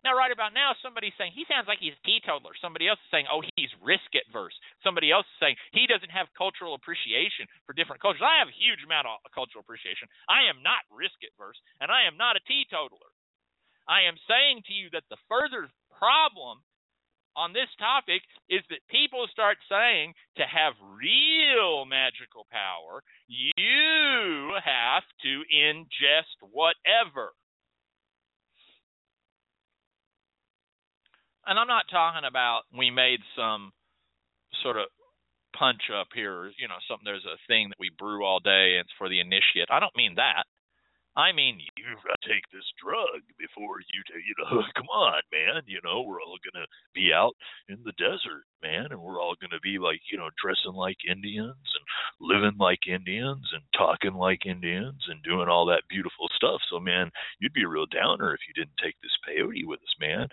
Now, 0.00 0.16
right 0.16 0.32
about 0.32 0.56
now, 0.56 0.72
somebody's 0.80 1.12
saying 1.20 1.36
he 1.36 1.44
sounds 1.44 1.68
like 1.68 1.76
he's 1.76 1.92
a 1.92 2.06
teetotaler. 2.08 2.56
Somebody 2.56 2.88
else 2.88 3.00
is 3.04 3.10
saying, 3.12 3.28
oh, 3.28 3.44
he's 3.56 3.68
risk 3.84 4.08
adverse. 4.16 4.56
Somebody 4.80 5.12
else 5.12 5.28
is 5.28 5.38
saying 5.40 5.60
he 5.76 5.84
doesn't 5.84 6.08
have 6.08 6.32
cultural 6.32 6.72
appreciation 6.72 7.44
for 7.68 7.76
different 7.76 8.00
cultures. 8.00 8.24
I 8.24 8.40
have 8.40 8.48
a 8.48 8.56
huge 8.56 8.80
amount 8.80 9.12
of 9.12 9.20
cultural 9.36 9.60
appreciation. 9.60 10.08
I 10.24 10.48
am 10.48 10.64
not 10.64 10.88
risk 10.88 11.20
adverse, 11.20 11.60
and 11.84 11.92
I 11.92 12.08
am 12.08 12.16
not 12.16 12.40
a 12.40 12.46
teetotaler. 12.48 13.12
I 13.84 14.08
am 14.08 14.16
saying 14.24 14.64
to 14.68 14.72
you 14.72 14.88
that 14.96 15.04
the 15.12 15.20
further 15.28 15.68
problem 15.92 16.64
on 17.36 17.52
this 17.52 17.70
topic 17.78 18.22
is 18.48 18.64
that 18.70 18.80
people 18.88 19.28
start 19.30 19.58
saying 19.68 20.14
to 20.36 20.44
have 20.48 20.74
real 20.80 21.84
magical 21.84 22.46
power, 22.50 23.02
you 23.28 24.56
have 24.64 25.04
to 25.22 25.44
ingest 25.52 26.40
whatever. 26.40 27.36
And 31.50 31.58
I'm 31.58 31.66
not 31.66 31.90
talking 31.90 32.22
about 32.22 32.62
we 32.70 32.94
made 32.94 33.18
some 33.34 33.74
sort 34.62 34.78
of 34.78 34.86
punch 35.58 35.90
up 35.90 36.06
here, 36.14 36.46
you 36.62 36.70
know, 36.70 36.78
something 36.86 37.04
there's 37.04 37.26
a 37.26 37.42
thing 37.50 37.68
that 37.68 37.82
we 37.82 37.90
brew 37.98 38.24
all 38.24 38.38
day 38.38 38.78
and 38.78 38.86
it's 38.86 38.94
for 38.96 39.10
the 39.10 39.18
initiate. 39.18 39.66
I 39.68 39.82
don't 39.82 39.94
mean 39.98 40.14
that. 40.14 40.46
I 41.18 41.34
mean 41.34 41.58
to 41.58 42.14
take 42.22 42.46
this 42.54 42.64
drug 42.78 43.26
before 43.34 43.82
you 43.82 44.00
take 44.06 44.22
you 44.22 44.38
know, 44.38 44.62
come 44.78 44.86
on, 44.94 45.18
man, 45.34 45.66
you 45.66 45.82
know, 45.82 46.06
we're 46.06 46.22
all 46.22 46.38
gonna 46.38 46.70
be 46.94 47.10
out 47.10 47.34
in 47.68 47.82
the 47.82 47.98
desert, 47.98 48.46
man, 48.62 48.94
and 48.94 49.02
we're 49.02 49.20
all 49.20 49.34
gonna 49.42 49.58
be 49.58 49.82
like, 49.82 49.98
you 50.06 50.18
know, 50.22 50.30
dressing 50.38 50.78
like 50.78 51.02
Indians 51.02 51.58
and 51.66 51.84
living 52.22 52.54
like 52.62 52.86
Indians 52.86 53.42
and 53.50 53.66
talking 53.74 54.14
like 54.14 54.46
Indians 54.46 55.02
and 55.10 55.18
doing 55.26 55.50
all 55.50 55.66
that 55.66 55.90
beautiful 55.90 56.30
stuff. 56.30 56.62
So 56.70 56.78
man, 56.78 57.10
you'd 57.42 57.58
be 57.58 57.66
a 57.66 57.68
real 57.68 57.90
downer 57.90 58.32
if 58.32 58.46
you 58.46 58.54
didn't 58.54 58.78
take 58.78 58.94
this 59.02 59.18
peyote 59.26 59.66
with 59.66 59.82
us, 59.82 59.94
man 59.98 60.30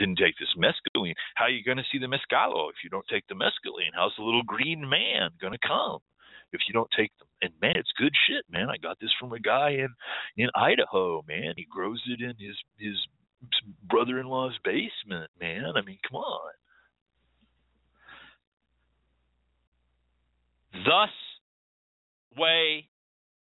didn't 0.00 0.16
take 0.16 0.34
this 0.40 0.56
mescaline, 0.56 1.14
how 1.36 1.44
are 1.44 1.50
you 1.50 1.62
going 1.62 1.76
to 1.76 1.84
see 1.92 1.98
the 1.98 2.06
mescalo 2.06 2.70
if 2.70 2.82
you 2.82 2.90
don't 2.90 3.06
take 3.08 3.26
the 3.28 3.34
mescaline? 3.34 3.92
How's 3.94 4.16
the 4.16 4.24
little 4.24 4.42
green 4.42 4.88
man 4.88 5.30
going 5.40 5.52
to 5.52 5.58
come 5.66 5.98
if 6.52 6.62
you 6.66 6.72
don't 6.72 6.90
take 6.96 7.12
them? 7.18 7.28
And 7.42 7.52
man, 7.60 7.76
it's 7.76 7.92
good 7.98 8.14
shit, 8.26 8.44
man. 8.50 8.68
I 8.70 8.78
got 8.78 8.98
this 8.98 9.12
from 9.20 9.32
a 9.32 9.38
guy 9.38 9.70
in 9.70 9.88
in 10.36 10.48
Idaho, 10.56 11.22
man. 11.28 11.54
He 11.56 11.66
grows 11.70 12.02
it 12.08 12.20
in 12.20 12.34
his 12.38 12.56
his 12.78 12.96
brother-in-law's 13.88 14.58
basement, 14.64 15.30
man. 15.40 15.72
I 15.76 15.82
mean, 15.82 15.98
come 16.08 16.16
on. 16.16 16.52
Thus 20.72 21.10
way 22.36 22.88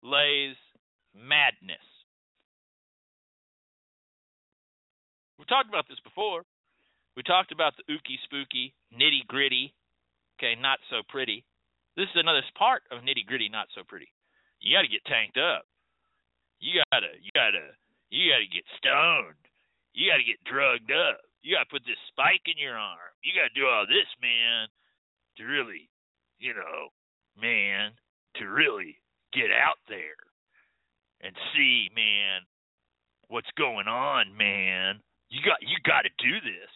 lays 0.03 0.55
madness. 1.15 1.77
We've 5.43 5.51
talked 5.59 5.67
about 5.67 5.91
this 5.91 5.99
before. 6.07 6.47
We 7.19 7.23
talked 7.27 7.51
about 7.51 7.75
the 7.75 7.83
ooky 7.91 8.15
spooky, 8.23 8.71
nitty 8.95 9.27
gritty, 9.27 9.75
okay, 10.39 10.55
not 10.55 10.79
so 10.87 11.03
pretty. 11.11 11.43
This 11.99 12.07
is 12.07 12.15
another 12.15 12.39
part 12.55 12.87
of 12.95 13.03
nitty 13.03 13.27
gritty, 13.27 13.51
not 13.51 13.67
so 13.75 13.83
pretty. 13.83 14.07
You 14.63 14.71
got 14.71 14.87
to 14.87 14.95
get 14.95 15.03
tanked 15.03 15.35
up. 15.35 15.67
You 16.63 16.79
gotta, 16.87 17.19
you 17.19 17.27
gotta, 17.35 17.75
you 18.07 18.31
gotta 18.31 18.47
get 18.47 18.63
stoned. 18.79 19.43
You 19.91 20.15
gotta 20.15 20.23
get 20.23 20.39
drugged 20.47 20.95
up. 20.95 21.19
You 21.43 21.59
gotta 21.59 21.67
put 21.67 21.83
this 21.83 21.99
spike 22.07 22.47
in 22.47 22.55
your 22.55 22.79
arm. 22.79 23.11
You 23.19 23.35
gotta 23.35 23.51
do 23.51 23.67
all 23.67 23.83
this, 23.83 24.07
man, 24.23 24.71
to 25.35 25.43
really, 25.43 25.91
you 26.39 26.55
know, 26.55 26.95
man, 27.35 27.91
to 28.39 28.47
really 28.47 28.95
get 29.35 29.51
out 29.51 29.83
there 29.91 30.23
and 31.19 31.35
see, 31.51 31.91
man, 31.91 32.47
what's 33.27 33.51
going 33.59 33.91
on, 33.91 34.31
man. 34.39 35.03
You 35.33 35.41
got 35.41 35.65
you 35.65 35.81
got 35.81 36.05
to 36.05 36.13
do 36.21 36.37
this. 36.45 36.73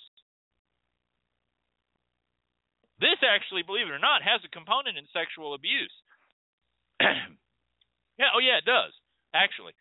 This 2.97 3.22
actually, 3.22 3.62
believe 3.62 3.86
it 3.86 3.93
or 3.93 4.01
not, 4.01 4.26
has 4.26 4.41
a 4.41 4.49
component 4.49 4.97
in 4.97 5.05
sexual 5.14 5.53
abuse. 5.53 5.93
yeah, 8.18 8.34
oh 8.34 8.41
yeah, 8.41 8.58
it 8.58 8.66
does. 8.66 8.97
Actually. 9.38 9.78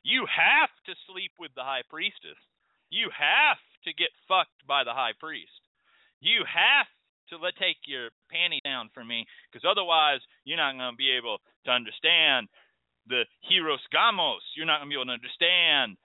You 0.00 0.24
have 0.26 0.72
to 0.88 0.96
sleep 1.06 1.36
with 1.38 1.52
the 1.52 1.62
high 1.62 1.84
priestess. 1.92 2.40
You 2.88 3.12
have 3.12 3.60
to 3.84 3.92
get 3.92 4.10
fucked 4.26 4.64
by 4.66 4.82
the 4.82 4.96
high 4.96 5.14
priest. 5.20 5.52
You 6.24 6.42
have 6.48 6.88
to 7.30 7.36
let 7.36 7.54
take 7.60 7.84
your 7.84 8.10
panty 8.32 8.64
down 8.64 8.88
for 8.96 9.04
me, 9.04 9.28
because 9.46 9.68
otherwise 9.68 10.24
you're 10.48 10.58
not 10.58 10.74
going 10.74 10.96
to 10.96 10.98
be 10.98 11.12
able 11.12 11.38
to 11.68 11.70
understand 11.70 12.48
the 13.06 13.28
hieros 13.44 13.84
gamos. 13.92 14.42
You're 14.56 14.66
not 14.66 14.80
going 14.80 14.88
to 14.88 14.94
be 14.96 14.98
able 14.98 15.12
to 15.12 15.20
understand 15.20 16.00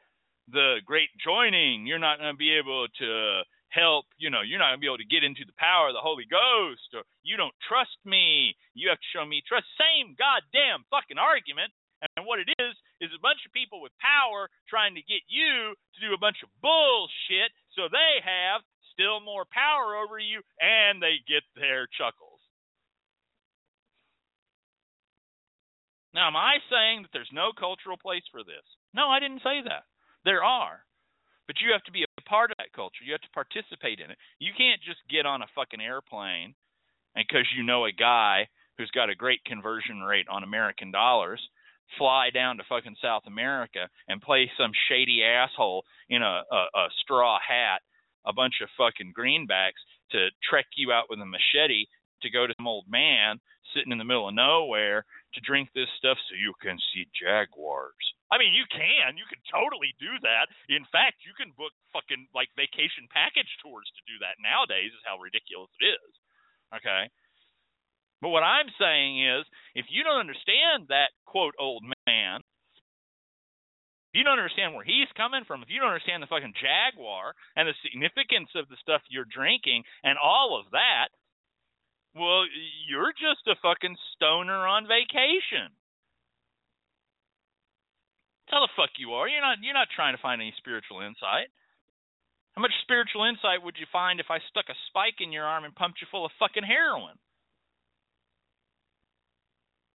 the 0.51 0.79
great 0.85 1.09
joining. 1.23 1.87
You're 1.87 1.99
not 1.99 2.19
going 2.19 2.33
to 2.33 2.37
be 2.37 2.55
able 2.55 2.87
to 2.99 3.43
help, 3.69 4.05
you 4.17 4.29
know, 4.29 4.41
you're 4.41 4.59
not 4.59 4.71
going 4.71 4.79
to 4.79 4.85
be 4.85 4.91
able 4.91 5.03
to 5.03 5.11
get 5.11 5.23
into 5.23 5.43
the 5.43 5.55
power 5.59 5.91
of 5.91 5.95
the 5.95 6.03
Holy 6.03 6.25
Ghost, 6.29 6.87
or 6.95 7.03
you 7.23 7.35
don't 7.35 7.55
trust 7.67 7.99
me. 8.05 8.55
You 8.73 8.89
have 8.89 8.99
to 8.99 9.11
show 9.11 9.25
me 9.25 9.43
trust. 9.43 9.67
Same 9.75 10.15
goddamn 10.15 10.87
fucking 10.87 11.19
argument. 11.19 11.71
And 12.15 12.29
what 12.29 12.37
it 12.37 12.47
is, 12.61 12.73
is 13.01 13.09
a 13.13 13.21
bunch 13.21 13.41
of 13.45 13.53
people 13.53 13.81
with 13.81 13.93
power 13.97 14.49
trying 14.69 14.93
to 14.95 15.05
get 15.05 15.25
you 15.29 15.73
to 15.73 15.97
do 16.01 16.13
a 16.13 16.21
bunch 16.21 16.41
of 16.45 16.53
bullshit 16.61 17.49
so 17.73 17.89
they 17.89 18.21
have 18.21 18.61
still 18.93 19.21
more 19.21 19.45
power 19.49 19.97
over 19.97 20.17
you 20.17 20.41
and 20.61 21.01
they 21.01 21.21
get 21.25 21.45
their 21.53 21.85
chuckles. 21.89 22.41
Now, 26.13 26.33
am 26.33 26.37
I 26.37 26.57
saying 26.69 27.05
that 27.05 27.13
there's 27.13 27.29
no 27.33 27.53
cultural 27.53 27.97
place 27.97 28.25
for 28.33 28.41
this? 28.41 28.65
No, 28.93 29.05
I 29.09 29.19
didn't 29.19 29.45
say 29.45 29.61
that. 29.65 29.85
There 30.25 30.43
are. 30.43 30.79
But 31.47 31.61
you 31.61 31.71
have 31.71 31.83
to 31.83 31.91
be 31.91 32.03
a 32.03 32.21
part 32.29 32.51
of 32.51 32.57
that 32.57 32.73
culture. 32.75 33.03
You 33.05 33.13
have 33.13 33.21
to 33.21 33.31
participate 33.31 33.99
in 34.03 34.11
it. 34.11 34.17
You 34.39 34.51
can't 34.57 34.81
just 34.83 34.99
get 35.09 35.25
on 35.25 35.41
a 35.41 35.47
fucking 35.55 35.81
airplane 35.81 36.53
and 37.15 37.25
because 37.27 37.47
you 37.55 37.63
know 37.63 37.85
a 37.85 37.91
guy 37.91 38.47
who's 38.77 38.91
got 38.91 39.09
a 39.09 39.15
great 39.15 39.43
conversion 39.45 40.01
rate 40.01 40.27
on 40.29 40.43
American 40.43 40.91
dollars, 40.91 41.41
fly 41.97 42.29
down 42.29 42.57
to 42.57 42.63
fucking 42.69 42.95
South 43.01 43.23
America 43.27 43.87
and 44.07 44.21
play 44.21 44.51
some 44.57 44.71
shady 44.87 45.23
asshole 45.23 45.83
in 46.09 46.21
a, 46.21 46.43
a, 46.51 46.55
a 46.75 46.87
straw 47.01 47.39
hat, 47.39 47.81
a 48.25 48.33
bunch 48.33 48.55
of 48.61 48.69
fucking 48.77 49.13
greenbacks 49.17 49.81
to 50.11 50.27
trek 50.47 50.65
you 50.75 50.91
out 50.91 51.05
with 51.09 51.19
a 51.19 51.25
machete 51.25 51.85
to 52.21 52.29
go 52.29 52.45
to 52.45 52.53
some 52.57 52.67
old 52.67 52.85
man 52.87 53.39
sitting 53.73 53.91
in 53.91 53.97
the 53.97 54.03
middle 54.03 54.27
of 54.27 54.35
nowhere 54.35 55.05
to 55.37 55.45
drink 55.45 55.69
this 55.77 55.89
stuff 56.01 56.17
so 56.25 56.33
you 56.33 56.57
can 56.57 56.81
see 56.89 57.05
jaguars. 57.13 58.01
I 58.33 58.41
mean, 58.41 58.57
you 58.57 58.65
can. 58.67 59.15
You 59.15 59.29
can 59.29 59.39
totally 59.47 59.93
do 60.01 60.17
that. 60.25 60.49
In 60.67 60.83
fact, 60.89 61.23
you 61.23 61.37
can 61.37 61.53
book 61.53 61.71
fucking 61.93 62.27
like 62.33 62.49
vacation 62.57 63.05
package 63.13 63.47
tours 63.61 63.87
to 63.87 64.01
do 64.09 64.17
that 64.25 64.41
nowadays, 64.41 64.91
is 64.91 65.05
how 65.05 65.21
ridiculous 65.21 65.71
it 65.79 65.95
is. 65.95 66.11
Okay? 66.75 67.07
But 68.19 68.33
what 68.33 68.43
I'm 68.43 68.67
saying 68.81 69.21
is, 69.21 69.45
if 69.77 69.85
you 69.93 70.03
don't 70.03 70.19
understand 70.19 70.89
that 70.89 71.13
quote 71.29 71.53
old 71.61 71.85
man, 72.09 72.41
if 74.11 74.13
you 74.17 74.25
don't 74.25 74.41
understand 74.41 74.73
where 74.73 74.87
he's 74.87 75.11
coming 75.13 75.45
from, 75.45 75.61
if 75.61 75.69
you 75.69 75.79
don't 75.79 75.93
understand 75.93 76.23
the 76.23 76.31
fucking 76.31 76.57
Jaguar 76.57 77.37
and 77.55 77.69
the 77.69 77.77
significance 77.85 78.49
of 78.57 78.65
the 78.67 78.79
stuff 78.81 79.05
you're 79.07 79.29
drinking 79.29 79.85
and 80.01 80.17
all 80.17 80.57
of 80.57 80.71
that, 80.73 81.13
well, 82.15 82.45
you're 82.87 83.13
just 83.13 83.47
a 83.47 83.59
fucking 83.61 83.97
stoner 84.15 84.67
on 84.67 84.87
vacation. 84.87 85.73
Tell 88.49 88.63
the 88.63 88.71
fuck 88.79 88.95
you 88.97 89.11
are. 89.19 89.27
You're 89.27 89.43
not 89.43 89.59
you're 89.61 89.75
not 89.75 89.91
trying 89.91 90.15
to 90.15 90.21
find 90.21 90.41
any 90.41 90.55
spiritual 90.57 91.03
insight. 91.03 91.51
How 92.55 92.61
much 92.63 92.73
spiritual 92.81 93.27
insight 93.27 93.61
would 93.61 93.77
you 93.77 93.85
find 93.91 94.19
if 94.19 94.31
I 94.31 94.39
stuck 94.49 94.65
a 94.71 94.83
spike 94.89 95.21
in 95.21 95.31
your 95.31 95.45
arm 95.45 95.63
and 95.63 95.75
pumped 95.75 96.01
you 96.01 96.07
full 96.09 96.25
of 96.25 96.31
fucking 96.39 96.65
heroin? 96.65 97.19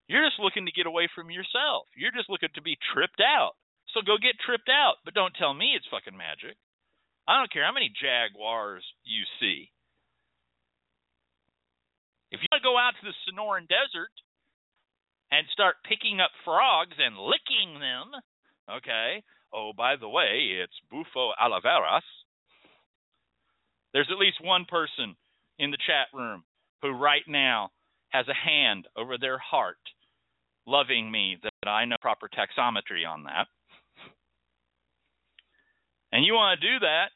You're 0.07 0.23
just 0.23 0.39
looking 0.39 0.67
to 0.67 0.77
get 0.77 0.87
away 0.87 1.09
from 1.11 1.33
yourself. 1.33 1.89
You're 1.97 2.15
just 2.15 2.31
looking 2.31 2.53
to 2.55 2.63
be 2.63 2.79
tripped 2.93 3.19
out. 3.25 3.57
So 3.91 4.05
go 4.05 4.21
get 4.21 4.39
tripped 4.45 4.71
out, 4.71 5.01
but 5.05 5.15
don't 5.15 5.35
tell 5.35 5.55
me 5.55 5.73
it's 5.75 5.89
fucking 5.91 6.17
magic. 6.17 6.55
I 7.27 7.39
don't 7.41 7.51
care 7.51 7.65
how 7.65 7.73
many 7.73 7.91
jaguars 7.91 8.85
you 9.03 9.25
see. 9.41 9.73
If 12.33 12.41
you 12.41 12.49
want 12.51 12.65
to 12.65 12.69
go 12.69 12.81
out 12.81 12.97
to 12.97 13.07
the 13.07 13.17
Sonoran 13.29 13.69
Desert 13.69 14.13
and 15.31 15.47
start 15.53 15.85
picking 15.85 16.19
up 16.19 16.33
frogs 16.45 16.97
and 16.99 17.21
licking 17.21 17.79
them, 17.79 18.17
Okay. 18.71 19.23
Oh, 19.53 19.73
by 19.77 19.97
the 19.97 20.09
way, 20.09 20.61
it's 20.63 20.73
Bufo 20.91 21.33
alvarius. 21.41 22.01
There's 23.93 24.09
at 24.11 24.19
least 24.19 24.39
one 24.43 24.65
person 24.65 25.15
in 25.59 25.71
the 25.71 25.79
chat 25.87 26.09
room 26.15 26.45
who 26.81 26.91
right 26.91 27.23
now 27.29 27.71
has 28.09 28.27
a 28.29 28.35
hand 28.35 28.87
over 28.97 29.19
their 29.19 29.39
heart, 29.39 29.79
loving 30.67 31.11
me 31.11 31.37
that 31.43 31.69
I 31.69 31.85
know 31.85 31.97
proper 32.01 32.29
taxometry 32.29 33.07
on 33.07 33.25
that. 33.25 33.47
And 36.13 36.25
you 36.25 36.35
want 36.35 36.61
to 36.61 36.67
do 36.67 36.79
that 36.81 37.09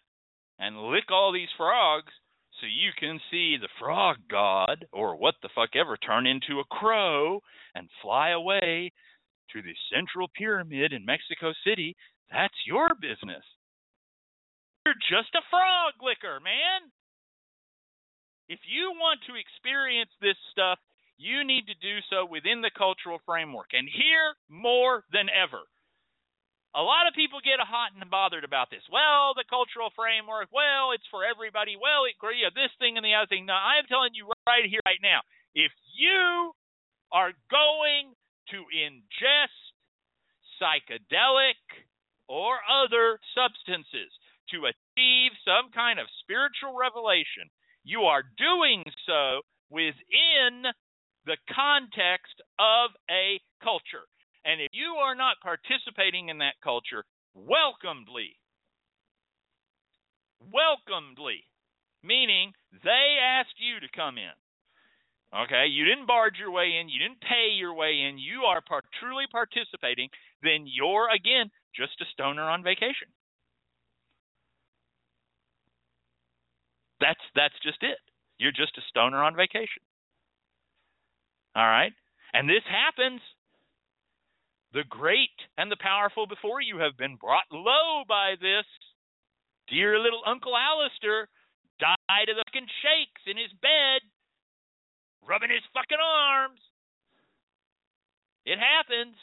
and 0.58 0.90
lick 0.90 1.10
all 1.10 1.32
these 1.32 1.48
frogs 1.56 2.12
so 2.60 2.66
you 2.66 2.90
can 2.98 3.20
see 3.30 3.56
the 3.56 3.68
frog 3.78 4.16
god 4.30 4.86
or 4.92 5.16
what 5.16 5.34
the 5.42 5.48
fuck 5.54 5.70
ever 5.76 5.96
turn 5.96 6.26
into 6.26 6.60
a 6.60 6.64
crow 6.64 7.40
and 7.74 7.88
fly 8.02 8.30
away 8.30 8.92
to 9.52 9.62
the 9.62 9.74
Central 9.94 10.28
Pyramid 10.36 10.92
in 10.92 11.04
Mexico 11.04 11.52
City, 11.64 11.94
that's 12.30 12.54
your 12.66 12.88
business. 13.00 13.44
You're 14.84 14.98
just 15.10 15.34
a 15.34 15.42
frog 15.50 15.94
licker, 16.02 16.40
man. 16.40 16.90
If 18.48 18.60
you 18.66 18.94
want 18.94 19.20
to 19.26 19.34
experience 19.34 20.10
this 20.20 20.38
stuff, 20.52 20.78
you 21.18 21.42
need 21.44 21.66
to 21.66 21.82
do 21.82 21.98
so 22.10 22.26
within 22.26 22.60
the 22.60 22.70
cultural 22.76 23.18
framework. 23.26 23.72
And 23.72 23.88
here, 23.88 24.34
more 24.48 25.02
than 25.12 25.26
ever, 25.30 25.66
a 26.76 26.84
lot 26.84 27.08
of 27.08 27.16
people 27.16 27.40
get 27.40 27.56
hot 27.64 27.96
and 27.96 28.04
bothered 28.12 28.44
about 28.44 28.68
this. 28.68 28.84
Well, 28.92 29.32
the 29.32 29.48
cultural 29.48 29.88
framework, 29.96 30.52
well, 30.52 30.92
it's 30.92 31.08
for 31.08 31.24
everybody. 31.24 31.72
Well, 31.72 32.04
it, 32.04 32.20
yeah, 32.20 32.52
this 32.52 32.70
thing 32.76 33.00
and 33.00 33.04
the 33.04 33.16
other 33.16 33.32
thing. 33.32 33.48
Now, 33.48 33.56
I 33.56 33.80
am 33.80 33.88
telling 33.88 34.12
you 34.12 34.28
right 34.44 34.68
here, 34.68 34.84
right 34.84 35.00
now, 35.00 35.24
if 35.56 35.72
you 35.96 36.52
are 37.16 37.32
going 37.48 38.12
to 38.52 38.60
ingest 38.76 39.72
psychedelic 40.60 41.56
or 42.28 42.60
other 42.68 43.16
substances 43.32 44.12
to 44.52 44.68
achieve 44.68 45.32
some 45.48 45.72
kind 45.72 45.96
of 45.96 46.12
spiritual 46.20 46.76
revelation, 46.76 47.48
you 47.88 48.04
are 48.04 48.22
doing 48.36 48.84
so 49.08 49.40
within 49.72 50.68
the 51.24 51.40
context 51.48 52.36
of 52.60 52.92
a 53.08 53.40
culture. 53.64 54.04
And 54.46 54.60
if 54.62 54.70
you 54.72 54.94
are 55.02 55.16
not 55.16 55.42
participating 55.42 56.28
in 56.28 56.38
that 56.38 56.62
culture, 56.62 57.04
welcomedly, 57.34 58.38
welcomedly, 60.38 61.42
meaning 62.04 62.52
they 62.84 63.18
asked 63.20 63.58
you 63.58 63.80
to 63.80 63.90
come 63.90 64.18
in. 64.18 64.36
Okay, 65.34 65.66
you 65.66 65.84
didn't 65.84 66.06
barge 66.06 66.38
your 66.38 66.52
way 66.52 66.78
in, 66.80 66.88
you 66.88 67.00
didn't 67.00 67.20
pay 67.20 67.50
your 67.58 67.74
way 67.74 68.06
in, 68.08 68.18
you 68.18 68.42
are 68.46 68.62
part, 68.62 68.84
truly 69.00 69.24
participating, 69.30 70.08
then 70.42 70.62
you're, 70.64 71.10
again, 71.10 71.50
just 71.74 72.00
a 72.00 72.06
stoner 72.12 72.44
on 72.44 72.62
vacation. 72.62 73.10
That's 77.00 77.20
that's 77.34 77.58
just 77.62 77.82
it. 77.82 77.98
You're 78.38 78.56
just 78.56 78.78
a 78.78 78.88
stoner 78.88 79.22
on 79.22 79.34
vacation. 79.36 79.82
All 81.54 81.66
right? 81.66 81.92
And 82.32 82.48
this 82.48 82.64
happens 82.64 83.20
the 84.76 84.84
great 84.92 85.32
and 85.56 85.72
the 85.72 85.80
powerful 85.80 86.28
before 86.28 86.60
you 86.60 86.76
have 86.84 87.00
been 87.00 87.16
brought 87.16 87.48
low 87.48 88.04
by 88.04 88.36
this. 88.36 88.68
Dear 89.72 89.96
little 89.96 90.20
Uncle 90.28 90.52
Aleister 90.52 91.32
died 91.80 92.28
of 92.28 92.36
the 92.36 92.44
fucking 92.44 92.68
shakes 92.84 93.24
in 93.24 93.40
his 93.40 93.48
bed, 93.64 94.04
rubbing 95.24 95.48
his 95.48 95.64
fucking 95.72 95.96
arms. 95.96 96.60
It 98.44 98.60
happens. 98.60 99.16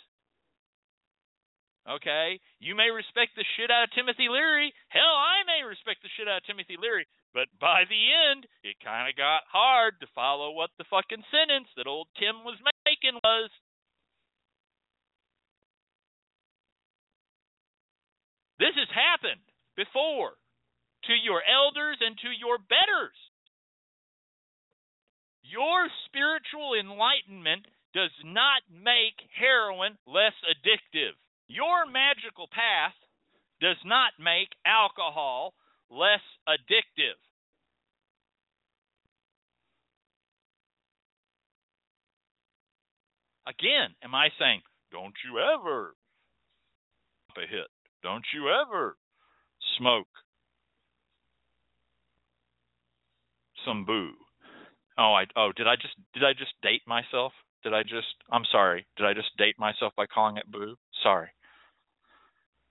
Okay? 1.86 2.42
You 2.58 2.74
may 2.74 2.90
respect 2.90 3.38
the 3.38 3.46
shit 3.54 3.70
out 3.70 3.86
of 3.86 3.94
Timothy 3.94 4.34
Leary. 4.34 4.74
Hell, 4.90 5.14
I 5.22 5.46
may 5.46 5.62
respect 5.62 6.02
the 6.02 6.10
shit 6.18 6.26
out 6.26 6.42
of 6.42 6.50
Timothy 6.50 6.82
Leary. 6.82 7.06
But 7.30 7.54
by 7.62 7.86
the 7.86 8.04
end, 8.10 8.50
it 8.66 8.82
kind 8.82 9.06
of 9.06 9.14
got 9.14 9.46
hard 9.46 10.02
to 10.02 10.16
follow 10.18 10.58
what 10.58 10.74
the 10.82 10.90
fucking 10.90 11.22
sentence 11.30 11.70
that 11.78 11.86
old 11.86 12.10
Tim 12.18 12.42
was 12.42 12.58
making 12.90 13.22
was. 13.22 13.54
This 18.60 18.76
has 18.76 18.90
happened 18.94 19.42
before 19.76 20.38
to 21.06 21.14
your 21.14 21.42
elders 21.44 21.98
and 22.00 22.18
to 22.20 22.30
your 22.32 22.58
betters. 22.58 23.18
Your 25.44 25.88
spiritual 26.08 26.74
enlightenment 26.80 27.66
does 27.94 28.14
not 28.24 28.62
make 28.72 29.18
heroin 29.36 29.98
less 30.08 30.34
addictive. 30.48 31.14
Your 31.48 31.86
magical 31.86 32.48
path 32.50 32.96
does 33.62 33.78
not 33.86 34.14
make 34.18 34.50
alcohol 34.66 35.54
less 35.90 36.24
addictive. 36.48 37.20
Again, 43.46 43.94
am 44.02 44.16
I 44.16 44.30
saying, 44.40 44.62
don't 44.92 45.14
you 45.26 45.38
ever 45.40 45.96
a 47.38 47.42
hit? 47.42 47.68
Don't 48.04 48.26
you 48.34 48.50
ever 48.50 48.98
smoke 49.78 50.08
some 53.66 53.86
boo. 53.86 54.12
Oh, 54.98 55.14
I 55.14 55.24
oh, 55.38 55.52
did 55.56 55.68
I 55.68 55.76
just 55.76 55.96
did 56.14 56.24
I 56.24 56.34
just 56.34 56.52
date 56.62 56.82
myself? 56.86 57.32
Did 57.64 57.74
I 57.74 57.82
just 57.84 58.14
I'm 58.30 58.44
sorry. 58.52 58.86
Did 58.98 59.06
I 59.06 59.14
just 59.14 59.36
date 59.38 59.58
myself 59.58 59.94
by 59.96 60.06
calling 60.06 60.38
it 60.38 60.52
boo? 60.52 60.76
Sorry. 61.02 61.30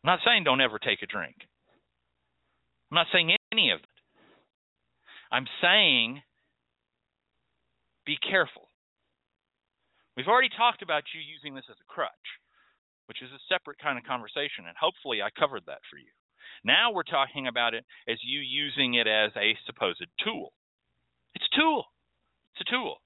I'm 0.05 0.09
not 0.09 0.20
saying 0.24 0.45
don't 0.45 0.61
ever 0.61 0.78
take 0.78 1.03
a 1.03 1.07
drink. 1.07 1.35
I'm 2.91 2.97
not 2.97 3.07
saying 3.11 3.35
any 3.53 3.70
of 3.70 3.80
it. 3.80 3.87
I'm 5.33 5.47
saying 5.62 6.20
be 8.05 8.16
careful. 8.16 8.68
We've 10.16 10.28
already 10.28 10.51
talked 10.55 10.83
about 10.83 11.05
you 11.14 11.20
using 11.20 11.55
this 11.55 11.64
as 11.70 11.76
a 11.80 11.93
crutch 11.93 12.11
which 13.13 13.21
is 13.21 13.37
a 13.37 13.45
separate 13.53 13.77
kind 13.77 14.01
of 14.01 14.09
conversation, 14.09 14.65
and 14.65 14.73
hopefully 14.73 15.21
I 15.21 15.29
covered 15.37 15.69
that 15.69 15.85
for 15.93 16.01
you. 16.01 16.09
Now 16.65 16.97
we're 16.97 17.05
talking 17.05 17.45
about 17.45 17.77
it 17.77 17.85
as 18.09 18.17
you 18.25 18.41
using 18.41 18.95
it 18.97 19.05
as 19.05 19.37
a 19.37 19.53
supposed 19.69 20.09
tool. 20.25 20.57
It's 21.37 21.45
a 21.45 21.61
tool. 21.61 21.85
It's 22.57 22.65
a 22.65 22.73
tool. 22.73 23.05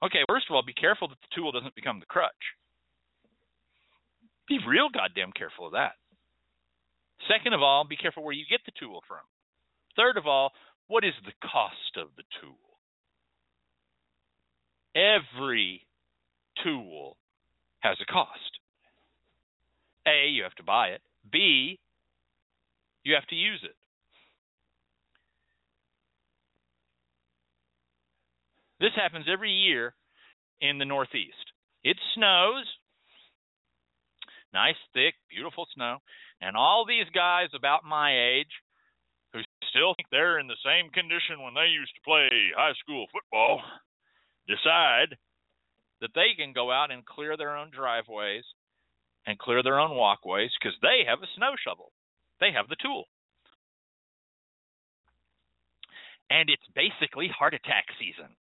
Okay, 0.00 0.24
first 0.26 0.46
of 0.48 0.56
all, 0.56 0.64
be 0.64 0.72
careful 0.72 1.06
that 1.08 1.20
the 1.20 1.36
tool 1.36 1.52
doesn't 1.52 1.74
become 1.74 2.00
the 2.00 2.08
crutch. 2.08 2.32
Be 4.48 4.56
real 4.66 4.88
goddamn 4.88 5.36
careful 5.36 5.66
of 5.66 5.76
that. 5.76 6.00
Second 7.28 7.52
of 7.52 7.60
all, 7.60 7.84
be 7.84 8.00
careful 8.00 8.24
where 8.24 8.32
you 8.32 8.48
get 8.48 8.64
the 8.64 8.72
tool 8.80 9.04
from. 9.06 9.20
Third 10.00 10.16
of 10.16 10.26
all, 10.26 10.52
what 10.88 11.04
is 11.04 11.12
the 11.26 11.36
cost 11.44 12.00
of 12.00 12.08
the 12.16 12.24
tool? 12.40 12.56
Every 14.96 15.84
tool 16.64 17.18
has 17.80 17.98
a 18.00 18.10
cost. 18.10 18.61
A, 20.06 20.28
you 20.28 20.42
have 20.42 20.54
to 20.56 20.62
buy 20.62 20.88
it. 20.88 21.00
B, 21.30 21.78
you 23.04 23.14
have 23.14 23.26
to 23.28 23.34
use 23.34 23.60
it. 23.62 23.74
This 28.80 28.92
happens 28.96 29.26
every 29.32 29.52
year 29.52 29.94
in 30.60 30.78
the 30.78 30.84
Northeast. 30.84 31.52
It 31.84 31.96
snows, 32.14 32.66
nice, 34.52 34.78
thick, 34.92 35.14
beautiful 35.30 35.66
snow, 35.74 35.98
and 36.40 36.56
all 36.56 36.84
these 36.84 37.06
guys 37.14 37.48
about 37.54 37.84
my 37.84 38.10
age 38.10 38.50
who 39.32 39.40
still 39.70 39.94
think 39.94 40.08
they're 40.10 40.38
in 40.38 40.48
the 40.48 40.58
same 40.64 40.90
condition 40.90 41.42
when 41.42 41.54
they 41.54 41.70
used 41.70 41.94
to 41.94 42.04
play 42.04 42.28
high 42.56 42.74
school 42.82 43.06
football 43.12 43.62
decide 44.48 45.16
that 46.00 46.10
they 46.14 46.34
can 46.36 46.52
go 46.52 46.70
out 46.70 46.90
and 46.90 47.06
clear 47.06 47.36
their 47.36 47.56
own 47.56 47.70
driveways 47.70 48.44
and 49.26 49.38
clear 49.38 49.62
their 49.62 49.80
own 49.80 49.96
walkways 49.96 50.50
because 50.58 50.76
they 50.82 51.06
have 51.06 51.22
a 51.22 51.30
snow 51.36 51.52
shovel. 51.62 51.92
They 52.40 52.52
have 52.52 52.68
the 52.68 52.76
tool. 52.82 53.04
And 56.30 56.48
it's 56.48 56.62
basically 56.74 57.28
heart 57.28 57.54
attack 57.54 57.86
season. 58.00 58.34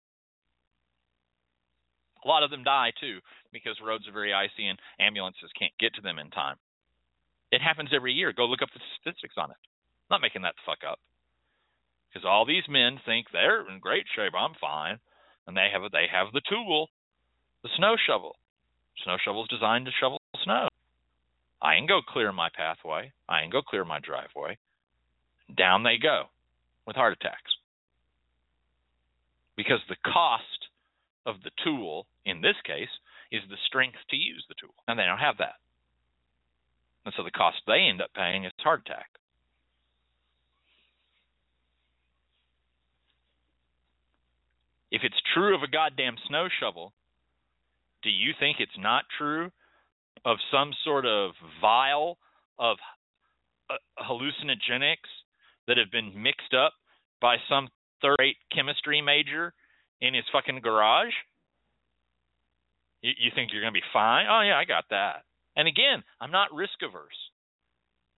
A 2.25 2.29
lot 2.29 2.43
of 2.43 2.51
them 2.51 2.65
die 2.65 2.93
too 3.01 3.19
because 3.53 3.77
roads 3.83 4.07
are 4.09 4.13
very 4.13 4.33
icy 4.33 4.69
and 4.69 4.79
ambulances 5.01 5.51
can't 5.59 5.77
get 5.81 5.95
to 5.95 6.03
them 6.03 6.19
in 6.19 6.31
time. 6.31 6.57
It 7.51 7.63
happens 7.63 7.91
every 7.93 8.13
year. 8.13 8.33
Go 8.33 8.47
look 8.47 8.63
up 8.63 8.71
the 8.73 8.81
statistics 9.01 9.35
on 9.37 9.51
it. 9.51 9.57
I'm 10.09 10.17
not 10.19 10.23
making 10.23 10.43
that 10.43 10.55
fuck 10.65 10.87
up. 10.89 11.01
Because 12.09 12.27
all 12.27 12.47
these 12.47 12.67
men 12.69 12.99
think 13.07 13.27
they're 13.33 13.69
in 13.69 13.79
great 13.81 14.07
shape. 14.15 14.35
I'm 14.37 14.55
fine, 14.61 14.99
and 15.47 15.57
they 15.57 15.69
have 15.73 15.83
they 15.93 16.07
have 16.11 16.33
the 16.33 16.43
tool, 16.49 16.89
the 17.63 17.71
snow 17.77 17.95
shovel. 18.07 18.35
Snow 19.05 19.17
shovel 19.25 19.43
is 19.45 19.49
designed 19.49 19.87
to 19.87 19.93
shovel 19.99 20.21
snow. 20.43 20.70
I 21.63 21.77
can 21.77 21.87
go 21.87 22.01
clear 22.01 22.33
my 22.33 22.49
pathway. 22.55 23.13
I 23.29 23.43
can 23.43 23.51
go 23.51 23.63
clear 23.63 23.85
my 23.85 23.99
driveway. 24.01 24.57
Down 25.55 25.83
they 25.83 25.99
go 26.03 26.25
with 26.87 26.97
heart 26.97 27.13
attacks. 27.13 27.53
Because 29.57 29.81
the 29.89 29.97
cost 30.05 30.69
of 31.27 31.37
the 31.45 31.51
tool, 31.63 32.07
in 32.25 32.41
this 32.41 32.57
case, 32.65 32.89
is 33.31 33.43
the 33.49 33.57
strength 33.67 33.99
to 34.11 34.17
use 34.17 34.45
the 34.49 34.55
tool. 34.61 34.75
And 34.89 34.99
they 34.99 35.05
don't 35.05 35.19
have 35.19 35.37
that. 35.39 35.61
And 37.05 37.15
so 37.17 37.23
the 37.23 37.31
cost 37.31 37.59
they 37.67 37.89
end 37.91 38.01
up 38.01 38.11
paying 38.15 38.45
is 38.45 38.53
heart 38.59 38.83
attack. 38.87 39.11
If 44.91 45.03
it's 45.05 45.21
true 45.35 45.55
of 45.55 45.63
a 45.63 45.71
goddamn 45.71 46.17
snow 46.27 46.49
shovel, 46.59 46.93
do 48.03 48.11
you 48.11 48.33
think 48.39 48.57
it's 48.59 48.79
not 48.79 49.05
true 49.17 49.51
of 50.25 50.39
some 50.53 50.73
sort 50.85 51.07
of 51.07 51.33
vial 51.61 52.19
of 52.59 52.77
uh, 53.71 53.75
hallucinogenics 54.03 55.11
that 55.67 55.77
have 55.79 55.91
been 55.91 56.23
mixed 56.23 56.55
up 56.55 56.73
by 57.21 57.37
some 57.49 57.69
third 58.03 58.17
rate 58.19 58.37
chemistry 58.55 59.01
major 59.01 59.53
in 60.01 60.15
his 60.15 60.25
fucking 60.33 60.61
garage? 60.61 61.15
You, 63.03 63.13
you 63.19 63.31
think 63.35 63.53
you're 63.53 63.63
going 63.63 63.73
to 63.73 63.81
be 63.81 63.93
fine? 63.93 64.27
Oh, 64.29 64.43
yeah, 64.43 64.59
I 64.59 64.65
got 64.65 64.85
that. 64.91 65.25
And 65.57 65.69
again, 65.69 66.03
I'm 66.21 66.31
not 66.31 66.53
risk 66.53 66.79
averse. 66.83 67.17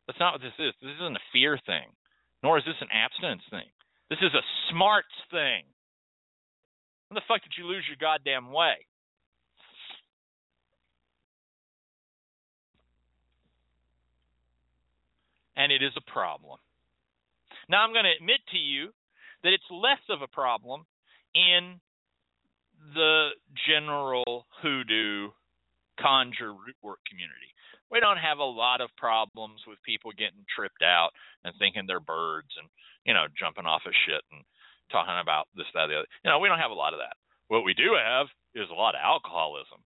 That's 0.07 0.19
not 0.19 0.35
what 0.35 0.43
this 0.43 0.59
is. 0.59 0.75
This 0.83 0.95
isn't 1.01 1.17
a 1.17 1.29
fear 1.33 1.59
thing. 1.67 1.91
Nor 2.43 2.59
is 2.59 2.65
this 2.65 2.81
an 2.81 2.89
abstinence 2.91 3.43
thing. 3.51 3.71
This 4.11 4.19
is 4.19 4.35
a 4.35 4.43
smarts 4.71 5.15
thing. 5.31 5.63
When 7.09 7.15
the 7.15 7.27
fuck 7.29 7.43
did 7.43 7.55
you 7.57 7.67
lose 7.67 7.85
your 7.87 8.01
goddamn 8.01 8.51
way? 8.51 8.83
And 15.63 15.71
it 15.71 15.79
is 15.79 15.95
a 15.95 16.11
problem. 16.11 16.59
Now, 17.71 17.87
I'm 17.87 17.95
going 17.95 18.11
to 18.11 18.19
admit 18.19 18.43
to 18.51 18.59
you 18.59 18.91
that 19.47 19.55
it's 19.55 19.71
less 19.71 20.03
of 20.11 20.19
a 20.19 20.27
problem 20.27 20.83
in 21.39 21.79
the 22.99 23.31
general 23.71 24.51
hoodoo 24.59 25.31
conjure 26.03 26.51
root 26.51 26.75
work 26.83 26.99
community. 27.07 27.55
We 27.95 28.03
don't 28.03 28.19
have 28.19 28.43
a 28.43 28.45
lot 28.45 28.83
of 28.83 28.91
problems 28.99 29.63
with 29.71 29.79
people 29.87 30.11
getting 30.11 30.43
tripped 30.51 30.83
out 30.83 31.15
and 31.47 31.55
thinking 31.63 31.87
they're 31.87 32.03
birds 32.03 32.51
and, 32.59 32.67
you 33.07 33.15
know, 33.15 33.31
jumping 33.39 33.71
off 33.71 33.87
of 33.87 33.95
shit 34.03 34.25
and 34.35 34.43
talking 34.91 35.15
about 35.23 35.47
this, 35.55 35.71
that, 35.79 35.87
the 35.87 36.03
other. 36.03 36.11
You 36.27 36.35
know, 36.35 36.43
we 36.43 36.51
don't 36.51 36.59
have 36.59 36.75
a 36.75 36.83
lot 36.83 36.91
of 36.93 36.99
that. 36.99 37.15
What 37.47 37.63
we 37.63 37.75
do 37.75 37.95
have 37.95 38.27
is 38.59 38.67
a 38.67 38.75
lot 38.75 38.99
of 38.99 39.05
alcoholism. 39.05 39.79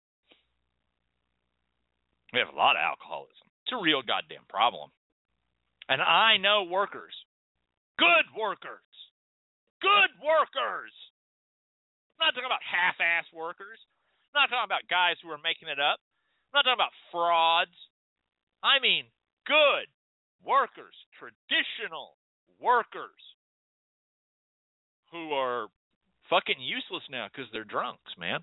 We 2.31 2.39
have 2.39 2.55
a 2.55 2.57
lot 2.57 2.79
of 2.79 2.85
alcoholism. 2.87 3.51
It's 3.66 3.75
a 3.75 3.83
real 3.83 4.07
goddamn 4.07 4.47
problem. 4.47 4.95
And 5.89 6.01
I 6.01 6.37
know 6.41 6.64
workers, 6.64 7.12
good 7.99 8.26
workers, 8.32 8.89
good 9.82 10.11
workers. 10.22 10.95
I'm 12.16 12.28
not 12.28 12.32
talking 12.32 12.49
about 12.49 12.64
half 12.64 12.97
ass 13.03 13.28
workers. 13.35 13.76
I'm 14.32 14.43
not 14.43 14.49
talking 14.49 14.70
about 14.70 14.89
guys 14.89 15.20
who 15.20 15.28
are 15.28 15.43
making 15.43 15.68
it 15.68 15.78
up. 15.78 16.01
I'm 16.51 16.62
not 16.62 16.64
talking 16.64 16.80
about 16.80 16.97
frauds. 17.12 17.76
I 18.64 18.80
mean 18.80 19.05
good 19.45 19.93
workers, 20.41 20.97
traditional 21.20 22.16
workers 22.61 23.20
who 25.12 25.32
are 25.32 25.68
fucking 26.30 26.61
useless 26.61 27.05
now 27.11 27.28
because 27.28 27.51
they're 27.53 27.64
drunks, 27.64 28.12
man. 28.18 28.41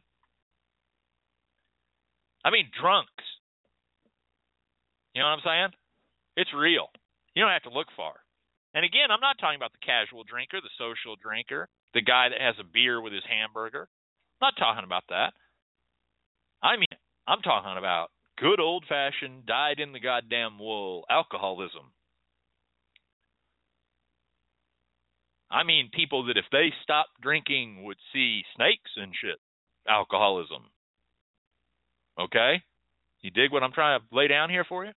I 2.45 2.49
mean, 2.49 2.69
drunks. 2.79 3.25
You 5.13 5.21
know 5.21 5.27
what 5.27 5.43
I'm 5.43 5.45
saying? 5.45 5.73
It's 6.37 6.53
real. 6.55 6.89
You 7.35 7.43
don't 7.43 7.51
have 7.51 7.63
to 7.63 7.73
look 7.73 7.87
far. 7.95 8.13
And 8.73 8.85
again, 8.85 9.11
I'm 9.11 9.21
not 9.21 9.37
talking 9.39 9.57
about 9.59 9.71
the 9.73 9.85
casual 9.85 10.23
drinker, 10.23 10.59
the 10.61 10.71
social 10.77 11.15
drinker, 11.15 11.67
the 11.93 12.01
guy 12.01 12.29
that 12.29 12.41
has 12.41 12.55
a 12.59 12.67
beer 12.67 13.01
with 13.01 13.13
his 13.13 13.23
hamburger. 13.27 13.87
I'm 14.41 14.47
not 14.47 14.57
talking 14.57 14.83
about 14.83 15.03
that. 15.09 15.33
I 16.63 16.77
mean, 16.77 16.91
I'm 17.27 17.41
talking 17.41 17.77
about 17.77 18.11
good 18.39 18.59
old 18.59 18.85
fashioned, 18.87 19.45
dyed 19.45 19.79
in 19.79 19.91
the 19.91 19.99
goddamn 19.99 20.57
wool 20.59 21.05
alcoholism. 21.09 21.91
I 25.49 25.63
mean, 25.63 25.89
people 25.93 26.25
that 26.27 26.37
if 26.37 26.45
they 26.51 26.71
stopped 26.81 27.19
drinking 27.21 27.83
would 27.83 27.97
see 28.13 28.43
snakes 28.55 28.91
and 28.95 29.13
shit. 29.19 29.37
Alcoholism. 29.87 30.63
Okay? 32.17 32.63
You 33.21 33.31
dig 33.31 33.51
what 33.51 33.63
I'm 33.63 33.73
trying 33.73 33.99
to 33.99 34.15
lay 34.15 34.27
down 34.27 34.49
here 34.49 34.63
for 34.63 34.85
you? 34.85 34.91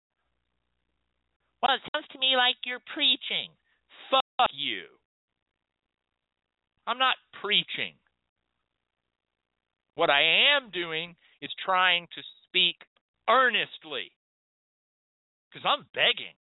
Well, 1.64 1.76
it 1.76 1.82
sounds 1.94 2.06
to 2.12 2.18
me 2.18 2.36
like 2.36 2.56
you're 2.66 2.84
preaching. 2.92 3.48
Fuck 4.10 4.50
you. 4.52 4.82
I'm 6.86 6.98
not 6.98 7.14
preaching. 7.40 7.94
What 9.94 10.10
I 10.10 10.20
am 10.56 10.70
doing 10.70 11.16
is 11.40 11.50
trying 11.64 12.06
to 12.14 12.20
speak 12.46 12.76
earnestly. 13.30 14.12
Because 15.48 15.64
I'm 15.64 15.86
begging 15.94 16.36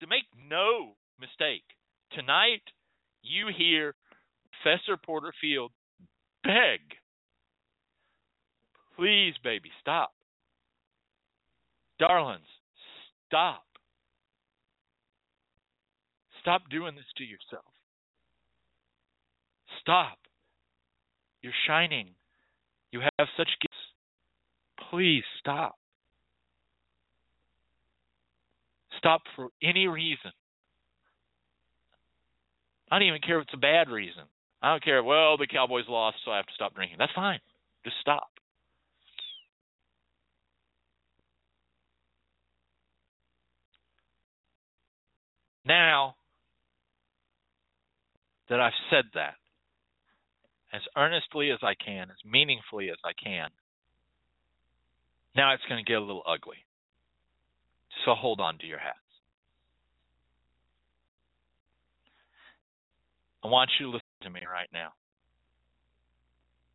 to 0.00 0.08
make 0.08 0.26
no 0.50 0.96
mistake. 1.20 1.62
Tonight, 2.10 2.62
you 3.22 3.50
hear 3.56 3.94
Professor 4.60 4.96
Porterfield 4.96 5.70
beg. 6.42 6.80
Please, 8.96 9.34
baby, 9.44 9.70
stop. 9.80 10.10
Darlings, 12.00 12.42
stop. 13.28 13.67
Stop 16.48 16.62
doing 16.70 16.94
this 16.94 17.04
to 17.18 17.24
yourself. 17.24 17.66
Stop. 19.82 20.16
You're 21.42 21.52
shining. 21.66 22.08
You 22.90 23.00
have 23.00 23.28
such 23.36 23.50
gifts. 23.60 24.88
Please 24.90 25.24
stop. 25.40 25.76
Stop 28.96 29.20
for 29.36 29.48
any 29.62 29.88
reason. 29.88 30.32
I 32.90 32.98
don't 32.98 33.08
even 33.08 33.20
care 33.20 33.40
if 33.40 33.42
it's 33.42 33.52
a 33.52 33.58
bad 33.58 33.90
reason. 33.90 34.22
I 34.62 34.70
don't 34.70 34.82
care. 34.82 35.04
Well, 35.04 35.36
the 35.36 35.46
Cowboys 35.46 35.84
lost, 35.86 36.16
so 36.24 36.30
I 36.30 36.36
have 36.36 36.46
to 36.46 36.54
stop 36.54 36.74
drinking. 36.74 36.96
That's 36.98 37.12
fine. 37.14 37.40
Just 37.84 37.96
stop. 38.00 38.28
Now 45.66 46.14
that 48.48 48.60
I've 48.60 48.72
said 48.90 49.04
that, 49.14 49.34
as 50.72 50.82
earnestly 50.96 51.50
as 51.50 51.58
I 51.62 51.74
can, 51.74 52.10
as 52.10 52.30
meaningfully 52.30 52.90
as 52.90 52.98
I 53.04 53.12
can, 53.12 53.48
now 55.36 55.54
it's 55.54 55.62
going 55.68 55.82
to 55.82 55.88
get 55.88 55.98
a 55.98 56.04
little 56.04 56.22
ugly. 56.26 56.58
So 58.04 58.14
hold 58.14 58.40
on 58.40 58.58
to 58.58 58.66
your 58.66 58.78
hats. 58.78 58.98
I 63.44 63.48
want 63.48 63.70
you 63.78 63.86
to 63.86 63.92
listen 63.92 64.20
to 64.22 64.30
me 64.30 64.40
right 64.50 64.68
now. 64.72 64.90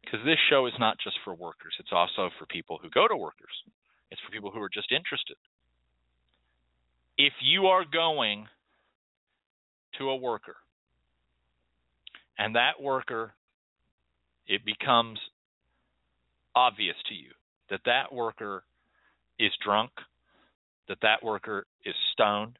Because 0.01 0.25
this 0.25 0.37
show 0.49 0.65
is 0.67 0.73
not 0.79 0.97
just 1.03 1.17
for 1.23 1.33
workers, 1.33 1.73
it's 1.79 1.91
also 1.91 2.29
for 2.37 2.45
people 2.45 2.79
who 2.81 2.89
go 2.89 3.07
to 3.07 3.15
workers, 3.15 3.53
it's 4.11 4.21
for 4.21 4.31
people 4.31 4.51
who 4.51 4.61
are 4.61 4.69
just 4.69 4.91
interested. 4.91 5.37
If 7.17 7.33
you 7.41 7.67
are 7.67 7.83
going 7.85 8.47
to 9.97 10.09
a 10.09 10.15
worker 10.15 10.55
and 12.37 12.55
that 12.55 12.81
worker, 12.81 13.33
it 14.47 14.65
becomes 14.65 15.19
obvious 16.55 16.95
to 17.09 17.15
you 17.15 17.31
that 17.69 17.81
that 17.85 18.13
worker 18.13 18.63
is 19.39 19.51
drunk, 19.63 19.91
that 20.87 20.99
that 21.01 21.23
worker 21.23 21.65
is 21.85 21.95
stoned, 22.11 22.57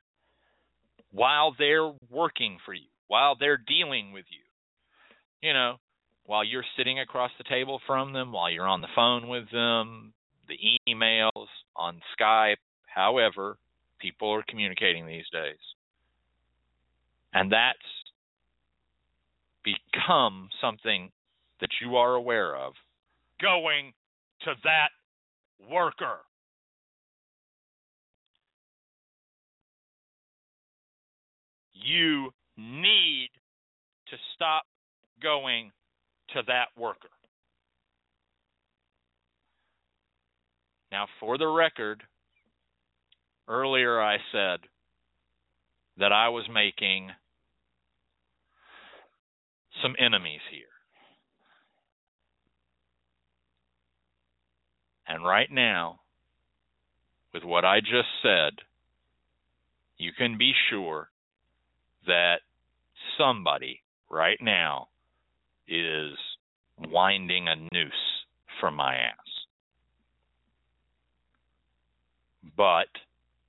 while 1.11 1.55
they're 1.57 1.91
working 2.09 2.57
for 2.65 2.73
you, 2.73 2.87
while 3.07 3.35
they're 3.39 3.57
dealing 3.67 4.11
with 4.11 4.25
you. 4.29 4.39
You 5.47 5.53
know, 5.53 5.75
while 6.25 6.43
you're 6.43 6.65
sitting 6.77 6.99
across 6.99 7.31
the 7.37 7.43
table 7.43 7.81
from 7.85 8.13
them, 8.13 8.31
while 8.31 8.49
you're 8.49 8.67
on 8.67 8.81
the 8.81 8.87
phone 8.95 9.27
with 9.27 9.51
them, 9.51 10.13
the 10.47 10.57
emails, 10.89 11.47
on 11.75 12.01
Skype, 12.19 12.57
however, 12.85 13.57
people 13.99 14.29
are 14.31 14.43
communicating 14.47 15.05
these 15.05 15.25
days. 15.31 15.57
And 17.33 17.51
that's 17.51 17.79
become 19.63 20.49
something 20.61 21.11
that 21.61 21.69
you 21.81 21.95
are 21.95 22.15
aware 22.15 22.55
of 22.55 22.73
going 23.41 23.93
to 24.41 24.53
that 24.63 24.89
worker. 25.71 26.19
You 31.73 32.31
need 32.57 33.29
to 34.09 34.17
stop 34.35 34.63
going 35.21 35.71
to 36.33 36.41
that 36.47 36.67
worker. 36.77 37.09
Now, 40.91 41.07
for 41.19 41.37
the 41.37 41.47
record, 41.47 42.03
earlier 43.47 44.01
I 44.01 44.17
said 44.31 44.59
that 45.97 46.11
I 46.11 46.29
was 46.29 46.45
making 46.53 47.09
some 49.81 49.95
enemies 49.99 50.41
here. 50.51 50.65
And 55.07 55.25
right 55.25 55.51
now, 55.51 55.99
with 57.33 57.43
what 57.43 57.65
I 57.65 57.79
just 57.79 58.09
said, 58.21 58.53
you 59.97 60.11
can 60.17 60.37
be 60.37 60.53
sure 60.69 61.09
that 62.05 62.37
somebody 63.17 63.81
right 64.09 64.37
now 64.41 64.87
is 65.67 66.13
winding 66.77 67.47
a 67.47 67.55
noose 67.55 68.25
from 68.59 68.75
my 68.75 68.95
ass. 68.95 69.15
But 72.55 72.87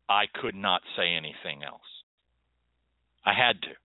I 0.09 0.25
could 0.41 0.55
not 0.55 0.83
say 0.97 1.13
anything 1.13 1.63
else. 1.63 1.81
I 3.25 3.33
had 3.33 3.61
to. 3.63 3.84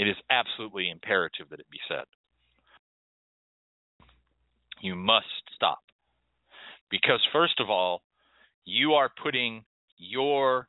It 0.00 0.08
is 0.08 0.16
absolutely 0.30 0.88
imperative 0.88 1.50
that 1.50 1.60
it 1.60 1.66
be 1.70 1.78
said. 1.86 2.04
You 4.80 4.96
must 4.96 5.26
stop. 5.54 5.80
Because, 6.90 7.20
first 7.34 7.60
of 7.60 7.68
all, 7.68 8.00
you 8.64 8.94
are 8.94 9.10
putting 9.22 9.62
your 9.98 10.68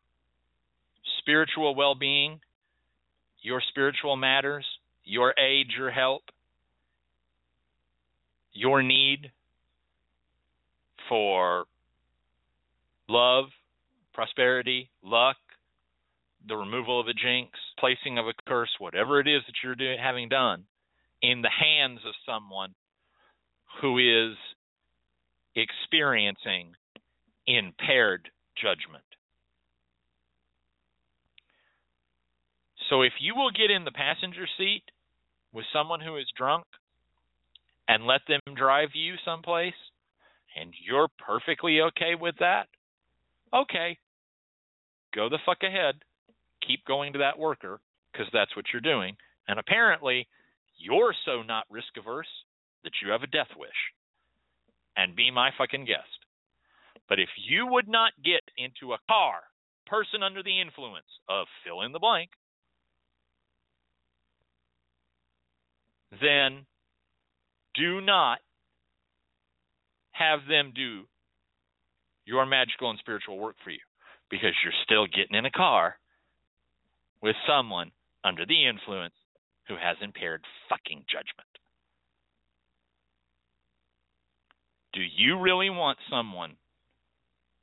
spiritual 1.20 1.76
well 1.76 1.96
being, 1.96 2.42
your 3.42 3.62
spiritual 3.70 4.18
matters, 4.18 4.66
your 5.06 5.34
aid, 5.40 5.68
your 5.78 5.92
help, 5.92 6.24
your 8.52 8.84
need 8.84 9.32
for 11.08 11.64
love, 13.08 13.46
prosperity, 14.14 14.90
luck, 15.02 15.38
the 16.48 16.56
removal 16.56 17.00
of 17.00 17.08
a 17.08 17.14
jinx, 17.14 17.52
placing 17.80 18.18
of 18.18 18.28
a 18.28 18.34
curse, 18.48 18.72
whatever 18.80 19.20
it 19.20 19.28
is 19.28 19.42
that 19.46 19.56
you're 19.64 19.76
doing, 19.76 19.98
having 20.02 20.30
done, 20.30 20.64
in 21.22 21.42
the 21.42 21.50
hands 21.50 22.00
of 22.08 22.14
someone 22.26 22.74
who 23.82 23.98
is 23.98 24.36
experiencing 25.56 26.74
impaired 27.48 28.30
judgment. 28.56 29.04
So 32.90 33.04
if 33.04 33.14
you 33.20 33.36
will 33.36 33.52
get 33.52 33.72
in 33.72 33.86
the 33.86 33.92
passenger 33.92 34.46
seat 34.58 34.84
with 35.54 35.66
someone 35.72 36.02
who 36.02 36.18
is 36.18 36.26
drunk 36.38 36.66
and 37.88 38.06
let 38.06 38.22
them 38.28 38.42
drive 38.56 38.90
you 38.94 39.16
someplace 39.24 39.74
and 40.60 40.74
you're 40.86 41.08
perfectly 41.26 41.80
okay 41.82 42.16
with 42.20 42.36
that, 42.40 42.68
okay, 43.54 43.98
go 45.16 45.30
the 45.30 45.40
fuck 45.46 45.60
ahead. 45.64 45.96
Keep 46.68 46.86
going 46.86 47.14
to 47.14 47.20
that 47.20 47.40
worker 47.40 47.80
because 48.12 48.28
that's 48.34 48.56
what 48.56 48.66
you're 48.72 48.82
doing. 48.82 49.16
And 49.48 49.60
apparently, 49.60 50.28
you're 50.78 51.14
so 51.26 51.42
not 51.42 51.66
risk 51.70 51.98
averse 51.98 52.28
that 52.84 52.94
you 53.04 53.12
have 53.12 53.24
a 53.24 53.28
death 53.28 53.50
wish. 53.58 53.70
And 54.98 55.16
be 55.16 55.32
my 55.32 55.52
fucking 55.58 55.86
guest. 55.86 56.08
But 57.08 57.20
if 57.20 57.30
you 57.48 57.68
would 57.68 57.88
not 57.88 58.12
get 58.24 58.42
into 58.58 58.94
a 58.94 59.00
car, 59.08 59.42
person 59.86 60.24
under 60.24 60.44
the 60.44 60.62
influence 60.62 61.06
of 61.30 61.48
fill 61.64 61.82
in 61.82 61.92
the 61.92 62.00
blank, 62.00 62.30
then 66.22 66.66
do 67.76 68.02
not 68.02 68.40
have 70.12 70.40
them 70.48 70.72
do 70.76 71.04
your 72.26 72.46
magical 72.46 72.90
and 72.90 73.00
spiritual 73.00 73.40
work 73.40 73.56
for 73.64 73.72
you 73.72 73.80
because 74.30 74.52
you're 74.64 74.74
still 74.84 75.08
getting 75.08 75.38
in 75.38 75.46
a 75.46 75.52
car 75.52 75.96
with 77.22 77.36
someone 77.48 77.92
under 78.24 78.46
the 78.46 78.68
influence 78.68 79.14
who 79.68 79.76
has 79.76 79.98
impaired 80.02 80.44
fucking 80.70 81.04
judgment. 81.10 81.48
Do 84.94 85.02
you 85.02 85.40
really 85.40 85.70
want 85.70 85.98
someone 86.10 86.56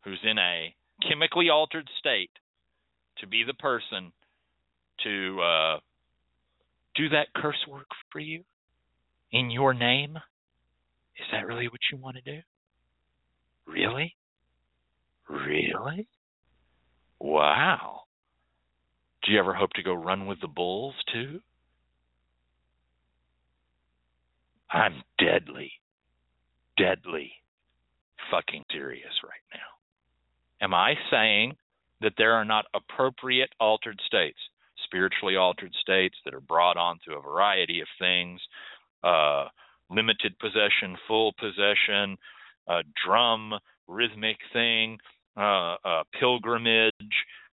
who's 0.04 0.20
in 0.22 0.38
a 0.38 0.74
chemically 1.06 1.50
altered 1.50 1.88
state 1.98 2.30
to 3.18 3.26
be 3.26 3.44
the 3.46 3.54
person 3.54 4.12
to 5.04 5.40
uh, 5.40 5.78
do 6.94 7.08
that 7.10 7.28
curse 7.36 7.64
work 7.68 7.86
for 8.10 8.20
you 8.20 8.42
in 9.32 9.50
your 9.50 9.74
name? 9.74 10.16
Is 10.16 11.26
that 11.32 11.46
really 11.46 11.68
what 11.68 11.80
you 11.92 11.98
want 11.98 12.16
to 12.16 12.22
do? 12.22 12.38
Really? 13.66 14.14
Really? 15.28 16.06
Wow. 17.20 18.02
Do 19.28 19.34
you 19.34 19.40
ever 19.40 19.52
hope 19.52 19.74
to 19.74 19.82
go 19.82 19.92
run 19.92 20.24
with 20.24 20.40
the 20.40 20.48
bulls 20.48 20.94
too? 21.12 21.40
I'm 24.70 25.02
deadly, 25.18 25.70
deadly 26.78 27.32
fucking 28.30 28.64
serious 28.72 29.12
right 29.22 29.44
now. 29.52 30.64
Am 30.64 30.72
I 30.72 30.94
saying 31.10 31.56
that 32.00 32.14
there 32.16 32.32
are 32.32 32.44
not 32.46 32.64
appropriate 32.74 33.50
altered 33.60 34.00
states, 34.06 34.38
spiritually 34.86 35.36
altered 35.36 35.74
states 35.78 36.16
that 36.24 36.32
are 36.32 36.40
brought 36.40 36.78
on 36.78 36.98
through 37.04 37.18
a 37.18 37.22
variety 37.22 37.82
of 37.82 37.88
things, 37.98 38.40
uh, 39.04 39.48
limited 39.90 40.38
possession, 40.38 40.96
full 41.06 41.34
possession, 41.38 42.16
drum, 43.04 43.52
rhythmic 43.88 44.38
thing, 44.54 44.98
uh, 45.36 45.76
uh, 45.84 46.02
pilgrimage, 46.18 46.92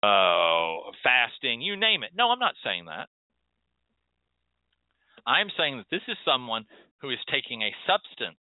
uh, 0.05 0.93
fasting, 1.03 1.61
you 1.61 1.77
name 1.77 2.03
it. 2.03 2.11
No, 2.17 2.31
I'm 2.31 2.39
not 2.39 2.55
saying 2.63 2.87
that. 2.87 3.09
I'm 5.27 5.49
saying 5.57 5.79
that 5.79 5.89
this 5.91 6.05
is 6.09 6.17
someone 6.25 6.67
who 7.01 7.11
is 7.11 7.19
taking 7.33 7.63
a 7.63 7.73
substance 7.89 8.41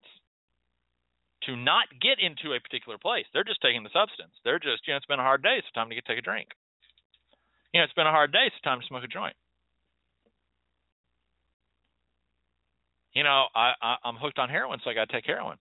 to 1.47 1.55
not 1.55 1.87
get 2.01 2.19
into 2.19 2.55
a 2.55 2.59
particular 2.59 2.97
place. 2.97 3.25
They're 3.33 3.47
just 3.47 3.61
taking 3.61 3.83
the 3.83 3.93
substance. 3.93 4.31
They're 4.43 4.59
just, 4.59 4.87
you 4.87 4.93
know, 4.93 4.97
it's 4.97 5.05
been 5.05 5.19
a 5.19 5.23
hard 5.23 5.43
day. 5.43 5.55
It's 5.57 5.71
time 5.75 5.89
to 5.89 5.95
get 5.95 6.05
take 6.05 6.19
a 6.19 6.21
drink. 6.21 6.49
You 7.73 7.79
know, 7.79 7.85
it's 7.85 7.93
been 7.93 8.07
a 8.07 8.11
hard 8.11 8.31
day. 8.31 8.47
It's 8.47 8.61
time 8.63 8.79
to 8.79 8.87
smoke 8.87 9.03
a 9.03 9.07
joint. 9.07 9.35
You 13.13 13.23
know, 13.23 13.45
I, 13.55 13.73
I 13.81 13.95
I'm 14.03 14.15
hooked 14.15 14.39
on 14.39 14.49
heroin, 14.49 14.79
so 14.83 14.89
I 14.89 14.93
got 14.93 15.09
to 15.09 15.13
take 15.13 15.25
heroin. 15.25 15.57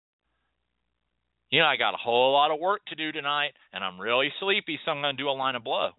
You 1.51 1.61
know, 1.61 1.67
I 1.67 1.77
got 1.77 1.95
a 1.95 1.99
whole 1.99 2.33
lot 2.33 2.53
of 2.53 2.61
work 2.61 2.81
to 2.87 2.95
do 2.95 3.11
tonight, 3.11 3.53
and 3.73 3.83
I'm 3.83 4.01
really 4.01 4.33
sleepy, 4.39 4.79
so 4.85 4.93
I'm 4.93 5.03
going 5.03 5.17
to 5.17 5.23
do 5.23 5.29
a 5.29 5.33
line 5.33 5.57
of 5.57 5.65
blow. 5.65 5.91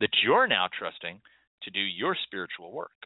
That 0.00 0.10
you're 0.22 0.46
now 0.46 0.68
trusting 0.78 1.20
to 1.62 1.70
do 1.70 1.80
your 1.80 2.16
spiritual 2.24 2.72
work. 2.72 2.96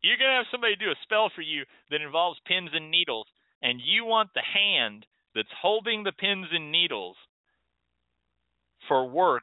You're 0.00 0.16
going 0.16 0.30
to 0.30 0.36
have 0.36 0.52
somebody 0.52 0.76
do 0.76 0.90
a 0.90 1.02
spell 1.02 1.30
for 1.34 1.42
you 1.42 1.64
that 1.90 2.02
involves 2.02 2.38
pins 2.46 2.70
and 2.72 2.90
needles, 2.90 3.26
and 3.60 3.80
you 3.82 4.04
want 4.04 4.30
the 4.34 4.46
hand 4.46 5.06
that's 5.34 5.48
holding 5.60 6.04
the 6.04 6.12
pins 6.12 6.46
and 6.52 6.70
needles 6.70 7.16
for 8.86 9.08
work 9.08 9.42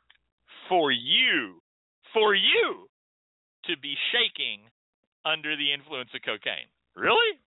for 0.69 0.91
you, 0.91 1.61
for 2.13 2.33
you 2.33 2.87
to 3.65 3.77
be 3.81 3.95
shaking 4.11 4.61
under 5.25 5.57
the 5.57 5.73
influence 5.73 6.09
of 6.15 6.21
cocaine. 6.21 6.71
Really? 6.95 7.39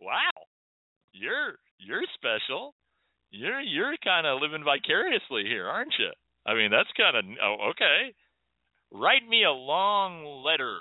Wow. 0.00 0.51
You're 1.12 1.56
you're 1.78 2.04
special. 2.14 2.74
You're 3.30 3.60
you're 3.60 3.96
kind 4.04 4.26
of 4.26 4.40
living 4.40 4.64
vicariously 4.64 5.44
here, 5.44 5.66
aren't 5.66 5.94
you? 5.98 6.10
I 6.46 6.54
mean, 6.54 6.70
that's 6.70 6.90
kind 6.96 7.16
of 7.16 7.24
oh, 7.42 7.70
okay. 7.70 8.14
Write 8.90 9.26
me 9.28 9.44
a 9.44 9.52
long 9.52 10.44
letter 10.44 10.78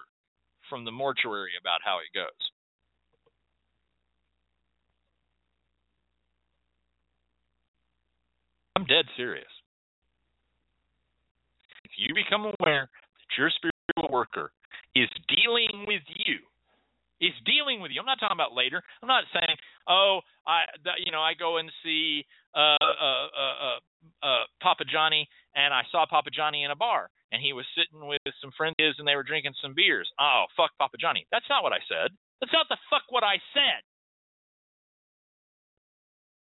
from 0.70 0.86
the 0.86 0.92
mortuary 0.92 1.52
about 1.60 1.80
how 1.84 1.98
it 2.00 2.16
goes. 2.16 2.52
I'm 8.76 8.86
dead 8.86 9.06
serious. 9.16 9.46
If 11.84 11.92
you 11.98 12.16
become 12.16 12.42
aware 12.42 12.90
that 12.90 13.38
your 13.38 13.52
spiritual 13.52 14.12
worker 14.12 14.52
is 14.96 15.10
dealing 15.28 15.86
with 15.88 16.02
you, 16.26 16.40
is 17.22 17.38
dealing 17.46 17.80
with 17.80 17.94
you. 17.94 18.02
I'm 18.02 18.10
not 18.10 18.20
talking 18.20 18.36
about 18.36 18.58
later. 18.58 18.82
I'm 19.02 19.08
not 19.08 19.30
saying, 19.32 19.56
oh, 19.88 20.20
I, 20.46 20.66
you 21.06 21.14
know, 21.14 21.22
I 21.22 21.38
go 21.38 21.58
and 21.58 21.70
see 21.86 22.26
uh, 22.58 22.82
uh, 22.82 23.28
uh, 23.30 23.56
uh, 23.62 23.80
uh, 24.26 24.44
Papa 24.60 24.84
Johnny, 24.90 25.30
and 25.56 25.74
I 25.74 25.86
saw 25.94 26.10
Papa 26.10 26.34
Johnny 26.34 26.66
in 26.66 26.72
a 26.72 26.76
bar, 26.76 27.10
and 27.32 27.42
he 27.42 27.54
was 27.54 27.66
sitting 27.78 28.08
with 28.08 28.20
some 28.42 28.52
friends 28.58 28.76
and 28.98 29.08
they 29.08 29.16
were 29.16 29.24
drinking 29.24 29.54
some 29.62 29.78
beers. 29.78 30.10
Oh, 30.20 30.46
fuck 30.58 30.72
Papa 30.82 30.98
Johnny. 31.00 31.26
That's 31.32 31.48
not 31.48 31.64
what 31.64 31.72
I 31.72 31.80
said. 31.88 32.12
That's 32.42 32.54
not 32.54 32.66
the 32.68 32.82
fuck 32.90 33.06
what 33.10 33.24
I 33.24 33.38
said. 33.54 33.86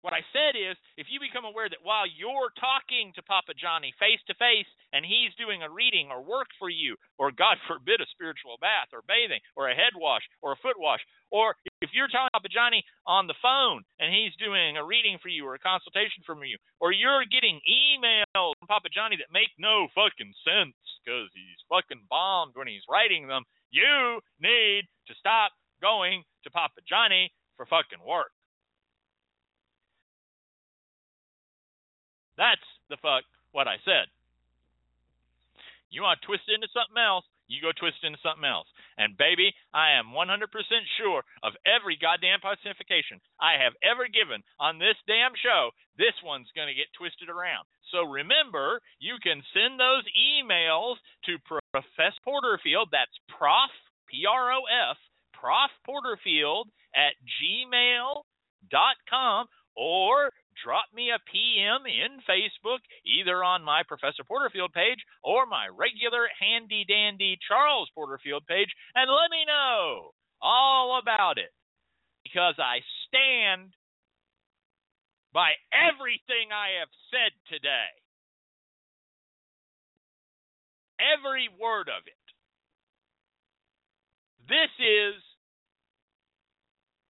What 0.02 0.14
I 0.14 0.22
said 0.30 0.54
is, 0.54 0.78
if 0.94 1.10
you 1.10 1.18
become 1.18 1.42
aware 1.42 1.66
that 1.66 1.82
while 1.82 2.06
you're 2.06 2.54
talking 2.54 3.10
to 3.18 3.26
Papa 3.26 3.50
Johnny 3.58 3.90
face 3.98 4.22
to 4.30 4.38
face 4.38 4.70
and 4.94 5.02
he's 5.02 5.34
doing 5.34 5.66
a 5.66 5.70
reading 5.70 6.14
or 6.14 6.22
work 6.22 6.46
for 6.58 6.70
you, 6.70 6.94
or 7.18 7.34
God 7.34 7.58
forbid, 7.66 7.98
a 7.98 8.06
spiritual 8.14 8.62
bath 8.62 8.94
or 8.94 9.02
bathing 9.10 9.42
or 9.58 9.66
a 9.66 9.74
head 9.74 9.98
wash 9.98 10.22
or 10.38 10.54
a 10.54 10.62
foot 10.62 10.78
wash, 10.78 11.02
or 11.34 11.58
if 11.82 11.90
you're 11.92 12.06
talking 12.06 12.30
to 12.30 12.38
Papa 12.38 12.48
Johnny 12.48 12.86
on 13.10 13.26
the 13.26 13.38
phone 13.42 13.82
and 13.98 14.14
he's 14.14 14.34
doing 14.38 14.78
a 14.78 14.86
reading 14.86 15.18
for 15.18 15.28
you 15.28 15.42
or 15.42 15.58
a 15.58 15.66
consultation 15.66 16.22
from 16.22 16.46
you, 16.46 16.56
or 16.78 16.94
you're 16.94 17.26
getting 17.26 17.58
emails 17.66 18.54
from 18.58 18.70
Papa 18.70 18.88
Johnny 18.94 19.18
that 19.18 19.34
make 19.34 19.50
no 19.58 19.90
fucking 19.98 20.30
sense 20.46 20.78
because 21.02 21.26
he's 21.34 21.58
fucking 21.66 22.06
bombed 22.06 22.54
when 22.54 22.70
he's 22.70 22.86
writing 22.86 23.26
them, 23.26 23.42
you 23.74 24.22
need 24.38 24.86
to 25.10 25.14
stop 25.18 25.50
going 25.82 26.22
to 26.44 26.50
Papa 26.50 26.86
Johnny 26.86 27.30
for 27.56 27.66
fucking 27.66 28.02
work. 28.06 28.30
That's 32.38 32.62
the 32.88 32.96
fuck 33.02 33.26
what 33.52 33.66
I 33.66 33.76
said. 33.84 34.06
You 35.90 36.02
want 36.06 36.20
to 36.20 36.26
twist 36.26 36.46
it 36.46 36.54
into 36.54 36.68
something 36.70 37.00
else, 37.00 37.24
you 37.48 37.64
go 37.64 37.72
twist 37.72 38.04
into 38.04 38.20
something 38.22 38.44
else. 38.44 38.68
And 39.00 39.16
baby, 39.16 39.56
I 39.72 39.96
am 39.96 40.12
100% 40.12 40.52
sure 41.00 41.24
of 41.42 41.56
every 41.64 41.96
goddamn 41.96 42.44
pontification 42.44 43.24
I 43.40 43.56
have 43.58 43.72
ever 43.80 44.06
given 44.06 44.44
on 44.60 44.78
this 44.78 45.00
damn 45.08 45.32
show, 45.40 45.72
this 45.96 46.14
one's 46.22 46.52
going 46.54 46.68
to 46.68 46.76
get 46.76 46.92
twisted 46.92 47.32
around. 47.32 47.64
So 47.90 48.04
remember, 48.04 48.84
you 49.00 49.16
can 49.24 49.42
send 49.56 49.80
those 49.80 50.04
emails 50.12 51.00
to 51.24 51.40
Professor 51.48 52.20
Porterfield, 52.22 52.92
that's 52.92 53.16
Prof, 53.32 53.72
P 54.12 54.28
R 54.28 54.52
O 54.52 54.68
F, 54.68 55.00
Prof 55.32 55.72
Porterfield 55.88 56.68
at 56.94 57.16
gmail.com, 57.40 58.20
or 59.74 60.30
drop 60.64 60.86
me 60.94 61.10
a 61.10 61.22
PM 61.30 61.86
in 61.86 62.20
Facebook, 62.28 62.82
either 63.04 63.42
on 63.44 63.62
my 63.62 63.82
Professor 63.86 64.24
Porterfield 64.26 64.72
page 64.72 64.98
or 65.22 65.46
my 65.46 65.68
regular 65.68 66.28
handy 66.38 66.84
dandy 66.88 67.38
Charles 67.46 67.90
Porterfield 67.94 68.46
page, 68.46 68.70
and 68.94 69.10
let 69.10 69.30
me 69.30 69.44
know 69.46 70.10
all 70.40 70.98
about 71.00 71.38
it. 71.38 71.52
Because 72.24 72.54
I 72.58 72.80
stand 73.08 73.72
by 75.32 75.52
everything 75.72 76.52
I 76.52 76.80
have 76.80 76.92
said 77.10 77.32
today. 77.48 77.92
Every 80.98 81.48
word 81.60 81.88
of 81.88 82.02
it. 82.06 82.18
This 84.48 84.72
is 84.80 85.14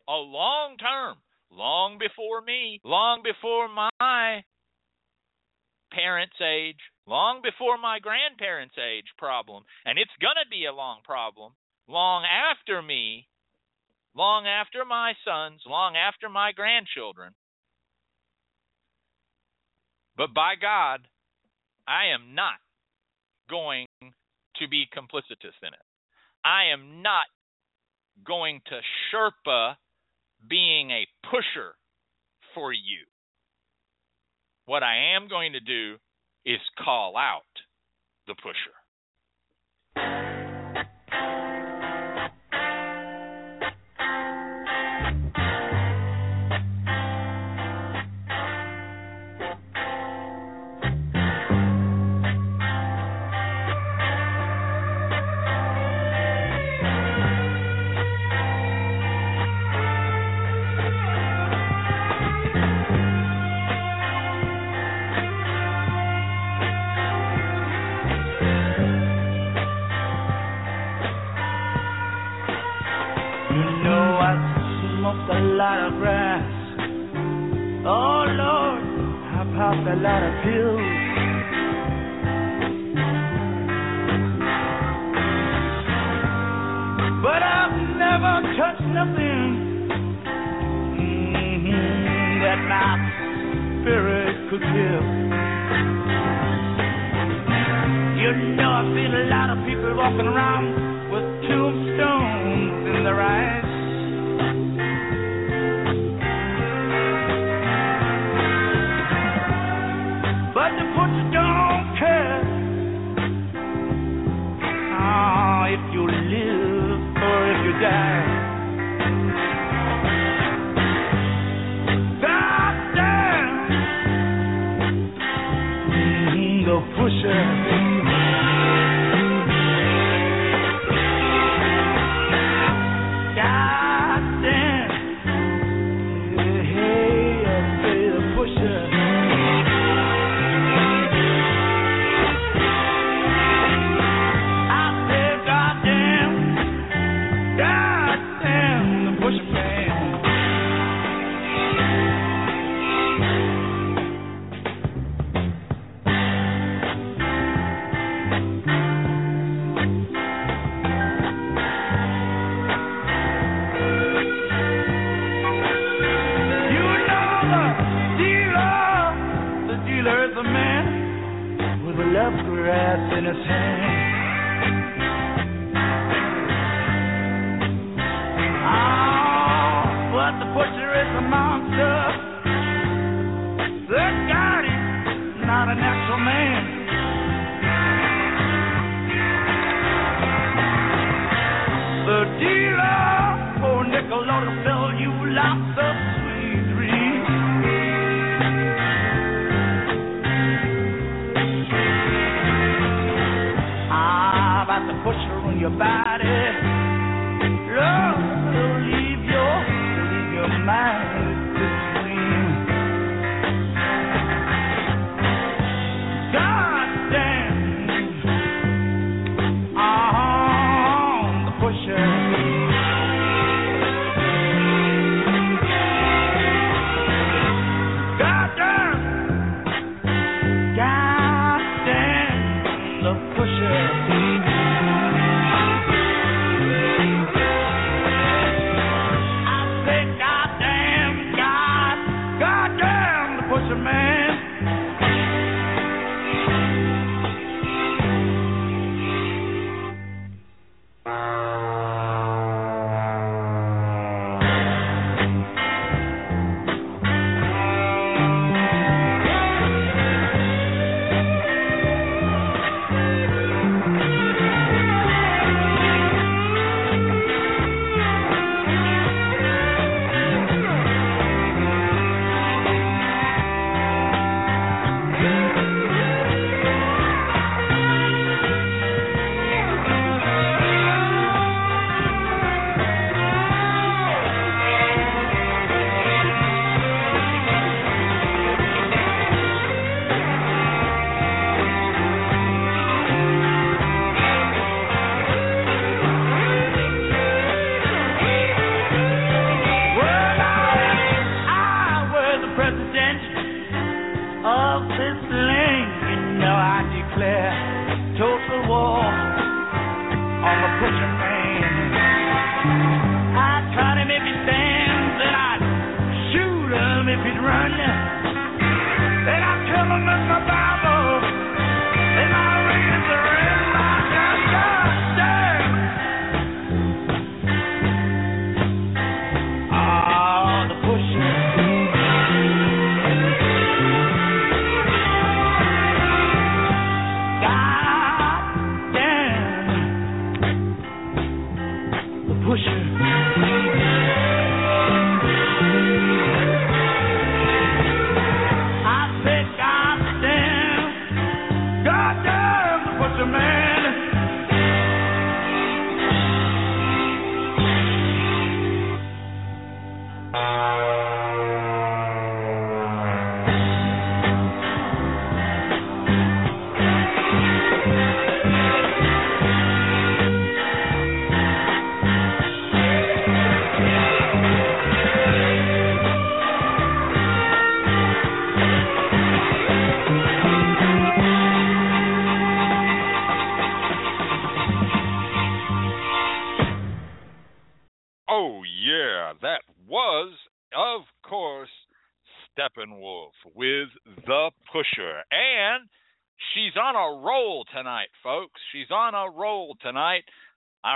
a 0.09 0.19
long 0.19 0.77
term, 0.77 1.17
long 1.51 1.99
before 1.99 2.41
me, 2.43 2.81
long 2.85 3.23
before 3.23 3.69
my 3.69 4.43
parents' 5.93 6.41
age, 6.41 6.81
long 7.07 7.41
before 7.43 7.79
my 7.79 7.99
grandparents' 7.99 8.77
age 8.79 9.07
problem. 9.17 9.65
And 9.85 9.99
it's 9.99 10.11
going 10.21 10.37
to 10.43 10.51
be 10.51 10.67
a 10.67 10.75
long 10.75 11.01
problem 11.05 11.53
long 11.89 12.25
after 12.25 12.83
me, 12.83 13.27
long 14.15 14.47
after 14.47 14.85
my 14.85 15.15
sons, 15.25 15.63
long 15.67 15.97
after 15.97 16.29
my 16.29 16.53
grandchildren. 16.53 17.33
But 20.17 20.35
by 20.35 20.55
God, 20.61 21.07
I 21.87 22.13
am 22.15 22.35
not 22.35 22.61
going 23.49 23.87
to 24.03 24.69
be 24.69 24.85
complicitous 24.93 25.55
in 25.63 25.69
it. 25.69 25.87
I 26.45 26.73
am 26.73 27.03
not 27.03 27.25
going 28.27 28.61
to 28.67 28.81
Sherpa 29.09 29.77
being 30.49 30.91
a 30.91 31.07
pusher 31.31 31.75
for 32.55 32.73
you. 32.73 33.05
What 34.67 34.83
I 34.83 35.17
am 35.17 35.29
going 35.29 35.53
to 35.53 35.61
do 35.61 35.97
is 36.45 36.61
call 36.83 37.17
out 37.17 37.43
the 38.27 38.35
pusher. 38.35 38.78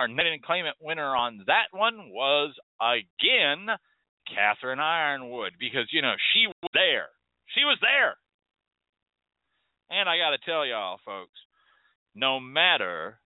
Our 0.03 0.09
net 0.09 0.27
and 0.27 0.43
claimant 0.43 0.75
winner 0.81 1.15
on 1.15 1.45
that 1.47 1.71
one 1.71 2.11
was, 2.11 2.53
again, 2.81 3.69
Catherine 4.27 4.81
Yronwode, 4.81 5.53
because, 5.61 5.87
you 5.93 6.03
know, 6.03 6.15
she 6.33 6.49
was 6.49 6.71
there. 6.75 7.07
She 7.55 7.63
was 7.63 7.79
there. 7.81 8.17
And 9.91 10.09
I 10.09 10.19
got 10.19 10.31
to 10.31 10.39
tell 10.45 10.67
y'all, 10.67 10.99
folks, 11.05 11.39
no 12.17 12.41
matter, 12.41 13.21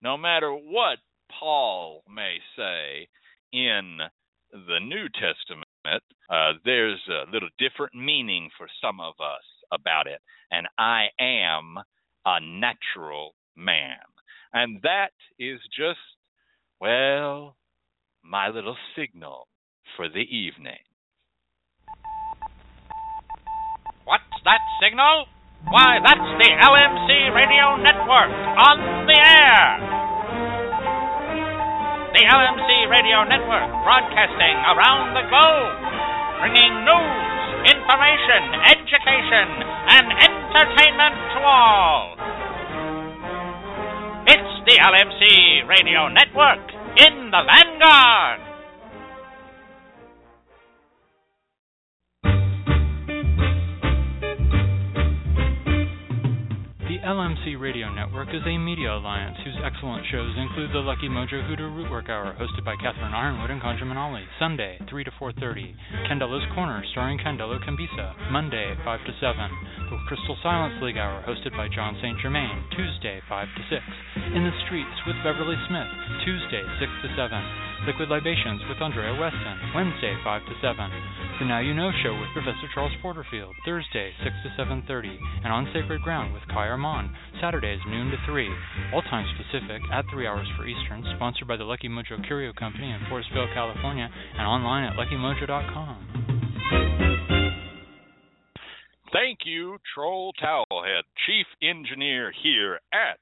no 0.00 0.16
matter 0.16 0.52
what 0.52 0.98
Paul 1.40 2.04
may 2.08 2.36
say, 2.56 3.08
in 3.52 3.98
the 4.52 4.78
New 4.78 5.08
Testament, 5.08 6.04
uh, 6.30 6.52
there's 6.64 7.00
a 7.08 7.28
little 7.32 7.50
different 7.58 7.96
meaning 7.96 8.48
for 8.56 8.68
some 8.80 9.00
of 9.00 9.14
us 9.18 9.42
about 9.72 10.06
it. 10.06 10.20
And 10.52 10.68
I 10.78 11.06
am 11.18 11.78
a 12.24 12.38
natural 12.40 13.34
man. 13.56 13.96
And 14.52 14.80
that 14.82 15.12
is 15.38 15.60
just, 15.76 15.98
well, 16.80 17.56
my 18.22 18.48
little 18.48 18.76
signal 18.96 19.48
for 19.96 20.08
the 20.08 20.24
evening. 20.24 20.80
What's 24.04 24.38
that 24.44 24.62
signal? 24.82 25.26
Why, 25.66 25.98
that's 25.98 26.30
the 26.38 26.50
LMC 26.62 27.34
Radio 27.34 27.74
Network 27.82 28.30
on 28.30 28.76
the 29.10 29.18
air. 29.18 29.62
The 32.14 32.22
LMC 32.22 32.68
Radio 32.86 33.26
Network 33.26 33.66
broadcasting 33.82 34.56
around 34.62 35.10
the 35.18 35.26
globe, 35.26 35.76
bringing 36.38 36.70
news, 36.86 37.26
information, 37.66 38.42
education, 38.72 39.46
and 39.90 40.06
entertainment 40.22 41.16
to 41.34 41.40
all. 41.42 42.45
The 44.66 44.78
LMC 44.82 45.68
Radio 45.68 46.08
Network 46.08 46.58
in 46.98 47.30
the 47.30 47.42
Vanguard. 47.46 48.45
LMC 57.06 57.54
Radio 57.54 57.86
Network 57.94 58.34
is 58.34 58.42
a 58.42 58.58
media 58.58 58.90
alliance 58.90 59.38
whose 59.46 59.54
excellent 59.62 60.02
shows 60.10 60.34
include 60.34 60.74
the 60.74 60.82
Lucky 60.82 61.06
Mojo 61.06 61.38
Hoodoo 61.46 61.70
Rootwork 61.70 62.10
Hour, 62.10 62.34
hosted 62.34 62.66
by 62.66 62.74
Catherine 62.82 63.14
Yronwode 63.14 63.54
and 63.54 63.62
Conjurman 63.62 63.94
Ali, 63.94 64.26
Sunday, 64.42 64.74
3 64.90 65.04
to 65.04 65.12
4.30, 65.14 65.70
Candelo's 66.10 66.42
Corner, 66.50 66.82
starring 66.90 67.22
Candelo 67.22 67.62
Cambisa, 67.62 68.10
Monday, 68.34 68.74
5 68.82 69.06
to 69.06 69.12
7, 69.22 69.38
the 69.86 70.02
Crystal 70.10 70.34
Silence 70.42 70.74
League 70.82 70.98
Hour, 70.98 71.22
hosted 71.22 71.54
by 71.54 71.70
John 71.70 71.94
St. 72.02 72.18
Germain, 72.18 72.66
Tuesday, 72.74 73.22
5 73.30 73.54
to 73.54 73.62
6, 73.70 74.34
In 74.34 74.42
the 74.42 74.58
Streets 74.66 74.98
with 75.06 75.14
Beverly 75.22 75.54
Smith, 75.70 75.86
Tuesday, 76.26 76.66
6 76.82 76.90
to 77.06 77.08
7, 77.14 77.30
Liquid 77.84 78.08
Libations 78.08 78.62
with 78.68 78.80
Andrea 78.80 79.12
Weston, 79.14 79.58
Wednesday, 79.74 80.16
5 80.24 80.42
to 80.46 80.54
7, 80.62 80.90
The 81.38 81.44
Now 81.44 81.60
You 81.60 81.74
Know 81.74 81.90
Show 82.02 82.14
with 82.18 82.32
Professor 82.32 82.66
Charles 82.72 82.96
Porterfield, 83.02 83.54
Thursday, 83.64 84.12
6 84.24 84.34
to 84.42 84.50
7.30, 84.62 85.18
and 85.44 85.52
On 85.52 85.68
Sacred 85.74 86.00
Ground 86.02 86.32
with 86.32 86.42
Kai 86.48 86.66
Armand, 86.68 87.10
Saturdays, 87.40 87.80
noon 87.86 88.10
to 88.10 88.16
3, 88.26 88.48
all 88.94 89.02
times 89.02 89.28
Pacific, 89.36 89.82
at 89.92 90.04
3 90.10 90.26
hours 90.26 90.48
for 90.56 90.66
Eastern, 90.66 91.04
sponsored 91.16 91.46
by 91.46 91.56
the 91.56 91.64
Lucky 91.64 91.88
Mojo 91.88 92.24
Curio 92.26 92.52
Company 92.52 92.90
in 92.90 93.00
Forestville, 93.12 93.52
California, 93.54 94.08
and 94.38 94.46
online 94.46 94.84
at 94.84 94.96
luckymojo.com. 94.96 96.24
Thank 99.12 99.38
you, 99.44 99.78
Troll 99.94 100.32
Towelhead, 100.42 101.04
Chief 101.26 101.46
Engineer 101.62 102.32
here 102.42 102.80
at 102.92 103.20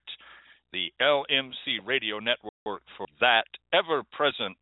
the 0.72 0.90
LMC 1.01 1.86
Radio 1.86 2.18
Network, 2.18 2.53
for 2.65 2.81
that 3.20 3.45
ever 3.73 4.03
present 4.12 4.57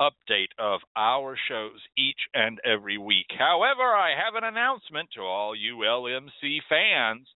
update 0.00 0.52
of 0.58 0.80
our 0.96 1.36
shows 1.48 1.80
each 1.98 2.20
and 2.32 2.58
every 2.64 2.96
week. 2.96 3.26
However, 3.38 3.82
I 3.82 4.10
have 4.10 4.34
an 4.36 4.44
announcement 4.44 5.08
to 5.14 5.20
all 5.20 5.54
you 5.54 5.78
LMC 5.78 6.60
fans. 6.68 7.26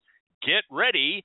Get 0.41 0.63
ready. 0.71 1.23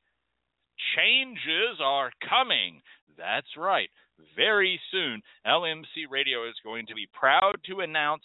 Changes 0.97 1.79
are 1.83 2.11
coming. 2.29 2.81
That's 3.17 3.57
right. 3.57 3.89
Very 4.37 4.79
soon, 4.91 5.23
LMC 5.47 6.11
Radio 6.11 6.47
is 6.47 6.55
going 6.62 6.87
to 6.87 6.95
be 6.95 7.09
proud 7.19 7.55
to 7.67 7.81
announce 7.81 8.25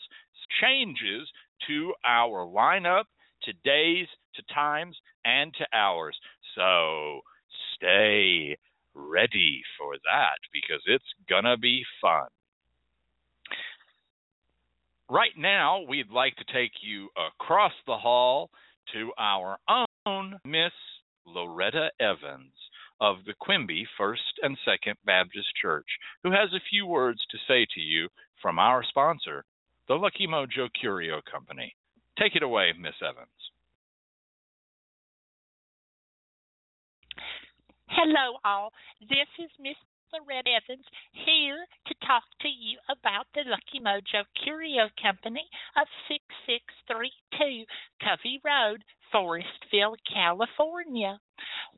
changes 0.62 1.30
to 1.68 1.94
our 2.06 2.46
lineup, 2.46 3.06
to 3.44 3.54
days, 3.64 4.08
to 4.36 4.54
times, 4.54 4.98
and 5.24 5.54
to 5.54 5.66
hours. 5.74 6.18
So 6.56 7.22
stay 7.76 8.58
ready 8.95 9.61
for 9.77 9.93
that 9.95 10.39
because 10.51 10.81
it's 10.85 11.03
going 11.30 11.43
to 11.43 11.57
be 11.57 11.84
fun. 12.01 12.27
Right 15.09 15.38
now, 15.38 15.81
we'd 15.88 16.09
like 16.09 16.35
to 16.38 16.53
take 16.53 16.72
you 16.81 17.09
across 17.15 17.73
the 17.85 17.97
hall 17.97 18.49
to 18.93 19.11
our 19.19 19.57
own 20.07 20.39
Miss 20.45 20.72
Loretta 21.27 21.89
Evans 21.99 22.53
of 23.01 23.17
the 23.27 23.34
Quimby 23.39 23.85
First 23.97 24.39
and 24.41 24.57
Second 24.65 24.95
Baptist 25.05 25.47
Church, 25.61 25.85
who 26.23 26.31
has 26.31 26.49
a 26.53 26.63
few 26.69 26.88
words 26.88 27.19
to 27.30 27.38
say 27.47 27.67
to 27.76 27.81
you 27.81 28.07
from 28.41 28.57
our 28.57 28.84
sponsor, 28.84 29.43
the 29.88 29.95
Lucky 29.95 30.27
Mojo 30.27 30.69
Curio 30.80 31.22
Company. 31.30 31.76
Take 32.17 32.35
it 32.35 32.43
away, 32.43 32.73
Miss 32.80 32.95
Evans. 33.01 33.27
Hello, 37.95 38.35
all. 38.43 38.73
This 38.99 39.31
is 39.39 39.49
Miss 39.57 39.80
Loretta 40.11 40.51
Evans 40.51 40.84
here 41.23 41.63
to 41.88 41.93
talk 42.05 42.27
to 42.41 42.49
you 42.49 42.76
about 42.91 43.23
the 43.34 43.47
Lucky 43.47 43.80
Mojo 43.80 44.27
Curio 44.43 44.89
Company 45.01 45.47
of 45.80 45.88
6632 46.11 47.63
Covey 48.03 48.41
Road, 48.43 48.84
Forestville, 49.15 49.95
California. 50.11 51.17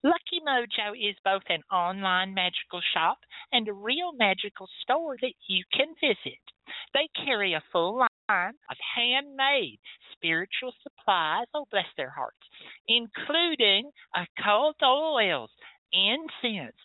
Lucky 0.02 0.41
Mojo 0.41 0.98
is 0.98 1.15
both 1.23 1.45
an 1.49 1.61
online 1.72 2.34
magical 2.34 2.81
shop 2.95 3.19
and 3.53 3.68
a 3.68 3.73
real 3.73 4.10
magical 4.18 4.65
store 4.81 5.18
that 5.22 5.38
you 5.45 5.64
can 5.72 5.94
visit. 6.02 6.41
They 6.95 7.14
carry 7.14 7.53
a 7.53 7.64
full 7.72 7.99
line 7.99 8.57
of 8.72 8.77
handmade 8.95 9.77
spiritual 10.14 10.73
supplies, 10.81 11.45
oh 11.53 11.68
bless 11.69 11.85
their 11.95 12.10
hearts, 12.10 12.41
including 12.88 13.91
occult 14.15 14.81
oils, 14.81 15.52
incense, 15.94 16.76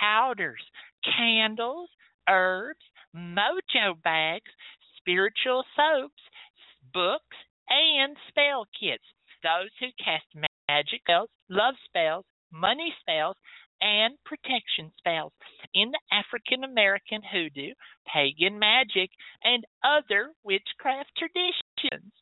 powders, 0.00 0.62
candles, 1.04 1.88
herbs, 2.28 2.84
mojo 3.14 4.00
bags, 4.02 4.50
spiritual 4.96 5.64
soaps, 5.76 6.22
books, 6.92 7.36
and 7.68 8.16
spell 8.28 8.66
kits. 8.78 9.04
Those 9.42 9.70
who 9.80 9.86
cast 10.02 10.24
magic 10.68 11.00
spells, 11.02 11.28
love 11.48 11.74
spells, 11.88 12.24
money 12.52 12.94
spells, 13.00 13.36
and 13.80 14.14
protection 14.24 14.92
spells 14.96 15.32
in 15.74 15.90
the 15.90 15.98
African 16.12 16.62
American 16.62 17.20
hoodoo, 17.22 17.74
pagan 18.06 18.58
magic, 18.58 19.10
and 19.42 19.64
other 19.82 20.30
witchcraft 20.44 21.10
traditions. 21.18 22.12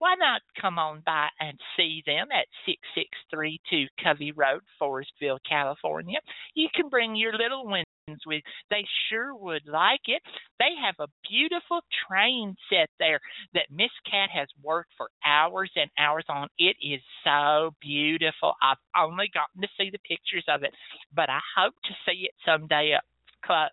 Why 0.00 0.14
not 0.18 0.40
come 0.58 0.78
on 0.78 1.02
by 1.04 1.28
and 1.40 1.60
see 1.76 2.02
them 2.06 2.28
at 2.32 2.48
6632 2.64 3.84
Covey 4.02 4.32
Road, 4.32 4.62
Forestville, 4.80 5.38
California? 5.46 6.18
You 6.54 6.68
can 6.74 6.88
bring 6.88 7.14
your 7.14 7.34
little 7.34 7.66
ones 7.66 7.84
with. 8.24 8.42
They 8.70 8.82
sure 9.10 9.34
would 9.36 9.68
like 9.68 10.00
it. 10.06 10.22
They 10.58 10.72
have 10.82 10.94
a 11.00 11.12
beautiful 11.28 11.82
train 12.08 12.56
set 12.70 12.88
there 12.98 13.20
that 13.52 13.68
Miss 13.70 13.90
Cat 14.10 14.30
has 14.32 14.48
worked 14.64 14.88
for 14.96 15.10
hours 15.22 15.70
and 15.76 15.90
hours 15.98 16.24
on. 16.30 16.48
It 16.58 16.76
is 16.80 17.02
so 17.22 17.72
beautiful. 17.82 18.54
I've 18.62 18.80
only 18.96 19.28
gotten 19.34 19.60
to 19.60 19.68
see 19.76 19.90
the 19.90 20.08
pictures 20.08 20.46
of 20.48 20.62
it, 20.62 20.72
but 21.14 21.28
I 21.28 21.40
hope 21.58 21.74
to 21.84 21.94
see 22.06 22.24
it 22.24 22.32
someday 22.46 22.94
up 22.96 23.04
close. 23.44 23.68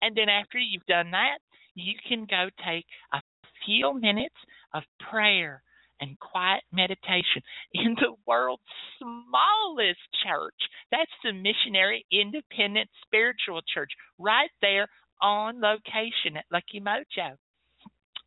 And 0.00 0.16
then 0.16 0.30
after 0.30 0.56
you've 0.56 0.86
done 0.86 1.10
that, 1.10 1.40
you 1.74 1.92
can 2.08 2.24
go 2.24 2.48
take 2.64 2.86
a 3.12 3.20
few 3.66 4.00
minutes 4.00 4.34
of 4.76 4.82
prayer 5.10 5.62
and 6.00 6.18
quiet 6.20 6.62
meditation 6.72 7.42
in 7.72 7.94
the 7.94 8.14
world's 8.26 8.62
smallest 8.98 10.00
church. 10.22 10.54
That's 10.90 11.10
the 11.24 11.32
Missionary 11.32 12.04
Independent 12.12 12.90
Spiritual 13.06 13.62
Church, 13.72 13.90
right 14.18 14.50
there 14.60 14.88
on 15.22 15.60
location 15.60 16.36
at 16.36 16.44
Lucky 16.52 16.80
Mojo. 16.80 17.36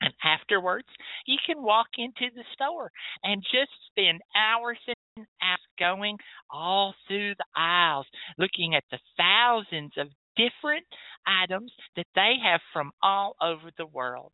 And 0.01 0.13
afterwards, 0.23 0.88
you 1.27 1.38
can 1.45 1.61
walk 1.61 1.88
into 1.97 2.34
the 2.34 2.43
store 2.53 2.89
and 3.23 3.43
just 3.43 3.71
spend 3.91 4.21
hours 4.35 4.80
and 4.88 5.27
hours 5.43 5.59
going 5.77 6.17
all 6.49 6.95
through 7.07 7.35
the 7.35 7.45
aisles, 7.55 8.05
looking 8.38 8.76
at 8.76 8.84
the 8.91 8.99
thousands 9.17 9.91
of 9.97 10.07
different 10.39 10.87
items 11.27 11.71
that 11.97 12.07
they 12.15 12.35
have 12.41 12.61
from 12.71 12.91
all 13.03 13.35
over 13.41 13.71
the 13.77 13.85
world. 13.85 14.31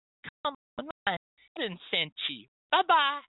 online. 1.57 1.71
And 1.71 1.79
sent 1.91 2.13
you. 2.29 2.45
Bye 2.71 2.81
bye. 2.87 3.19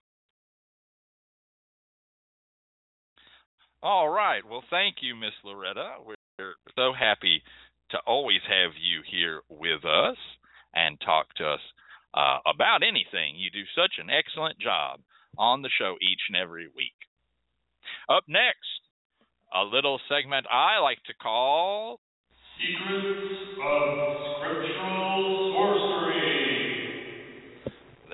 All 3.83 4.09
right. 4.09 4.41
Well, 4.49 4.63
thank 4.69 4.97
you, 5.01 5.15
Miss 5.15 5.33
Loretta. 5.43 5.97
We're 6.05 6.55
so 6.75 6.91
happy 6.97 7.43
to 7.91 7.97
always 8.07 8.41
have 8.47 8.71
you 8.81 9.01
here 9.09 9.41
with 9.49 9.85
us 9.85 10.17
and 10.73 10.99
talk 11.01 11.27
to 11.35 11.45
us 11.45 11.59
uh, 12.15 12.39
about 12.47 12.81
anything. 12.81 13.35
You 13.35 13.51
do 13.51 13.63
such 13.75 13.99
an 13.99 14.09
excellent 14.09 14.57
job 14.59 15.01
on 15.37 15.61
the 15.61 15.69
show 15.77 15.95
each 16.01 16.21
and 16.29 16.37
every 16.37 16.67
week. 16.75 16.97
Up 18.09 18.23
next, 18.27 18.81
a 19.53 19.63
little 19.63 19.99
segment 20.09 20.47
I 20.51 20.79
like 20.79 21.03
to 21.05 21.13
call 21.13 21.99
Secrets 22.57 23.59
of 23.63 24.17
Scriptural 24.39 25.04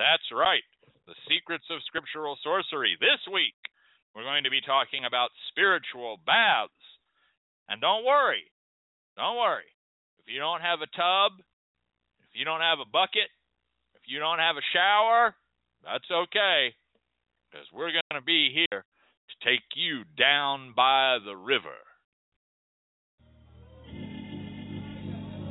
That's 0.02 0.26
right, 0.34 0.66
the 1.06 1.14
secrets 1.30 1.70
of 1.70 1.78
scriptural 1.86 2.34
sorcery. 2.42 2.98
This 2.98 3.22
week, 3.30 3.54
we're 4.18 4.26
going 4.26 4.50
to 4.50 4.50
be 4.50 4.66
talking 4.66 5.06
about 5.06 5.30
spiritual 5.54 6.18
baths. 6.26 6.74
And 7.70 7.78
don't 7.78 8.02
worry, 8.02 8.50
don't 9.14 9.38
worry. 9.38 9.70
If 10.18 10.26
you 10.26 10.42
don't 10.42 10.66
have 10.66 10.82
a 10.82 10.90
tub, 10.98 11.38
if 12.26 12.34
you 12.34 12.50
don't 12.50 12.66
have 12.66 12.82
a 12.82 12.90
bucket, 12.90 13.30
if 13.94 14.10
you 14.10 14.18
don't 14.18 14.42
have 14.42 14.58
a 14.58 14.66
shower, 14.74 15.38
that's 15.86 16.10
okay 16.10 16.74
because 17.46 17.70
we're 17.70 17.94
going 17.94 18.18
to 18.18 18.26
be 18.26 18.50
here 18.50 18.82
to 18.82 19.36
take 19.46 19.62
you 19.78 20.02
down 20.18 20.74
by 20.74 21.22
the 21.22 21.38
river. 21.38 21.78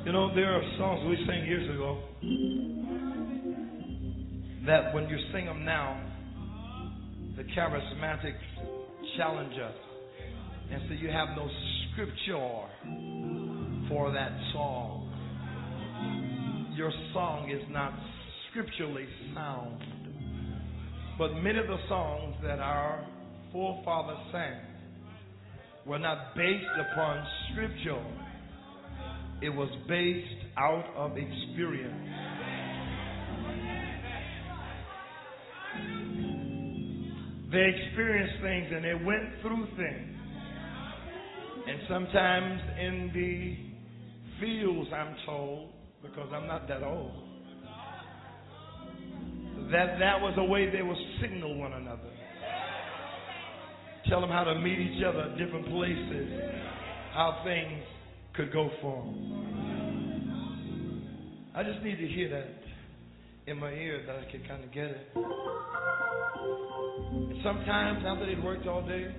You 0.03 0.11
know, 0.11 0.35
there 0.35 0.59
are 0.59 0.65
songs 0.75 1.07
we 1.07 1.23
sang 1.23 1.47
years 1.47 1.71
ago 1.71 2.10
that 4.67 4.95
when 4.95 5.09
you 5.09 5.17
sing 5.33 5.47
them 5.47 5.65
now, 5.65 6.01
the 7.37 7.45
charismatics 7.45 8.35
challenge 9.17 9.55
us. 9.55 9.75
And 10.73 10.83
so 10.89 10.95
you 10.95 11.09
have 11.09 11.29
no 11.37 11.49
scripture 11.93 12.69
for 13.89 14.13
that 14.13 14.33
song. 14.53 15.07
Your 16.77 16.93
song 17.13 17.51
is 17.51 17.63
not 17.71 17.93
scripturally 18.51 19.07
sound. 19.35 19.83
But 21.19 21.35
many 21.35 21.59
of 21.59 21.67
the 21.67 21.79
songs 21.89 22.37
that 22.43 22.59
our 22.61 23.07
forefathers 23.53 24.19
sang 24.33 24.61
were 25.87 25.99
not 25.99 26.37
based 26.37 26.65
upon 26.93 27.27
scripture, 27.53 28.05
it 29.43 29.49
was 29.51 29.69
based 29.89 30.45
out 30.57 30.85
of 30.97 31.17
experience. 31.17 32.40
They 37.53 37.75
experienced 37.75 38.41
things 38.43 38.69
and 38.75 38.85
they 38.85 38.95
went 39.05 39.41
through 39.43 39.67
things. 39.77 40.17
And 41.67 41.81
sometimes 41.89 42.61
in 42.81 43.11
the 43.13 43.57
fields, 44.41 44.91
I'm 44.95 45.17
told, 45.27 45.71
because 46.03 46.29
I'm 46.33 46.47
not 46.47 46.69
that 46.69 46.83
old, 46.83 47.13
that 49.73 49.99
that 49.99 50.21
was 50.21 50.35
a 50.37 50.45
way 50.45 50.71
they 50.71 50.83
would 50.83 50.97
signal 51.21 51.59
one 51.59 51.73
another. 51.73 52.11
Tell 54.09 54.21
them 54.21 54.31
how 54.31 54.45
to 54.45 54.55
meet 54.59 54.79
each 54.79 55.03
other 55.05 55.23
at 55.23 55.39
different 55.39 55.67
places, 55.67 56.33
how 57.13 57.43
things 57.45 57.83
could 58.35 58.53
go 58.53 58.71
for 58.81 59.05
them. 59.05 59.51
I 61.55 61.63
just 61.63 61.83
need 61.83 61.97
to 61.97 62.07
hear 62.07 62.29
that 62.31 62.47
in 63.51 63.59
my 63.59 63.73
ear 63.73 64.03
that 64.07 64.15
I 64.15 64.31
could 64.31 64.47
kind 64.47 64.63
of 64.63 64.71
get 64.73 64.85
it. 64.85 65.09
And 67.13 67.35
sometimes 67.43 68.05
after 68.07 68.25
they'd 68.27 68.45
worked 68.45 68.69
all 68.69 68.83
day, 68.87 69.13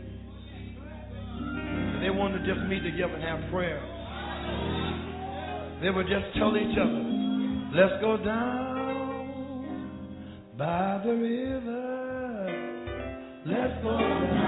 they 2.01 2.09
wanted 2.09 2.39
to 2.39 2.53
just 2.53 2.65
meet 2.67 2.79
together 2.79 3.13
and 3.13 3.23
have 3.23 3.51
prayer. 3.51 3.81
They 5.81 5.89
would 5.89 6.07
just 6.07 6.33
tell 6.37 6.55
each 6.55 6.77
other, 6.79 7.03
let's 7.75 7.99
go 8.01 8.15
down 8.23 9.27
by 10.57 11.01
the 11.03 11.11
river. 11.11 12.47
Let's 13.45 13.83
go 13.83 13.97
down 13.97 14.40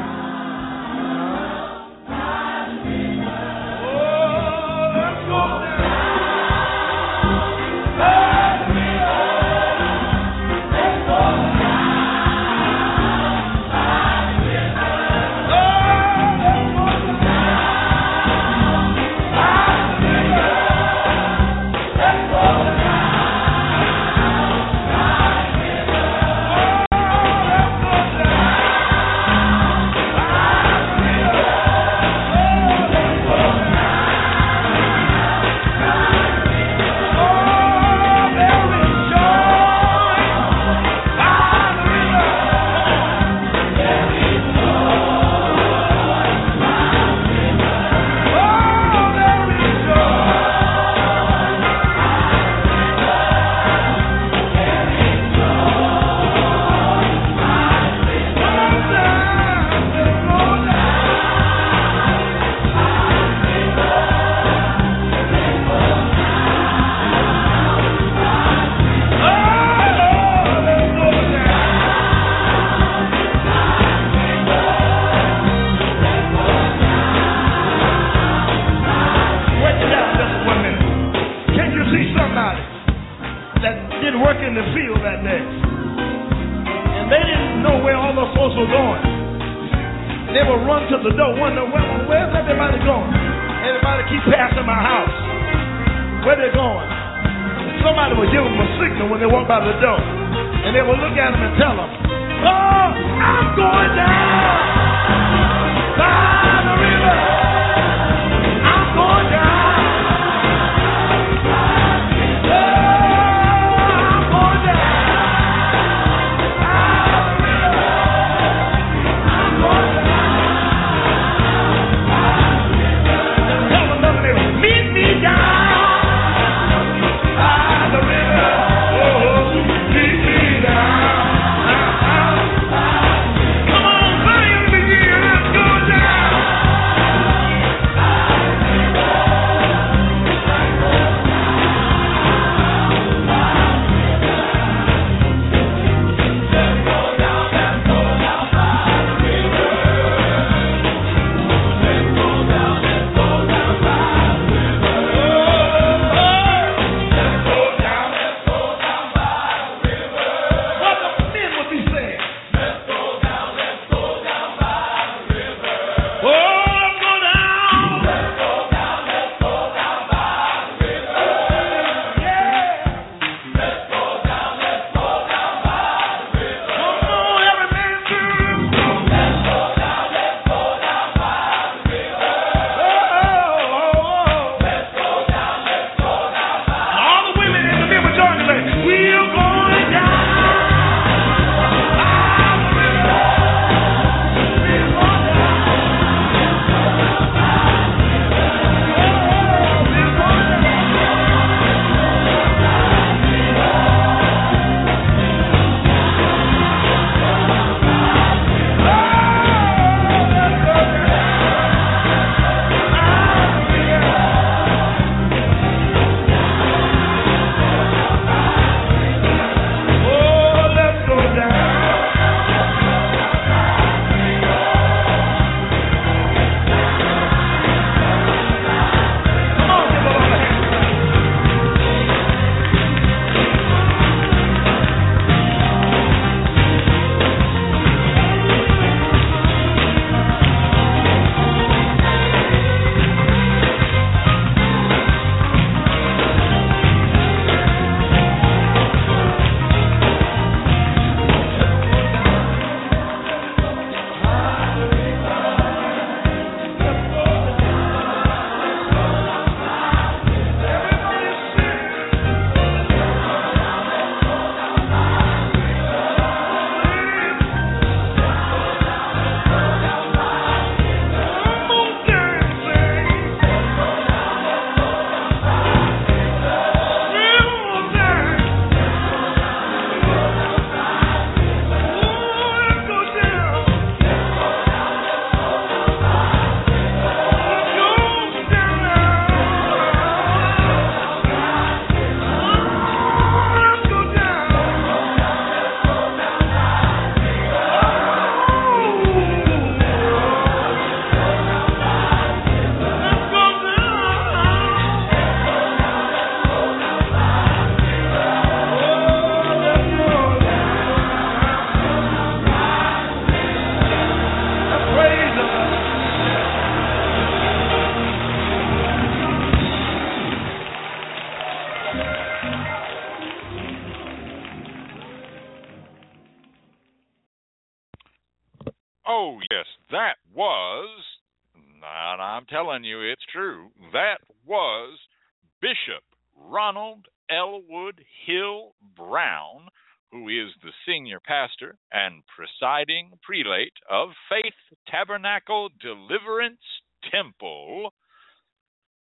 Brown, 339.14 339.68
who 340.12 340.28
is 340.28 340.50
the 340.64 340.72
senior 340.88 341.20
pastor 341.20 341.78
and 341.92 342.24
presiding 342.36 343.12
prelate 343.22 343.78
of 343.88 344.10
Faith 344.28 344.58
Tabernacle 344.90 345.70
Deliverance 345.80 346.66
Temple. 347.12 347.94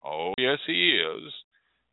Oh, 0.06 0.34
yes, 0.38 0.60
he 0.68 1.02
is. 1.02 1.34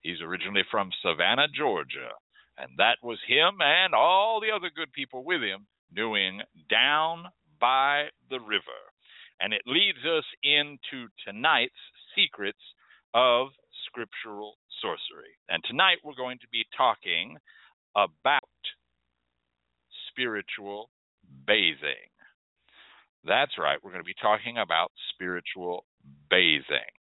He's 0.03 0.21
originally 0.21 0.65
from 0.71 0.91
Savannah, 1.01 1.49
Georgia. 1.49 2.13
And 2.59 2.69
that 2.77 2.99
was 3.03 3.17
him 3.27 3.57
and 3.61 3.95
all 3.95 4.39
the 4.39 4.55
other 4.55 4.69
good 4.69 4.93
people 4.93 5.25
with 5.25 5.41
him 5.41 5.67
doing 5.97 6.43
Down 6.69 7.25
by 7.59 8.09
the 8.29 8.39
River. 8.39 8.85
And 9.41 9.55
it 9.55 9.63
leads 9.65 10.05
us 10.05 10.25
into 10.45 11.09
tonight's 11.25 11.73
Secrets 12.15 12.61
of 13.15 13.49
Scriptural 13.87 14.57
Sorcery. 14.83 15.33
And 15.49 15.65
tonight 15.65 16.05
we're 16.05 16.13
going 16.13 16.39
to 16.41 16.53
be 16.53 16.67
talking 16.77 17.39
about 17.97 18.43
spiritual 20.09 20.91
bathing. 21.47 22.11
That's 23.27 23.53
right, 23.59 23.79
we're 23.83 23.91
going 23.91 24.03
to 24.03 24.07
be 24.07 24.15
talking 24.21 24.59
about 24.59 24.93
spiritual 25.15 25.85
bathing. 26.31 26.95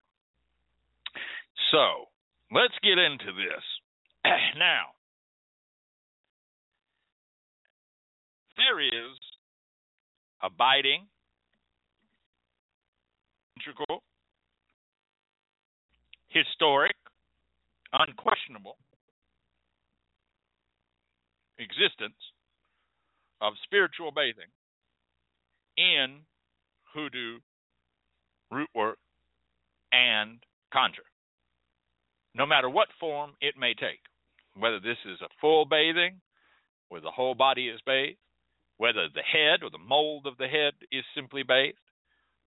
So, 1.70 2.06
let's 2.52 2.74
get 2.82 2.98
into 2.98 3.32
this. 3.32 3.64
now, 4.58 4.92
there 8.56 8.80
is 8.80 9.16
abiding, 10.42 11.06
integral, 13.56 14.02
historic, 16.28 16.96
unquestionable 17.92 18.76
existence 21.60 22.18
of 23.40 23.52
spiritual 23.64 24.10
bathing 24.10 24.50
in 25.76 26.20
hoodoo, 26.92 27.38
root 28.50 28.68
work, 28.74 28.98
and 29.92 30.40
conjure. 30.72 31.06
No 32.34 32.46
matter 32.46 32.68
what 32.68 32.88
form 32.98 33.32
it 33.40 33.54
may 33.58 33.74
take, 33.74 34.00
whether 34.56 34.80
this 34.80 34.98
is 35.04 35.20
a 35.20 35.28
full 35.40 35.64
bathing, 35.64 36.20
where 36.88 37.00
the 37.00 37.10
whole 37.10 37.34
body 37.34 37.68
is 37.68 37.80
bathed, 37.86 38.18
whether 38.78 39.08
the 39.14 39.22
head 39.22 39.62
or 39.62 39.70
the 39.70 39.78
mold 39.78 40.26
of 40.26 40.36
the 40.38 40.48
head 40.48 40.72
is 40.90 41.04
simply 41.14 41.42
bathed, 41.42 41.78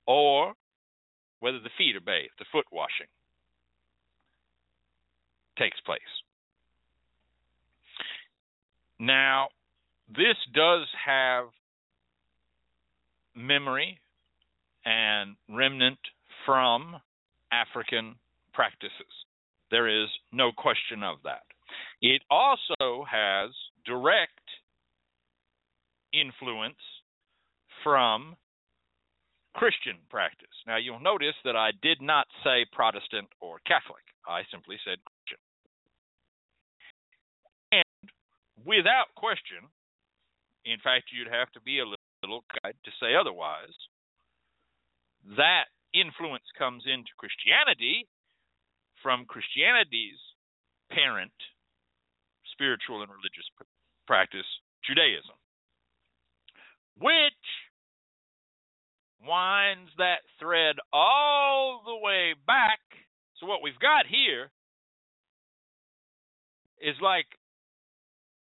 or 0.06 0.54
whether 1.40 1.60
the 1.60 1.70
feet 1.78 1.96
are 1.96 2.02
bathed, 2.02 2.34
the 2.40 2.46
foot 2.52 2.66
washing 2.72 3.08
takes 5.58 5.80
place. 5.82 6.02
Now, 9.00 9.50
this 10.08 10.36
does 10.54 10.88
have 11.06 11.46
memory 13.36 14.00
and 14.86 15.36
remnant 15.50 16.00
from 16.46 16.96
African 17.52 18.16
practices. 18.54 18.92
There 19.72 19.88
is 19.88 20.10
no 20.32 20.52
question 20.52 21.04
of 21.04 21.18
that. 21.24 21.44
It 22.02 22.22
also 22.30 23.06
has 23.10 23.50
direct 23.86 24.32
influence 26.14 26.78
from 27.84 28.36
Christian 29.56 29.98
practice. 30.10 30.54
Now, 30.68 30.78
you'll 30.78 31.00
notice 31.00 31.36
that 31.46 31.56
I 31.56 31.72
did 31.82 32.02
not 32.02 32.28
say 32.44 32.66
Protestant 32.72 33.28
or 33.40 33.60
Catholic, 33.66 34.04
I 34.28 34.42
simply 34.52 34.78
said 34.84 34.98
Christian. 35.06 35.40
And 37.72 38.12
without 38.66 39.14
question, 39.16 39.68
in 40.66 40.80
fact, 40.84 41.12
you'd 41.12 41.32
have 41.32 41.52
to 41.52 41.62
be 41.62 41.80
a 41.80 41.86
little 41.86 42.44
guide 42.64 42.76
to 42.84 42.92
say 43.00 43.16
otherwise, 43.16 43.76
that 45.38 45.72
influence 45.94 46.48
comes 46.58 46.84
into 46.88 47.12
Christianity 47.18 48.08
from 49.02 49.26
Christianity's 49.26 50.20
parent 50.92 51.36
spiritual 52.52 53.02
and 53.02 53.12
religious 53.12 53.48
practice, 54.08 54.48
Judaism, 54.86 55.36
which 57.00 57.46
winds 59.26 59.92
that 59.98 60.22
thread 60.40 60.76
all 60.92 61.82
the 61.86 61.96
way 61.96 62.36
back. 62.46 62.80
So, 63.40 63.48
what 63.48 63.64
we've 63.64 63.80
got 63.80 64.06
here 64.08 64.52
is 66.80 66.96
like 67.02 67.28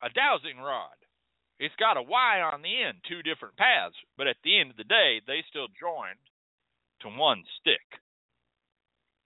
a 0.02 0.08
dowsing 0.10 0.58
rod. 0.58 0.96
It's 1.58 1.74
got 1.76 1.96
a 1.96 2.02
Y 2.02 2.40
on 2.40 2.62
the 2.62 2.82
end, 2.82 2.98
two 3.08 3.22
different 3.22 3.56
paths, 3.56 3.94
but 4.18 4.26
at 4.26 4.36
the 4.42 4.58
end 4.58 4.70
of 4.70 4.76
the 4.76 4.84
day, 4.84 5.20
they 5.26 5.44
still 5.48 5.68
joined 5.78 6.18
to 7.02 7.08
one 7.08 7.42
stick, 7.60 8.00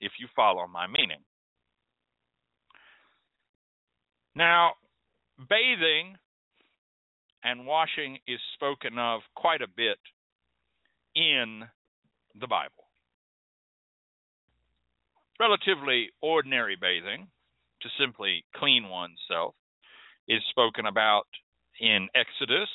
if 0.00 0.12
you 0.20 0.28
follow 0.36 0.66
my 0.66 0.86
meaning. 0.86 1.24
Now, 4.34 4.72
bathing 5.48 6.16
and 7.42 7.66
washing 7.66 8.18
is 8.26 8.40
spoken 8.54 8.98
of 8.98 9.20
quite 9.34 9.62
a 9.62 9.68
bit 9.68 9.98
in 11.14 11.62
the 12.38 12.46
Bible. 12.46 12.84
Relatively 15.40 16.10
ordinary 16.20 16.76
bathing, 16.78 17.28
to 17.82 17.88
simply 17.98 18.44
clean 18.54 18.88
oneself, 18.88 19.54
is 20.28 20.42
spoken 20.50 20.86
about 20.86 21.26
in 21.80 22.08
Exodus, 22.14 22.68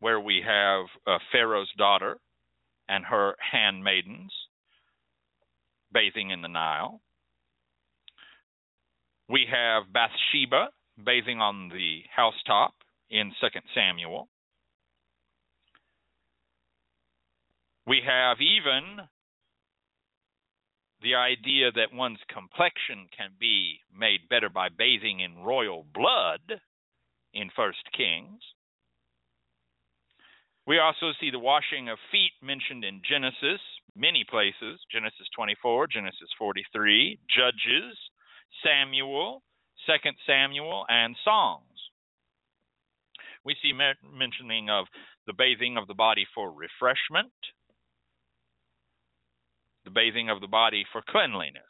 where 0.00 0.20
we 0.20 0.42
have 0.46 0.86
uh, 1.06 1.18
Pharaoh's 1.32 1.70
daughter 1.76 2.18
and 2.88 3.04
her 3.04 3.36
handmaidens 3.52 4.32
bathing 5.92 6.30
in 6.30 6.42
the 6.42 6.48
Nile. 6.48 7.00
We 9.28 9.46
have 9.50 9.92
Bathsheba 9.92 10.68
bathing 11.04 11.40
on 11.40 11.68
the 11.68 12.00
housetop 12.14 12.74
in 13.10 13.32
2 13.40 13.46
Samuel. 13.74 14.28
We 17.86 18.00
have 18.06 18.38
even 18.40 19.06
the 21.02 21.14
idea 21.14 21.72
that 21.72 21.92
one's 21.92 22.20
complexion 22.32 23.08
can 23.16 23.30
be 23.38 23.80
made 23.96 24.28
better 24.28 24.48
by 24.48 24.68
bathing 24.68 25.20
in 25.20 25.42
royal 25.42 25.84
blood 25.94 26.60
in 27.32 27.50
First 27.56 27.84
Kings. 27.96 28.40
We 30.66 30.78
also 30.78 31.12
see 31.20 31.30
the 31.30 31.38
washing 31.38 31.88
of 31.88 31.98
feet 32.12 32.32
mentioned 32.42 32.84
in 32.84 33.00
Genesis, 33.08 33.60
many 33.96 34.24
places 34.28 34.78
Genesis 34.92 35.26
24, 35.34 35.88
Genesis 35.88 36.28
43, 36.38 37.18
Judges, 37.28 37.96
Samuel, 38.62 39.42
2 39.86 39.92
Samuel, 40.26 40.84
and 40.88 41.16
Songs. 41.24 41.64
We 43.44 43.56
see 43.62 43.72
mentioning 43.72 44.68
of 44.68 44.86
the 45.26 45.32
bathing 45.32 45.76
of 45.76 45.88
the 45.88 45.94
body 45.94 46.26
for 46.34 46.52
refreshment, 46.52 47.32
the 49.90 50.00
bathing 50.00 50.30
of 50.30 50.40
the 50.40 50.46
body 50.46 50.84
for 50.92 51.02
cleanliness. 51.08 51.62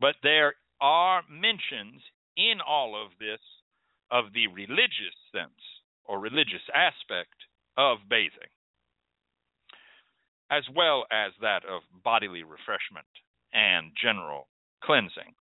But 0.00 0.14
there 0.22 0.54
are 0.80 1.22
mentions 1.30 2.02
in 2.36 2.58
all 2.66 3.00
of 3.00 3.12
this 3.18 3.40
of 4.10 4.32
the 4.34 4.46
religious 4.48 5.16
sense 5.32 5.60
or 6.04 6.18
religious 6.18 6.62
aspect 6.74 7.36
of 7.78 7.98
bathing, 8.08 8.50
as 10.50 10.64
well 10.74 11.04
as 11.10 11.32
that 11.40 11.62
of 11.64 11.82
bodily 12.02 12.42
refreshment 12.42 13.06
and 13.52 13.92
general 14.00 14.48
cleansing. 14.82 15.34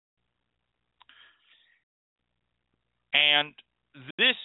And 3.14 3.54
this 4.18 4.36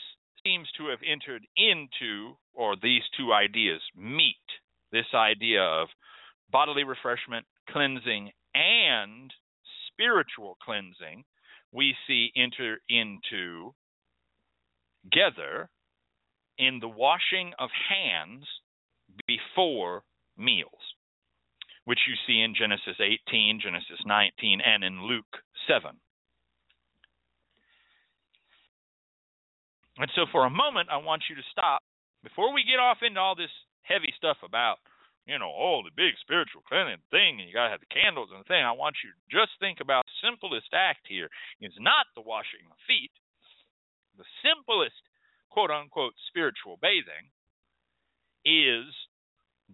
seems 0.43 0.67
to 0.77 0.87
have 0.87 0.99
entered 1.05 1.43
into, 1.57 2.37
or 2.53 2.75
these 2.81 3.03
two 3.17 3.33
ideas 3.33 3.81
meet, 3.95 4.37
this 4.95 5.13
idea 5.13 5.61
of 5.61 5.89
bodily 6.51 6.85
refreshment, 6.85 7.45
cleansing, 7.69 8.31
and 8.53 9.33
spiritual 9.91 10.57
cleansing, 10.63 11.25
we 11.73 11.93
see 12.07 12.31
enter 12.37 12.79
into 12.87 13.73
together 15.03 15.69
in 16.57 16.79
the 16.79 16.87
washing 16.87 17.51
of 17.59 17.69
hands 17.89 18.45
before 19.27 20.03
meals, 20.37 20.71
which 21.83 21.99
you 22.07 22.15
see 22.25 22.41
in 22.41 22.55
Genesis 22.55 22.95
18, 22.99 23.59
Genesis 23.61 23.99
19, 24.05 24.61
and 24.61 24.83
in 24.83 25.03
Luke 25.03 25.25
7. 25.67 25.91
And 29.97 30.11
so, 30.15 30.25
for 30.31 30.45
a 30.45 30.49
moment, 30.49 30.89
I 30.91 30.97
want 30.97 31.23
you 31.29 31.35
to 31.35 31.41
stop 31.51 31.83
before 32.23 32.53
we 32.53 32.63
get 32.63 32.79
off 32.79 32.97
into 33.05 33.19
all 33.19 33.35
this 33.35 33.51
heavy 33.87 34.11
stuff 34.17 34.37
about, 34.43 34.77
you 35.25 35.37
know, 35.37 35.49
oh, 35.49 35.81
the 35.85 35.93
big 35.95 36.13
spiritual 36.21 36.65
cleansing 36.67 37.01
thing, 37.09 37.39
and 37.39 37.47
you 37.47 37.53
got 37.53 37.69
to 37.69 37.73
have 37.73 37.85
the 37.85 37.93
candles 37.93 38.29
and 38.33 38.41
the 38.41 38.49
thing. 38.49 38.65
I 38.65 38.73
want 38.73 38.97
you 39.05 39.09
to 39.13 39.21
just 39.29 39.53
think 39.61 39.79
about 39.81 40.05
the 40.05 40.25
simplest 40.25 40.73
act 40.73 41.05
here 41.07 41.29
is 41.61 41.73
not 41.79 42.05
the 42.13 42.25
washing 42.25 42.65
of 42.69 42.77
feet. 42.85 43.13
The 44.17 44.27
simplest, 44.41 44.97
quote 45.49 45.71
unquote, 45.71 46.13
spiritual 46.29 46.77
bathing 46.81 47.29
is 48.45 48.89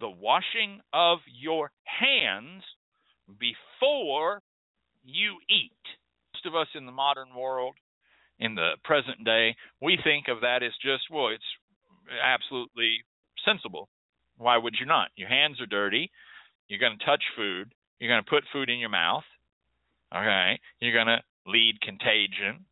the 0.00 0.08
washing 0.08 0.80
of 0.92 1.18
your 1.28 1.70
hands 1.84 2.64
before 3.38 4.40
you 5.04 5.36
eat. 5.48 5.84
Most 6.32 6.46
of 6.46 6.56
us 6.56 6.68
in 6.74 6.86
the 6.86 6.92
modern 6.92 7.34
world 7.36 7.74
in 8.38 8.54
the 8.54 8.72
present 8.84 9.24
day, 9.24 9.54
we 9.80 9.98
think 10.02 10.28
of 10.28 10.40
that 10.40 10.62
as 10.62 10.72
just, 10.82 11.04
well, 11.10 11.28
it's 11.28 11.44
absolutely 12.24 13.04
sensible. 13.44 13.88
Why 14.36 14.56
would 14.56 14.74
you 14.80 14.86
not? 14.86 15.08
Your 15.16 15.28
hands 15.28 15.60
are 15.60 15.66
dirty. 15.66 16.10
You're 16.68 16.80
going 16.80 16.98
to 16.98 17.04
touch 17.04 17.22
food. 17.36 17.72
You're 17.98 18.10
going 18.10 18.24
to 18.24 18.30
put 18.30 18.44
food 18.52 18.70
in 18.70 18.78
your 18.78 18.88
mouth. 18.88 19.24
Okay. 20.14 20.58
You're 20.80 20.92
going 20.92 21.06
to 21.06 21.22
lead 21.46 21.80
contagion, 21.80 22.64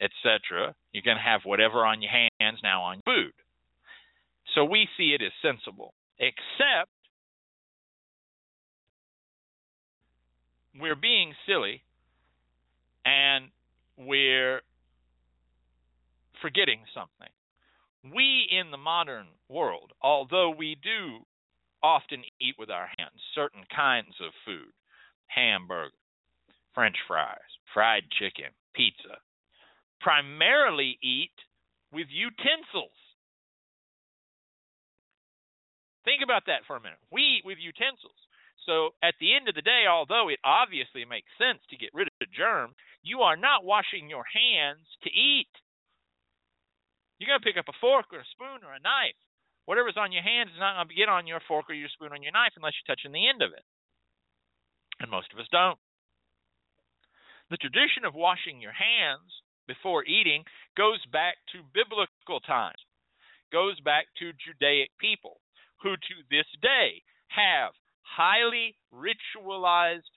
etc. 0.00 0.74
You're 0.92 1.02
going 1.02 1.16
to 1.16 1.22
have 1.22 1.40
whatever 1.44 1.84
on 1.84 2.02
your 2.02 2.10
hands 2.10 2.58
now 2.62 2.82
on 2.82 3.00
food. 3.04 3.32
So 4.54 4.64
we 4.64 4.88
see 4.96 5.14
it 5.14 5.22
as 5.22 5.32
sensible, 5.42 5.94
except 6.18 6.90
we're 10.80 10.96
being 10.96 11.34
silly 11.46 11.82
and 13.04 13.50
we're 13.96 14.62
forgetting 16.40 16.80
something. 16.94 17.32
We 18.04 18.46
in 18.50 18.70
the 18.70 18.76
modern 18.76 19.26
world, 19.48 19.92
although 20.02 20.50
we 20.50 20.76
do 20.82 21.24
often 21.82 22.22
eat 22.40 22.54
with 22.58 22.70
our 22.70 22.88
hands 22.98 23.20
certain 23.34 23.64
kinds 23.74 24.14
of 24.20 24.32
food, 24.44 24.72
hamburger, 25.26 25.94
french 26.74 26.96
fries, 27.06 27.50
fried 27.72 28.04
chicken, 28.18 28.50
pizza, 28.74 29.18
primarily 30.00 30.98
eat 31.02 31.34
with 31.92 32.06
utensils. 32.10 32.94
Think 36.04 36.22
about 36.22 36.46
that 36.46 36.64
for 36.66 36.76
a 36.76 36.80
minute. 36.80 37.02
We 37.12 37.38
eat 37.38 37.44
with 37.44 37.58
utensils. 37.60 38.16
So 38.66 38.94
at 39.02 39.14
the 39.20 39.34
end 39.34 39.48
of 39.48 39.54
the 39.54 39.64
day, 39.64 39.88
although 39.88 40.28
it 40.28 40.40
obviously 40.44 41.04
makes 41.04 41.28
sense 41.40 41.60
to 41.70 41.76
get 41.76 41.94
rid 41.94 42.06
of 42.06 42.16
the 42.20 42.28
germ, 42.36 42.74
you 43.02 43.20
are 43.24 43.36
not 43.36 43.64
washing 43.64 44.08
your 44.08 44.24
hands 44.28 44.84
to 45.04 45.10
eat. 45.10 45.48
You're 47.18 47.28
going 47.28 47.42
to 47.42 47.46
pick 47.46 47.58
up 47.58 47.68
a 47.68 47.80
fork 47.82 48.10
or 48.14 48.22
a 48.22 48.32
spoon 48.34 48.62
or 48.62 48.74
a 48.74 48.82
knife. 48.82 49.18
Whatever's 49.66 49.98
on 50.00 50.14
your 50.14 50.22
hands 50.22 50.54
is 50.54 50.62
not 50.62 50.78
going 50.78 50.88
to 50.88 50.96
get 50.96 51.12
on 51.12 51.26
your 51.26 51.42
fork 51.44 51.68
or 51.68 51.76
your 51.76 51.92
spoon 51.92 52.14
or 52.14 52.22
your 52.22 52.32
knife 52.32 52.56
unless 52.56 52.72
you're 52.78 52.88
touching 52.88 53.12
the 53.12 53.28
end 53.28 53.42
of 53.42 53.52
it. 53.52 53.66
And 55.02 55.10
most 55.10 55.28
of 55.34 55.38
us 55.38 55.50
don't. 55.50 55.78
The 57.50 57.60
tradition 57.60 58.04
of 58.04 58.14
washing 58.14 58.60
your 58.60 58.72
hands 58.72 59.28
before 59.66 60.04
eating 60.04 60.44
goes 60.76 61.04
back 61.12 61.36
to 61.52 61.66
biblical 61.74 62.40
times, 62.40 62.80
goes 63.52 63.78
back 63.80 64.06
to 64.18 64.32
Judaic 64.36 64.90
people 64.98 65.40
who 65.82 65.96
to 65.96 66.16
this 66.30 66.48
day 66.60 67.02
have 67.28 67.72
highly 68.02 68.76
ritualized 68.92 70.08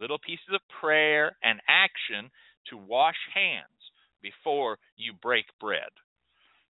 little 0.00 0.18
pieces 0.18 0.54
of 0.54 0.60
prayer 0.80 1.36
and 1.42 1.60
action 1.68 2.30
to 2.70 2.76
wash 2.76 3.18
hands 3.34 3.68
before 4.22 4.78
you 4.96 5.12
break 5.20 5.44
bread, 5.60 5.90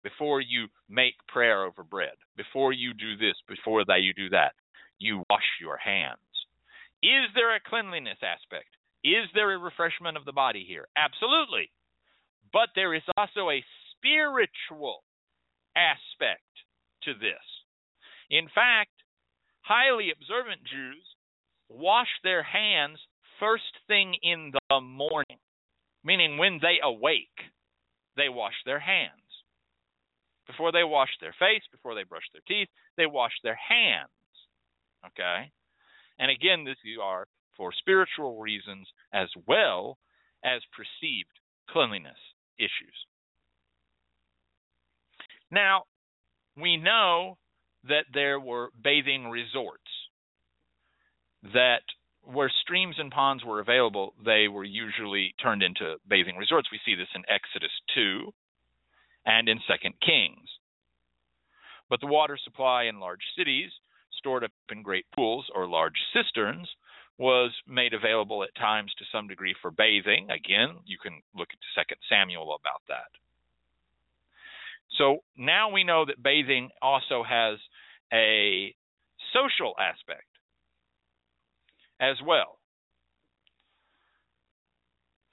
before 0.03 0.41
you 0.41 0.67
make 0.89 1.15
prayer 1.27 1.65
over 1.65 1.83
bread, 1.83 2.15
before 2.37 2.73
you 2.73 2.93
do 2.93 3.17
this, 3.17 3.35
before 3.47 3.83
that 3.85 4.01
you 4.01 4.13
do 4.13 4.29
that. 4.29 4.53
You 4.97 5.23
wash 5.29 5.47
your 5.61 5.77
hands. 5.77 6.19
Is 7.01 7.31
there 7.35 7.55
a 7.55 7.59
cleanliness 7.65 8.19
aspect? 8.21 8.67
Is 9.03 9.27
there 9.33 9.53
a 9.53 9.57
refreshment 9.57 10.17
of 10.17 10.25
the 10.25 10.33
body 10.33 10.65
here? 10.67 10.87
Absolutely. 10.97 11.71
But 12.51 12.69
there 12.75 12.93
is 12.93 13.03
also 13.15 13.49
a 13.49 13.63
spiritual 13.95 15.03
aspect 15.75 16.43
to 17.03 17.13
this. 17.13 17.45
In 18.29 18.47
fact, 18.53 18.91
highly 19.61 20.11
observant 20.11 20.61
Jews 20.63 21.03
wash 21.69 22.09
their 22.23 22.43
hands 22.43 22.99
first 23.39 23.71
thing 23.87 24.15
in 24.21 24.51
the 24.51 24.81
morning, 24.81 25.39
meaning 26.03 26.37
when 26.37 26.59
they 26.61 26.77
awake, 26.83 27.27
they 28.17 28.27
wash 28.27 28.55
their 28.65 28.79
hands. 28.79 29.18
Before 30.49 30.71
they 30.71 30.83
wash 30.83 31.11
their 31.21 31.35
face, 31.37 31.61
before 31.71 31.93
they 31.93 32.03
brush 32.03 32.25
their 32.33 32.41
teeth, 32.47 32.69
they 32.97 33.05
wash 33.05 33.33
their 33.43 33.55
hands. 33.55 34.09
Okay? 35.05 35.51
And 36.17 36.31
again, 36.31 36.65
this 36.65 36.75
are 37.01 37.27
for 37.55 37.71
spiritual 37.71 38.39
reasons 38.39 38.87
as 39.13 39.29
well 39.45 39.99
as 40.43 40.61
perceived 40.75 41.29
cleanliness 41.69 42.17
issues. 42.57 42.97
Now, 45.51 45.83
we 46.57 46.77
know 46.77 47.37
that 47.87 48.05
there 48.11 48.39
were 48.39 48.69
bathing 48.83 49.29
resorts 49.29 49.83
that 51.53 51.83
where 52.23 52.51
streams 52.63 52.95
and 52.97 53.11
ponds 53.11 53.43
were 53.45 53.59
available, 53.59 54.13
they 54.25 54.47
were 54.47 54.63
usually 54.63 55.35
turned 55.41 55.61
into 55.61 55.97
bathing 56.07 56.37
resorts. 56.37 56.69
We 56.71 56.79
see 56.85 56.95
this 56.95 57.07
in 57.13 57.23
Exodus 57.29 57.71
2 57.93 58.33
and 59.25 59.49
in 59.49 59.57
2 59.57 59.89
Kings. 60.05 60.49
But 61.89 62.01
the 62.01 62.07
water 62.07 62.37
supply 62.43 62.83
in 62.83 62.99
large 62.99 63.23
cities, 63.37 63.71
stored 64.17 64.43
up 64.43 64.51
in 64.71 64.83
great 64.83 65.05
pools 65.15 65.45
or 65.53 65.67
large 65.67 65.97
cisterns, 66.13 66.67
was 67.17 67.51
made 67.67 67.93
available 67.93 68.43
at 68.43 68.55
times 68.55 68.93
to 68.97 69.05
some 69.11 69.27
degree 69.27 69.55
for 69.61 69.71
bathing. 69.71 70.29
Again, 70.29 70.77
you 70.85 70.97
can 71.01 71.21
look 71.35 71.49
at 71.51 71.85
2 71.87 71.95
Samuel 72.09 72.43
about 72.43 72.81
that. 72.87 73.09
So 74.97 75.23
now 75.37 75.69
we 75.69 75.83
know 75.83 76.05
that 76.05 76.23
bathing 76.23 76.69
also 76.81 77.23
has 77.23 77.59
a 78.13 78.73
social 79.33 79.73
aspect 79.79 80.27
as 81.99 82.15
well. 82.25 82.57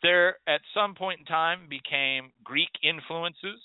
There, 0.03 0.39
at 0.47 0.61
some 0.75 0.95
point 0.95 1.21
in 1.21 1.27
time, 1.27 1.69
became 1.69 2.33
Greek 2.45 2.69
influences 2.83 3.61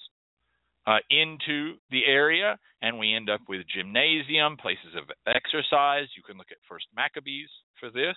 uh, 0.88 0.98
into 1.10 1.76
the 1.92 2.06
area, 2.06 2.58
and 2.82 2.98
we 2.98 3.14
end 3.14 3.30
up 3.30 3.42
with 3.48 3.62
gymnasium, 3.74 4.58
places 4.58 4.96
of 4.98 5.06
exercise. 5.28 6.08
You 6.16 6.24
can 6.24 6.38
look 6.38 6.52
at 6.52 6.58
First 6.68 6.88
Maccabees 6.96 7.50
for 7.80 7.90
this. 7.90 8.16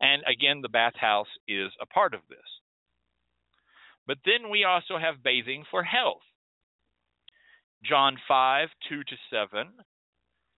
And 0.00 0.22
again, 0.26 0.60
the 0.62 0.68
bathhouse 0.68 1.28
is 1.46 1.70
a 1.80 1.86
part 1.86 2.14
of 2.14 2.20
this. 2.28 2.38
But 4.06 4.18
then 4.24 4.50
we 4.50 4.64
also 4.64 4.98
have 4.98 5.22
bathing 5.22 5.64
for 5.70 5.82
health. 5.82 6.22
John 7.84 8.16
5, 8.26 8.68
2 8.88 9.04
to 9.04 9.16
7 9.30 9.68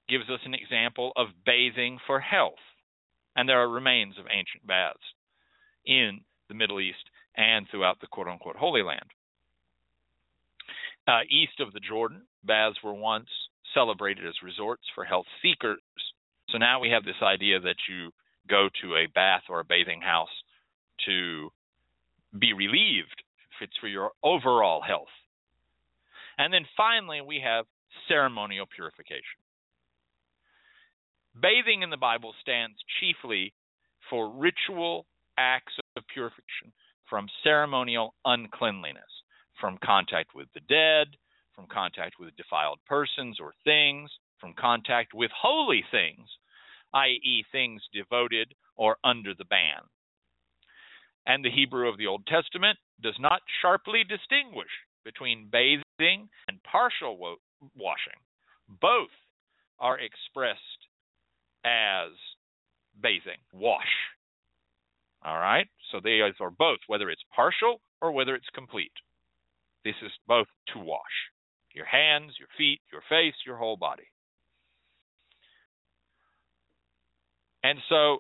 gives 0.09 0.28
us 0.31 0.40
an 0.44 0.55
example 0.55 1.12
of 1.16 1.28
bathing 1.44 1.98
for 2.06 2.20
health. 2.20 2.62
And 3.36 3.48
there 3.48 3.61
are 3.61 3.69
remains 3.69 4.19
of 4.19 4.27
ancient 4.31 4.66
baths 4.66 5.02
in 5.85 6.20
the 6.48 6.55
Middle 6.55 6.81
East 6.81 7.11
and 7.36 7.66
throughout 7.70 8.01
the 8.01 8.06
quote 8.06 8.28
unquote 8.28 8.56
Holy 8.56 8.82
Land. 8.82 9.11
Uh, 11.06 11.20
east 11.31 11.60
of 11.60 11.72
the 11.72 11.81
Jordan, 11.81 12.22
baths 12.44 12.76
were 12.82 12.94
once 12.94 13.28
celebrated 13.74 14.26
as 14.26 14.35
resorts 14.43 14.85
for 14.94 15.05
health 15.05 15.26
seekers. 15.43 15.81
So 16.51 16.59
now 16.59 16.81
we 16.81 16.90
have 16.90 17.05
this 17.05 17.20
idea 17.22 17.60
that 17.60 17.76
you 17.89 18.10
go 18.48 18.68
to 18.82 18.97
a 18.97 19.06
bath 19.14 19.43
or 19.48 19.60
a 19.60 19.64
bathing 19.64 20.01
house 20.01 20.28
to 21.06 21.51
be 22.39 22.52
relieved 22.52 23.22
if 23.51 23.68
it's 23.68 23.76
for 23.81 23.89
your 23.89 24.10
overall 24.22 24.81
health. 24.81 25.12
And 26.39 26.52
then 26.52 26.64
finally, 26.76 27.20
we 27.20 27.40
have 27.44 27.66
ceremonial 28.09 28.66
purification. 28.66 29.39
Bathing 31.40 31.82
in 31.82 31.90
the 31.90 31.97
Bible 31.97 32.35
stands 32.40 32.76
chiefly 33.01 33.52
for 34.10 34.31
ritual 34.31 35.06
acts 35.39 35.72
of 35.97 36.05
purification 36.12 36.72
from 37.09 37.26
ceremonial 37.43 38.14
uncleanliness, 38.24 39.02
from 39.65 39.78
contact 39.82 40.35
with 40.35 40.47
the 40.53 40.61
dead, 40.69 41.16
from 41.55 41.65
contact 41.73 42.16
with 42.20 42.36
defiled 42.36 42.78
persons 42.86 43.39
or 43.41 43.55
things, 43.65 44.11
from 44.39 44.53
contact 44.61 45.15
with 45.15 45.31
holy 45.35 45.82
things, 45.91 46.28
i.e., 46.93 47.43
things 47.51 47.81
devoted 47.91 48.53
or 48.77 48.99
under 49.05 49.32
the 49.32 49.47
ban. 49.47 49.81
And 51.24 51.43
the 51.43 51.51
Hebrew 51.51 51.89
of 51.89 51.97
the 51.97 52.07
Old 52.07 52.27
Testament 52.27 52.77
does 53.03 53.15
not 53.19 53.41
sharply 53.62 54.05
distinguish 54.07 54.69
between 55.03 55.49
bathing 55.51 56.28
and 56.47 56.62
partial 56.70 57.16
washing. 57.74 58.20
Both 58.82 59.16
are 59.81 59.99
expressed 59.99 60.61
as 61.65 62.11
bathing, 63.03 63.41
wash. 63.55 63.81
All 65.24 65.39
right? 65.39 65.69
So 65.91 66.01
they 66.05 66.20
are 66.20 66.51
both, 66.51 66.81
whether 66.86 67.09
it's 67.09 67.24
partial 67.35 67.81
or 68.03 68.12
whether 68.12 68.35
it's 68.35 68.51
complete. 68.55 68.93
This 69.85 69.94
is 70.02 70.12
both 70.27 70.47
to 70.73 70.78
wash 70.78 71.01
your 71.74 71.86
hands, 71.86 72.32
your 72.39 72.48
feet, 72.56 72.81
your 72.93 73.02
face, 73.09 73.35
your 73.44 73.56
whole 73.56 73.77
body. 73.77 74.09
And 77.62 77.78
so 77.89 78.19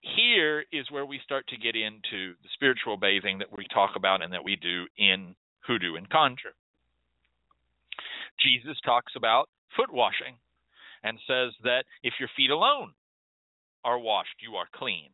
here 0.00 0.64
is 0.72 0.90
where 0.90 1.04
we 1.04 1.20
start 1.24 1.46
to 1.48 1.56
get 1.56 1.76
into 1.76 2.34
the 2.42 2.48
spiritual 2.54 2.96
bathing 2.96 3.38
that 3.38 3.56
we 3.56 3.66
talk 3.72 3.90
about 3.96 4.22
and 4.22 4.32
that 4.32 4.44
we 4.44 4.56
do 4.56 4.86
in 4.96 5.34
hoodoo 5.66 5.96
and 5.96 6.08
conjure. 6.08 6.54
Jesus 8.40 8.76
talks 8.84 9.12
about 9.16 9.48
foot 9.76 9.92
washing 9.92 10.36
and 11.02 11.18
says 11.26 11.52
that 11.64 11.84
if 12.02 12.14
your 12.18 12.30
feet 12.36 12.50
alone 12.50 12.92
are 13.84 13.98
washed, 13.98 14.36
you 14.40 14.56
are 14.56 14.66
clean. 14.74 15.10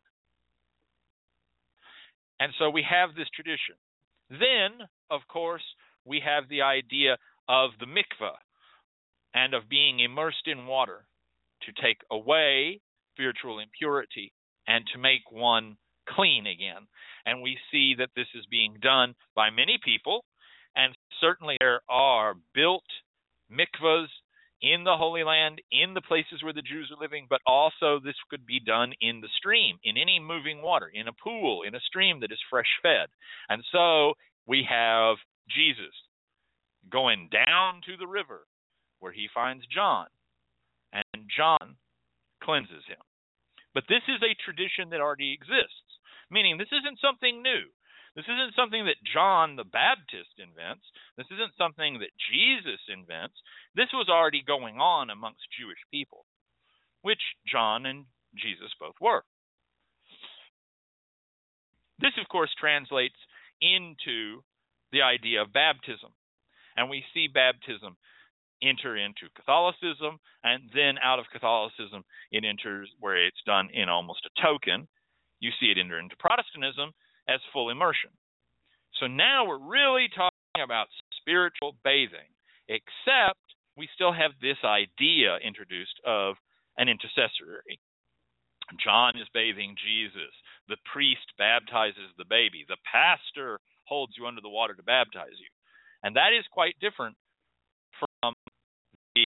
And 2.39 2.53
so 2.59 2.69
we 2.69 2.85
have 2.89 3.15
this 3.15 3.29
tradition. 3.33 3.75
Then, 4.29 4.87
of 5.13 5.21
course, 5.27 5.63
we 6.05 6.21
have 6.25 6.49
the 6.49 6.61
idea 6.63 7.17
of 7.47 7.71
the 7.79 7.85
mikveh 7.85 8.35
and 9.33 9.53
of 9.53 9.69
being 9.69 9.99
immersed 9.99 10.47
in 10.47 10.65
water 10.65 11.05
to 11.63 11.81
take 11.81 12.01
away 12.11 12.81
spiritual 13.13 13.59
impurity 13.59 14.33
and 14.67 14.83
to 14.91 14.99
make 14.99 15.31
one 15.31 15.77
clean 16.09 16.47
again. 16.47 16.87
And 17.25 17.41
we 17.41 17.57
see 17.71 17.95
that 17.99 18.09
this 18.15 18.27
is 18.35 18.45
being 18.49 18.77
done 18.81 19.15
by 19.35 19.49
many 19.49 19.77
people, 19.83 20.25
and 20.75 20.95
certainly 21.21 21.57
there 21.59 21.81
are 21.89 22.33
built 22.53 22.83
mikvahs 23.51 24.07
in 24.61 24.85
the 24.85 24.95
Holy 24.95 25.23
Land, 25.23 25.61
in 25.71 25.93
the 25.93 26.01
places 26.01 26.41
where 26.41 26.53
the 26.53 26.61
Jews 26.61 26.89
are 26.89 27.01
living, 27.01 27.27
but 27.29 27.41
also 27.45 27.99
this 27.99 28.15
could 28.29 28.45
be 28.45 28.61
done 28.61 28.93
in 29.01 29.19
the 29.19 29.27
stream, 29.37 29.77
in 29.83 29.97
any 29.97 30.19
moving 30.19 30.61
water, 30.61 30.89
in 30.93 31.09
a 31.09 31.13
pool, 31.13 31.63
in 31.67 31.75
a 31.75 31.81
stream 31.81 32.21
that 32.21 32.31
is 32.31 32.39
fresh 32.49 32.79
fed. 32.81 33.09
And 33.49 33.61
so 33.73 34.13
we 34.47 34.65
have 34.69 35.17
Jesus, 35.49 35.93
going 36.89 37.29
down 37.31 37.81
to 37.85 37.97
the 37.97 38.07
river 38.07 38.47
where 38.99 39.11
he 39.11 39.27
finds 39.33 39.65
John, 39.67 40.07
and 40.91 41.27
John 41.35 41.75
cleanses 42.41 42.83
him. 42.87 43.01
But 43.73 43.83
this 43.89 44.03
is 44.07 44.21
a 44.21 44.37
tradition 44.45 44.89
that 44.91 45.01
already 45.01 45.33
exists, 45.33 45.99
meaning 46.29 46.57
this 46.57 46.71
isn't 46.71 46.99
something 47.01 47.41
new. 47.41 47.67
This 48.15 48.29
isn't 48.29 48.55
something 48.55 48.85
that 48.85 49.01
John 49.01 49.55
the 49.55 49.65
Baptist 49.65 50.37
invents. 50.37 50.85
This 51.17 51.25
isn't 51.33 51.57
something 51.57 51.97
that 51.99 52.13
Jesus 52.29 52.79
invents. 52.87 53.35
This 53.75 53.89
was 53.91 54.07
already 54.07 54.43
going 54.45 54.77
on 54.77 55.09
amongst 55.09 55.49
Jewish 55.57 55.81
people, 55.89 56.25
which 57.01 57.21
John 57.49 57.87
and 57.87 58.05
Jesus 58.37 58.69
both 58.79 58.95
were. 59.01 59.25
This, 61.99 62.13
of 62.21 62.29
course, 62.29 62.53
translates 62.59 63.17
into 63.63 64.43
the 64.91 65.01
idea 65.01 65.41
of 65.41 65.53
baptism. 65.53 66.11
And 66.75 66.89
we 66.89 67.03
see 67.13 67.27
baptism 67.27 67.95
enter 68.61 68.95
into 68.95 69.27
Catholicism, 69.35 70.19
and 70.43 70.63
then 70.73 70.95
out 71.03 71.19
of 71.19 71.31
Catholicism, 71.31 72.03
it 72.31 72.43
enters 72.45 72.89
where 72.99 73.17
it's 73.17 73.43
done 73.45 73.69
in 73.73 73.89
almost 73.89 74.27
a 74.27 74.41
token. 74.41 74.87
You 75.39 75.51
see 75.59 75.67
it 75.67 75.77
enter 75.77 75.99
into 75.99 76.15
Protestantism 76.17 76.91
as 77.27 77.39
full 77.51 77.69
immersion. 77.69 78.11
So 78.99 79.07
now 79.07 79.45
we're 79.45 79.59
really 79.59 80.07
talking 80.15 80.63
about 80.63 80.87
spiritual 81.19 81.75
bathing, 81.83 82.31
except 82.69 83.39
we 83.75 83.89
still 83.95 84.13
have 84.13 84.31
this 84.41 84.57
idea 84.63 85.37
introduced 85.43 85.99
of 86.05 86.35
an 86.77 86.87
intercessory. 86.89 87.79
John 88.79 89.17
is 89.17 89.27
bathing 89.33 89.75
Jesus. 89.75 90.31
The 90.69 90.77
priest 90.91 91.27
baptizes 91.37 92.11
the 92.17 92.25
baby. 92.25 92.65
The 92.67 92.77
pastor 92.87 93.59
holds 93.85 94.13
you 94.17 94.27
under 94.27 94.41
the 94.41 94.49
water 94.49 94.73
to 94.73 94.83
baptize 94.83 95.35
you. 95.37 95.51
And 96.03 96.15
that 96.15 96.31
is 96.37 96.45
quite 96.51 96.75
different 96.79 97.15
from 97.99 98.33
the 99.15 99.25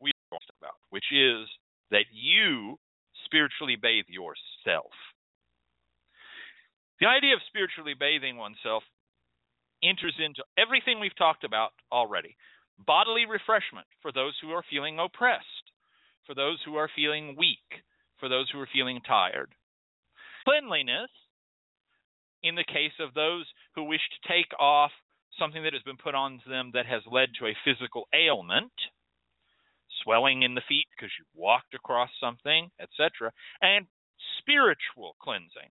we 0.00 0.12
talked 0.30 0.50
about, 0.60 0.76
which 0.90 1.10
is 1.12 1.48
that 1.90 2.04
you 2.12 2.78
spiritually 3.24 3.76
bathe 3.80 4.06
yourself. 4.08 4.92
The 7.00 7.06
idea 7.06 7.34
of 7.34 7.40
spiritually 7.48 7.94
bathing 7.98 8.36
oneself 8.36 8.82
enters 9.82 10.14
into 10.18 10.42
everything 10.58 11.00
we've 11.00 11.16
talked 11.16 11.44
about 11.44 11.70
already 11.92 12.36
bodily 12.78 13.26
refreshment 13.26 13.86
for 14.02 14.12
those 14.12 14.34
who 14.40 14.50
are 14.50 14.62
feeling 14.70 14.98
oppressed, 14.98 15.72
for 16.26 16.34
those 16.34 16.58
who 16.64 16.76
are 16.76 16.90
feeling 16.94 17.34
weak, 17.36 17.82
for 18.20 18.28
those 18.28 18.48
who 18.50 18.60
are 18.60 18.68
feeling 18.72 19.00
tired. 19.06 19.50
Cleanliness, 20.48 21.10
in 22.42 22.54
the 22.54 22.64
case 22.64 22.96
of 23.00 23.12
those 23.12 23.44
who 23.74 23.84
wish 23.84 24.00
to 24.00 24.28
take 24.32 24.48
off 24.58 24.92
something 25.38 25.62
that 25.62 25.74
has 25.74 25.82
been 25.82 25.98
put 25.98 26.14
on 26.14 26.40
them 26.48 26.70
that 26.72 26.86
has 26.86 27.02
led 27.10 27.28
to 27.38 27.46
a 27.46 27.56
physical 27.64 28.08
ailment, 28.14 28.72
swelling 30.02 30.42
in 30.42 30.54
the 30.54 30.62
feet 30.66 30.86
because 30.96 31.12
you 31.18 31.26
walked 31.34 31.74
across 31.74 32.08
something, 32.18 32.70
etc., 32.80 33.30
and 33.60 33.86
spiritual 34.38 35.16
cleansing. 35.20 35.68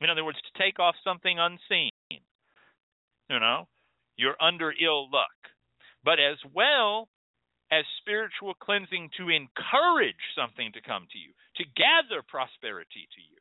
In 0.00 0.08
other 0.08 0.24
words, 0.24 0.38
to 0.40 0.62
take 0.62 0.78
off 0.78 0.94
something 1.04 1.38
unseen. 1.38 1.90
You 2.08 3.40
know, 3.40 3.68
you're 4.16 4.40
under 4.40 4.72
ill 4.72 5.10
luck. 5.10 5.36
But 6.02 6.18
as 6.18 6.38
well 6.54 7.08
as 7.70 7.84
spiritual 8.00 8.54
cleansing 8.54 9.10
to 9.16 9.28
encourage 9.28 10.22
something 10.34 10.72
to 10.72 10.80
come 10.80 11.06
to 11.12 11.18
you, 11.18 11.32
to 11.56 11.64
gather 11.76 12.22
prosperity 12.24 13.08
to 13.12 13.20
you. 13.20 13.40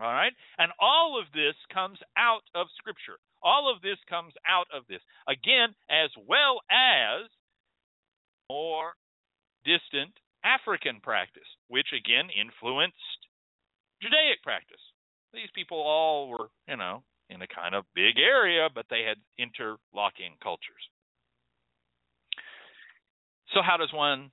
All 0.00 0.12
right? 0.12 0.32
And 0.58 0.72
all 0.80 1.18
of 1.20 1.28
this 1.32 1.56
comes 1.72 1.98
out 2.16 2.46
of 2.54 2.66
Scripture. 2.78 3.20
All 3.42 3.72
of 3.72 3.82
this 3.82 3.98
comes 4.08 4.32
out 4.48 4.66
of 4.72 4.84
this. 4.88 5.02
Again, 5.28 5.74
as 5.90 6.10
well 6.28 6.60
as 6.70 7.28
more 8.48 8.96
distant 9.64 10.12
African 10.44 11.00
practice, 11.02 11.48
which 11.68 11.92
again 11.92 12.28
influenced 12.32 13.20
Judaic 14.00 14.42
practice. 14.42 14.80
These 15.32 15.52
people 15.54 15.78
all 15.78 16.28
were, 16.28 16.48
you 16.66 16.76
know, 16.76 17.02
in 17.28 17.42
a 17.42 17.46
kind 17.46 17.74
of 17.74 17.84
big 17.94 18.18
area, 18.18 18.68
but 18.74 18.86
they 18.90 19.04
had 19.06 19.18
interlocking 19.38 20.34
cultures. 20.42 20.82
So, 23.54 23.60
how 23.62 23.76
does 23.76 23.92
one 23.92 24.30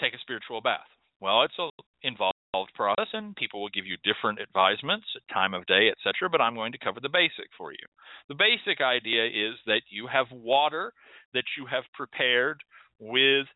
take 0.00 0.14
a 0.14 0.18
spiritual 0.18 0.60
bath? 0.60 0.86
Well, 1.20 1.42
it's 1.42 1.58
an 1.58 1.70
involved 2.02 2.36
process, 2.74 3.08
and 3.12 3.34
people 3.34 3.60
will 3.60 3.74
give 3.74 3.86
you 3.86 3.96
different 4.04 4.38
advisements 4.40 5.06
time 5.32 5.52
of 5.52 5.66
day, 5.66 5.90
etc. 5.90 6.30
But 6.30 6.40
I'm 6.40 6.54
going 6.54 6.72
to 6.72 6.78
cover 6.78 7.00
the 7.00 7.08
basic 7.08 7.50
for 7.56 7.72
you. 7.72 7.86
The 8.28 8.36
basic 8.36 8.80
idea 8.80 9.26
is 9.26 9.56
that 9.66 9.82
you 9.90 10.06
have 10.06 10.26
water 10.30 10.92
that 11.34 11.44
you 11.58 11.66
have 11.66 11.84
prepared 11.94 12.62
with 13.00 13.46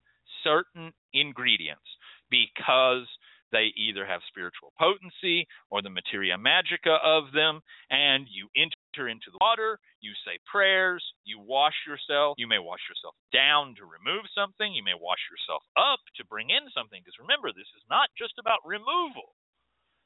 certain 0.42 0.92
ingredients 1.14 1.86
because 2.30 3.06
they 3.52 3.70
either 3.76 4.06
have 4.06 4.22
spiritual 4.28 4.72
potency 4.78 5.46
or 5.70 5.82
the 5.82 5.90
materia 5.90 6.36
magica 6.36 6.98
of 7.04 7.32
them, 7.32 7.60
and 7.90 8.26
you 8.30 8.48
enter 8.92 9.08
into 9.08 9.30
the 9.32 9.38
water, 9.40 9.78
you 10.00 10.12
say 10.24 10.38
prayers, 10.50 11.02
you 11.24 11.40
wash 11.40 11.74
yourself. 11.86 12.36
You 12.38 12.46
may 12.48 12.58
wash 12.58 12.80
yourself 12.88 13.14
down 13.32 13.74
to 13.76 13.84
remove 13.88 14.28
something, 14.34 14.74
you 14.74 14.84
may 14.84 14.96
wash 14.98 15.20
yourself 15.32 15.62
up 15.76 16.00
to 16.16 16.28
bring 16.28 16.50
in 16.50 16.68
something, 16.76 17.00
because 17.00 17.16
remember, 17.20 17.48
this 17.52 17.68
is 17.76 17.84
not 17.88 18.08
just 18.18 18.34
about 18.38 18.60
removal, 18.64 19.32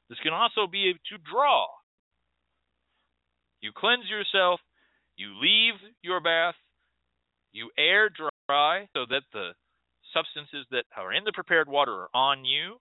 this 0.09 0.19
can 0.23 0.33
also 0.33 0.67
be 0.67 0.93
to 0.93 1.17
draw. 1.19 1.67
You 3.59 3.71
cleanse 3.75 4.07
yourself, 4.07 4.61
you 5.17 5.35
leave 5.41 5.75
your 6.01 6.21
bath, 6.21 6.55
you 7.51 7.69
air 7.77 8.09
dry 8.09 8.87
so 8.93 9.03
that 9.09 9.27
the 9.33 9.51
substances 10.13 10.65
that 10.71 10.85
are 10.95 11.11
in 11.11 11.25
the 11.25 11.35
prepared 11.35 11.67
water 11.67 12.07
are 12.07 12.13
on 12.13 12.45
you 12.45 12.77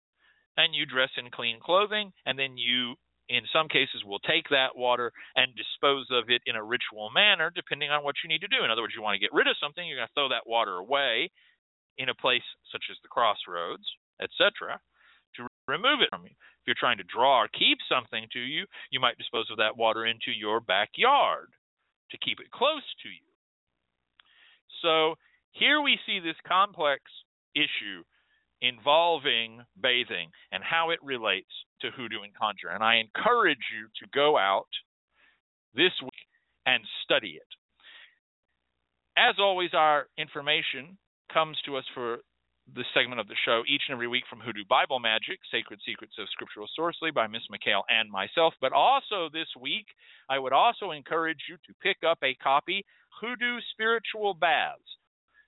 and 0.57 0.75
you 0.75 0.85
dress 0.85 1.09
in 1.17 1.31
clean 1.31 1.59
clothing, 1.63 2.11
and 2.25 2.37
then 2.37 2.57
you, 2.57 2.93
in 3.29 3.43
some 3.51 3.67
cases, 3.67 4.03
will 4.05 4.19
take 4.19 4.49
that 4.49 4.75
water 4.75 5.11
and 5.35 5.55
dispose 5.55 6.07
of 6.11 6.29
it 6.29 6.41
in 6.45 6.55
a 6.55 6.63
ritual 6.63 7.09
manner, 7.13 7.51
depending 7.53 7.89
on 7.89 8.03
what 8.03 8.15
you 8.23 8.27
need 8.27 8.41
to 8.41 8.51
do. 8.51 8.63
In 8.63 8.71
other 8.71 8.81
words, 8.81 8.93
you 8.95 9.01
want 9.01 9.15
to 9.15 9.23
get 9.23 9.33
rid 9.33 9.47
of 9.47 9.55
something, 9.61 9.85
you're 9.87 9.97
going 9.97 10.07
to 10.07 10.13
throw 10.13 10.29
that 10.29 10.47
water 10.47 10.77
away 10.77 11.31
in 11.97 12.09
a 12.09 12.15
place 12.15 12.45
such 12.71 12.83
as 12.91 12.97
the 13.01 13.07
crossroads, 13.07 13.85
etc., 14.21 14.79
to 15.35 15.47
remove 15.67 16.01
it 16.01 16.09
from 16.09 16.25
you. 16.25 16.35
If 16.63 16.67
you're 16.67 16.79
trying 16.79 16.97
to 16.97 17.07
draw 17.11 17.41
or 17.43 17.47
keep 17.47 17.77
something 17.89 18.27
to 18.33 18.39
you, 18.39 18.65
you 18.91 18.99
might 18.99 19.17
dispose 19.17 19.49
of 19.51 19.57
that 19.57 19.77
water 19.77 20.05
into 20.05 20.31
your 20.31 20.59
backyard 20.59 21.49
to 22.11 22.17
keep 22.17 22.39
it 22.39 22.51
close 22.51 22.85
to 23.03 23.09
you. 23.09 23.27
So 24.81 25.15
here 25.51 25.81
we 25.81 25.97
see 26.05 26.19
this 26.19 26.37
complex 26.47 27.01
issue 27.55 28.03
involving 28.63 29.61
bathing 29.79 30.31
and 30.51 30.63
how 30.63 30.89
it 30.89 30.99
relates 31.03 31.51
to 31.81 31.91
hoodoo 31.91 32.23
and 32.23 32.33
conjure. 32.33 32.69
And 32.73 32.81
I 32.81 33.03
encourage 33.03 33.61
you 33.75 33.87
to 33.99 34.09
go 34.15 34.37
out 34.37 34.71
this 35.75 35.91
week 36.01 36.31
and 36.65 36.81
study 37.03 37.35
it. 37.35 37.51
As 39.17 39.35
always, 39.37 39.71
our 39.73 40.07
information 40.17 40.97
comes 41.31 41.57
to 41.65 41.75
us 41.75 41.83
for 41.93 42.19
this 42.73 42.85
segment 42.93 43.19
of 43.19 43.27
the 43.27 43.35
show 43.43 43.63
each 43.67 43.83
and 43.89 43.93
every 43.93 44.07
week 44.07 44.23
from 44.29 44.39
Hoodoo 44.39 44.63
Bible 44.69 44.99
Magic, 44.99 45.37
Sacred 45.51 45.81
Secrets 45.85 46.13
of 46.17 46.29
Scriptural 46.31 46.67
Sorcery 46.73 47.11
by 47.11 47.27
Miss 47.27 47.43
Michaele 47.49 47.83
and 47.89 48.09
myself. 48.09 48.53
But 48.61 48.71
also 48.71 49.27
this 49.33 49.51
week, 49.59 49.85
I 50.29 50.39
would 50.39 50.53
also 50.53 50.91
encourage 50.91 51.43
you 51.49 51.57
to 51.67 51.75
pick 51.83 51.97
up 52.07 52.19
a 52.23 52.33
copy, 52.35 52.85
Hoodoo 53.19 53.59
Spiritual 53.73 54.33
Baths, 54.33 54.79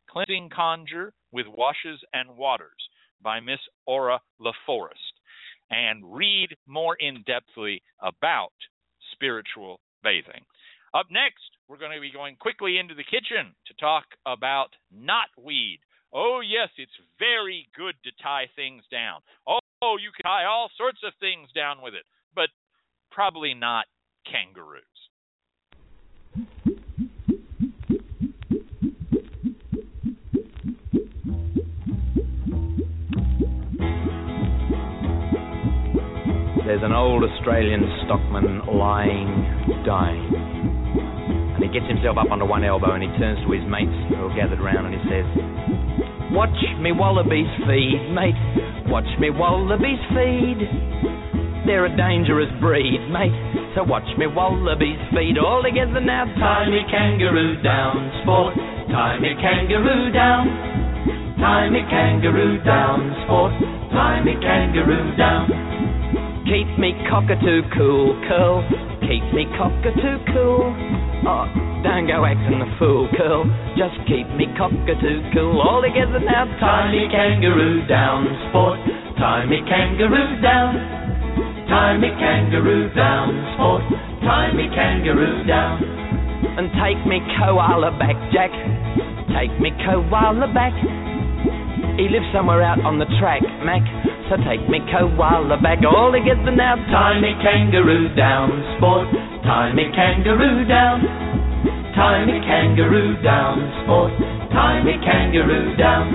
Cleansing 0.09 0.49
Conjure 0.53 1.13
with 1.31 1.47
Washes 1.47 2.01
and 2.13 2.35
Waters 2.35 2.89
by 3.26 3.39
Miss 3.39 3.60
Aura 3.88 4.22
LaForest 4.39 5.15
and 5.72 6.15
read 6.15 6.56
more 6.68 6.95
in 6.99 7.26
depthly 7.27 7.81
about 7.99 8.53
spiritual 9.11 9.80
bathing. 10.03 10.45
Up 10.93 11.07
next, 11.10 11.41
we're 11.68 11.80
going 11.80 11.95
to 11.95 11.99
be 11.99 12.11
going 12.11 12.35
quickly 12.39 12.77
into 12.77 12.93
the 12.93 13.03
kitchen 13.03 13.56
to 13.65 13.73
talk 13.80 14.06
about 14.27 14.69
knotweed. 14.95 15.80
Oh, 16.14 16.39
yes, 16.45 16.69
it's 16.77 16.91
very 17.18 17.68
good 17.76 17.95
to 18.03 18.11
tie 18.22 18.45
things 18.56 18.84
down. 18.91 19.22
Oh, 19.47 19.97
you 19.97 20.11
can 20.15 20.23
tie 20.23 20.45
all 20.45 20.69
sorts 20.77 20.99
of 21.03 21.11
things 21.19 21.49
down 21.56 21.81
with 21.81 21.95
it, 21.95 22.06
but 22.35 22.49
probably 23.11 23.56
not 23.56 23.85
kangaroos. 24.31 24.84
There's 36.65 36.81
an 36.81 36.93
old 36.93 37.23
Australian 37.23 37.85
stockman 38.05 38.65
lying, 38.65 39.29
dying. 39.85 40.25
And 41.53 41.61
he 41.61 41.69
gets 41.69 41.85
himself 41.85 42.17
up 42.17 42.33
onto 42.33 42.45
one 42.45 42.65
elbow 42.65 42.97
and 42.97 43.05
he 43.05 43.09
turns 43.21 43.37
to 43.45 43.49
his 43.53 43.61
mates 43.69 43.93
who 44.09 44.25
are 44.25 44.35
gathered 44.35 44.59
round 44.59 44.89
and 44.89 44.97
he 44.97 45.01
says, 45.05 45.25
Watch 46.33 46.57
me 46.81 46.91
wallabies 46.91 47.47
feed, 47.69 48.09
mate. 48.11 48.35
Watch 48.89 49.07
me 49.21 49.29
wallabies 49.29 50.01
feed. 50.09 50.57
They're 51.69 51.85
a 51.85 51.93
dangerous 51.95 52.49
breed, 52.59 52.97
mate. 53.13 53.33
So 53.77 53.85
watch 53.85 54.09
me 54.17 54.25
wallabies 54.25 54.99
feed 55.13 55.37
all 55.37 55.61
together 55.61 56.01
now. 56.01 56.25
Tie 56.25 56.69
me 56.69 56.81
kangaroo 56.89 57.61
down, 57.61 58.09
sport. 58.25 58.57
Tie 58.89 59.19
me 59.21 59.37
kangaroo 59.37 60.11
down. 60.11 60.49
Tie 61.37 61.69
me 61.69 61.81
kangaroo 61.93 62.57
down, 62.65 62.99
sport. 63.25 63.53
Tie 63.93 64.21
me 64.25 64.33
kangaroo 64.41 65.15
down. 65.15 65.94
Keep 66.45 66.77
me 66.77 66.93
cockatoo 67.09 67.65
cool, 67.73 68.13
curl. 68.30 68.61
Keep 69.01 69.34
me 69.34 69.49
cockatoo 69.57 70.22
cool. 70.30 70.69
Oh, 71.26 71.49
don't 71.81 72.05
go 72.05 72.22
acting 72.22 72.61
the 72.61 72.69
fool, 72.77 73.09
curl. 73.17 73.49
Just 73.73 73.97
keep 74.05 74.30
me 74.38 74.45
cockatoo 74.53 75.26
cool. 75.34 75.57
All 75.57 75.81
together 75.81 76.22
now. 76.22 76.45
Tie 76.61 76.91
me 76.93 77.09
kangaroo 77.09 77.88
down, 77.89 78.30
sport. 78.49 78.77
Tie 79.17 79.45
me 79.49 79.57
kangaroo 79.65 80.38
down. 80.41 80.77
Tie 81.65 81.97
me 81.97 82.13
kangaroo 82.13 82.93
down, 82.93 83.34
sport. 83.57 83.81
Tie 84.22 84.53
me 84.53 84.69
kangaroo 84.69 85.47
down. 85.49 85.81
And 86.61 86.69
take 86.77 87.01
me 87.09 87.26
koala 87.41 87.89
back, 87.97 88.15
Jack. 88.31 88.53
Take 89.34 89.57
me 89.59 89.73
koala 89.81 90.45
back. 90.53 90.77
He 91.95 92.11
lives 92.11 92.27
somewhere 92.35 92.59
out 92.59 92.84
on 92.84 92.99
the 92.99 93.07
track, 93.23 93.39
Mac. 93.63 93.80
So 94.27 94.35
take 94.43 94.67
me 94.67 94.84
koala 94.91 95.55
back 95.63 95.80
all 95.88 96.11
together 96.11 96.51
now. 96.51 96.76
Tie 96.91 97.22
me 97.23 97.31
kangaroo 97.39 98.11
down, 98.19 98.51
sport. 98.76 99.07
Tie 99.47 99.72
me 99.72 99.88
kangaroo 99.95 100.67
down. 100.67 100.99
Tie 101.95 102.26
me 102.27 102.43
kangaroo 102.43 103.15
down, 103.23 103.63
sport. 103.85 104.11
Tie 104.51 104.84
me 104.84 104.99
kangaroo 105.07 105.77
down. 105.80 106.11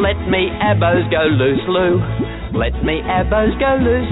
Let 0.00 0.16
me 0.24 0.48
abos 0.62 1.04
go 1.12 1.28
loose, 1.36 1.60
Lou. 1.68 2.00
Let 2.56 2.72
me 2.80 3.04
abos 3.04 3.52
go 3.60 3.76
loose. 3.84 4.08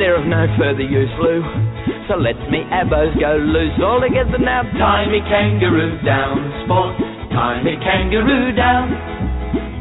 They're 0.00 0.16
of 0.16 0.24
no 0.24 0.48
further 0.56 0.88
use, 0.88 1.12
Lou. 1.20 1.44
So 2.08 2.16
let 2.16 2.40
me 2.48 2.64
abos 2.72 3.12
go 3.20 3.36
loose 3.36 3.76
all 3.84 4.00
together 4.00 4.40
now. 4.40 4.62
Tie 4.62 5.06
me 5.12 5.20
kangaroo 5.28 6.00
down, 6.00 6.64
sport. 6.64 6.96
Tie 7.28 7.60
me 7.60 7.76
kangaroo 7.84 8.56
down. 8.56 9.33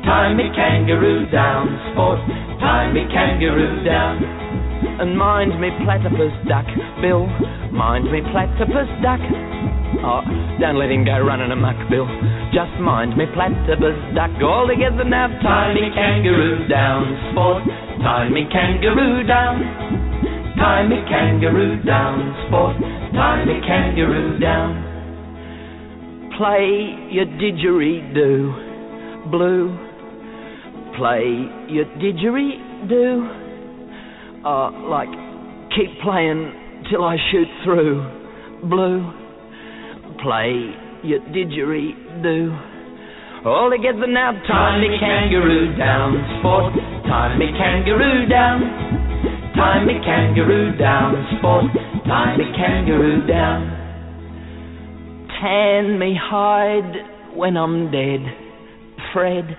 Tie 0.03 0.33
me 0.35 0.51
kangaroo 0.55 1.31
down, 1.31 1.79
sport. 1.91 2.19
Tie 2.59 2.91
me 2.91 3.07
kangaroo 3.07 3.83
down. 3.83 4.19
And 4.99 5.17
mind 5.17 5.59
me 5.59 5.71
platypus 5.83 6.35
duck, 6.47 6.67
Bill. 7.01 7.25
Mind 7.71 8.11
me 8.11 8.19
platypus 8.31 8.91
duck. 9.01 9.19
Oh, 10.03 10.21
don't 10.59 10.77
let 10.77 10.91
him 10.91 11.05
go 11.05 11.19
running 11.23 11.51
amok, 11.51 11.77
Bill. 11.89 12.05
Just 12.51 12.75
mind 12.83 13.15
me 13.15 13.25
platypus 13.33 13.95
duck. 14.13 14.29
All 14.43 14.67
together 14.67 15.07
now. 15.07 15.27
Tie 15.41 15.73
me 15.73 15.89
kangaroo 15.95 16.67
down, 16.67 17.31
sport. 17.31 17.63
Tie 18.03 18.29
me 18.29 18.43
kangaroo 18.51 19.23
down. 19.25 19.63
Tie 20.59 20.87
me 20.87 20.97
kangaroo 21.07 21.81
down, 21.83 22.35
sport. 22.47 22.75
Tie 23.15 23.45
me 23.45 23.61
kangaroo 23.65 24.37
down. 24.39 24.83
Play 26.37 27.07
your 27.09 27.25
didgeridoo, 27.39 29.31
blue. 29.31 29.92
Play 30.97 31.49
your 31.69 31.85
didgeridoo. 31.97 33.41
Uh, 34.45 34.71
like, 34.89 35.09
keep 35.75 35.89
playing 36.03 36.85
till 36.91 37.03
I 37.03 37.17
shoot 37.31 37.47
through, 37.63 38.03
blue. 38.69 39.11
Play 40.21 40.69
your 41.03 41.19
didgeridoo. 41.33 42.71
All 43.45 43.69
together 43.69 44.07
now, 44.07 44.31
tie 44.47 44.79
me 44.79 44.87
kangaroo 44.99 45.75
down, 45.77 46.39
sport. 46.39 46.73
Tie 47.03 47.37
me 47.37 47.47
kangaroo 47.57 48.29
down. 48.29 48.61
Tie 49.55 49.83
me 49.85 49.93
kangaroo 50.05 50.77
down, 50.77 51.37
sport. 51.37 51.65
Tie 52.05 52.37
me 52.37 52.45
kangaroo 52.55 53.27
down. 53.27 53.67
Tan 55.41 55.99
me 55.99 56.15
hide 56.19 57.35
when 57.35 57.57
I'm 57.57 57.91
dead, 57.91 58.21
Fred. 59.11 59.57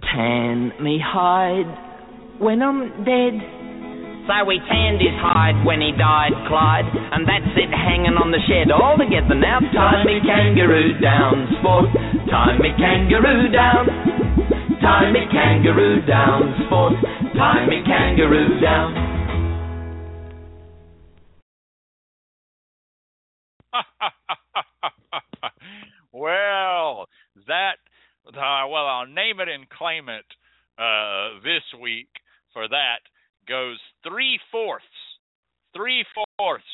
Tan 0.00 0.72
me 0.80 0.98
hide 1.02 1.68
when 2.40 2.62
I'm 2.62 3.04
dead. 3.04 3.34
So 4.24 4.44
we 4.46 4.60
tanned 4.68 5.00
his 5.00 5.16
hide 5.18 5.64
when 5.66 5.80
he 5.80 5.92
died, 5.92 6.32
Clyde, 6.48 6.86
and 6.86 7.26
that's 7.26 7.50
it 7.56 7.70
hanging 7.72 8.16
on 8.16 8.30
the 8.30 8.38
shed 8.46 8.70
all 8.70 8.96
together 8.96 9.34
now. 9.34 9.58
Tie 9.60 10.04
me 10.04 10.20
kangaroo 10.24 11.00
down, 11.00 11.48
sport. 11.60 11.90
Tie 12.30 12.58
me 12.62 12.70
kangaroo 12.78 13.50
down. 13.50 13.86
Tie 14.80 15.12
me 15.12 15.26
kangaroo 15.32 16.00
down, 16.06 16.54
sport. 16.66 16.94
Tie 17.36 17.66
me 17.66 17.82
kangaroo 17.84 18.60
down. 18.60 19.10
well, 26.12 27.06
that 27.46 27.76
uh, 28.36 28.68
well, 28.68 28.86
I'll 28.86 29.06
name 29.06 29.40
it 29.40 29.48
and 29.48 29.68
claim 29.68 30.08
it 30.08 30.26
uh, 30.78 31.40
this 31.42 31.62
week. 31.80 32.08
For 32.52 32.66
that 32.66 33.00
goes 33.46 33.78
three 34.02 34.38
fourths, 34.50 34.84
three 35.74 36.04
fourths 36.36 36.64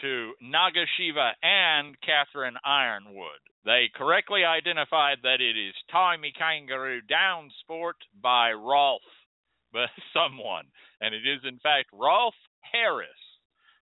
to 0.00 0.32
Nagashiva 0.42 1.32
and 1.42 1.96
Catherine 2.00 2.56
Yronwode. 2.66 3.44
They 3.64 3.90
correctly 3.94 4.44
identified 4.44 5.18
that 5.22 5.40
it 5.40 5.56
is 5.58 5.74
Me 6.20 6.32
Kangaroo 6.36 7.00
Down 7.02 7.50
Sport 7.60 7.96
by 8.22 8.52
Rolf, 8.52 9.02
but 9.72 9.90
someone, 10.14 10.64
and 11.00 11.14
it 11.14 11.26
is 11.26 11.40
in 11.44 11.58
fact 11.58 11.88
Rolf 11.92 12.34
Harris. 12.60 13.08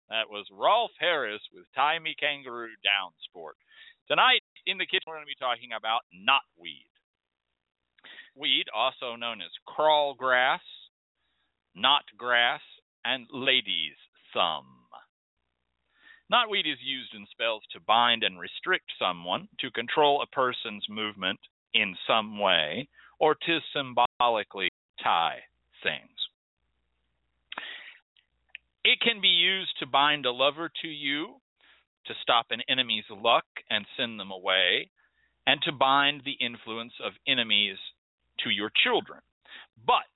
That 0.08 0.30
was 0.30 0.46
Rolf 0.52 0.90
Harris 0.98 1.42
with 1.52 1.64
Tie 1.74 1.98
Me 1.98 2.14
Kangaroo 2.18 2.74
Down 2.82 3.12
Sport. 3.28 3.56
Tonight 4.08 4.42
in 4.66 4.78
the 4.78 4.86
kitchen, 4.86 5.06
we're 5.06 5.14
going 5.14 5.26
to 5.26 5.30
be 5.30 5.38
talking 5.38 5.70
about 5.76 6.02
knotweed. 6.12 6.90
Weed, 8.34 8.66
also 8.74 9.16
known 9.16 9.40
as 9.40 9.50
crawlgrass, 9.66 10.60
knotgrass, 11.76 12.60
and 13.04 13.26
lady's 13.32 13.96
thumb. 14.34 14.66
Knotweed 16.30 16.66
is 16.66 16.78
used 16.82 17.14
in 17.14 17.24
spells 17.30 17.62
to 17.72 17.80
bind 17.80 18.24
and 18.24 18.38
restrict 18.38 18.90
someone, 18.98 19.48
to 19.60 19.70
control 19.70 20.22
a 20.22 20.26
person's 20.34 20.84
movement 20.90 21.38
in 21.72 21.96
some 22.06 22.38
way, 22.38 22.88
or 23.20 23.34
to 23.34 23.58
symbolically 23.72 24.68
tie 25.02 25.38
things. 25.82 26.10
It 28.84 29.00
can 29.00 29.20
be 29.20 29.28
used 29.28 29.78
to 29.78 29.86
bind 29.86 30.26
a 30.26 30.32
lover 30.32 30.70
to 30.82 30.88
you, 30.88 31.36
to 32.08 32.14
stop 32.22 32.46
an 32.50 32.62
enemy's 32.68 33.04
luck 33.10 33.44
and 33.70 33.86
send 33.96 34.18
them 34.18 34.30
away, 34.30 34.90
and 35.46 35.60
to 35.62 35.72
bind 35.72 36.22
the 36.24 36.44
influence 36.44 36.92
of 37.04 37.12
enemies 37.26 37.76
to 38.40 38.50
your 38.50 38.70
children. 38.84 39.20
But 39.86 40.10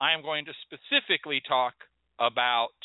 I 0.00 0.12
am 0.12 0.22
going 0.22 0.44
to 0.46 0.52
specifically 0.64 1.40
talk 1.46 1.74
about 2.18 2.76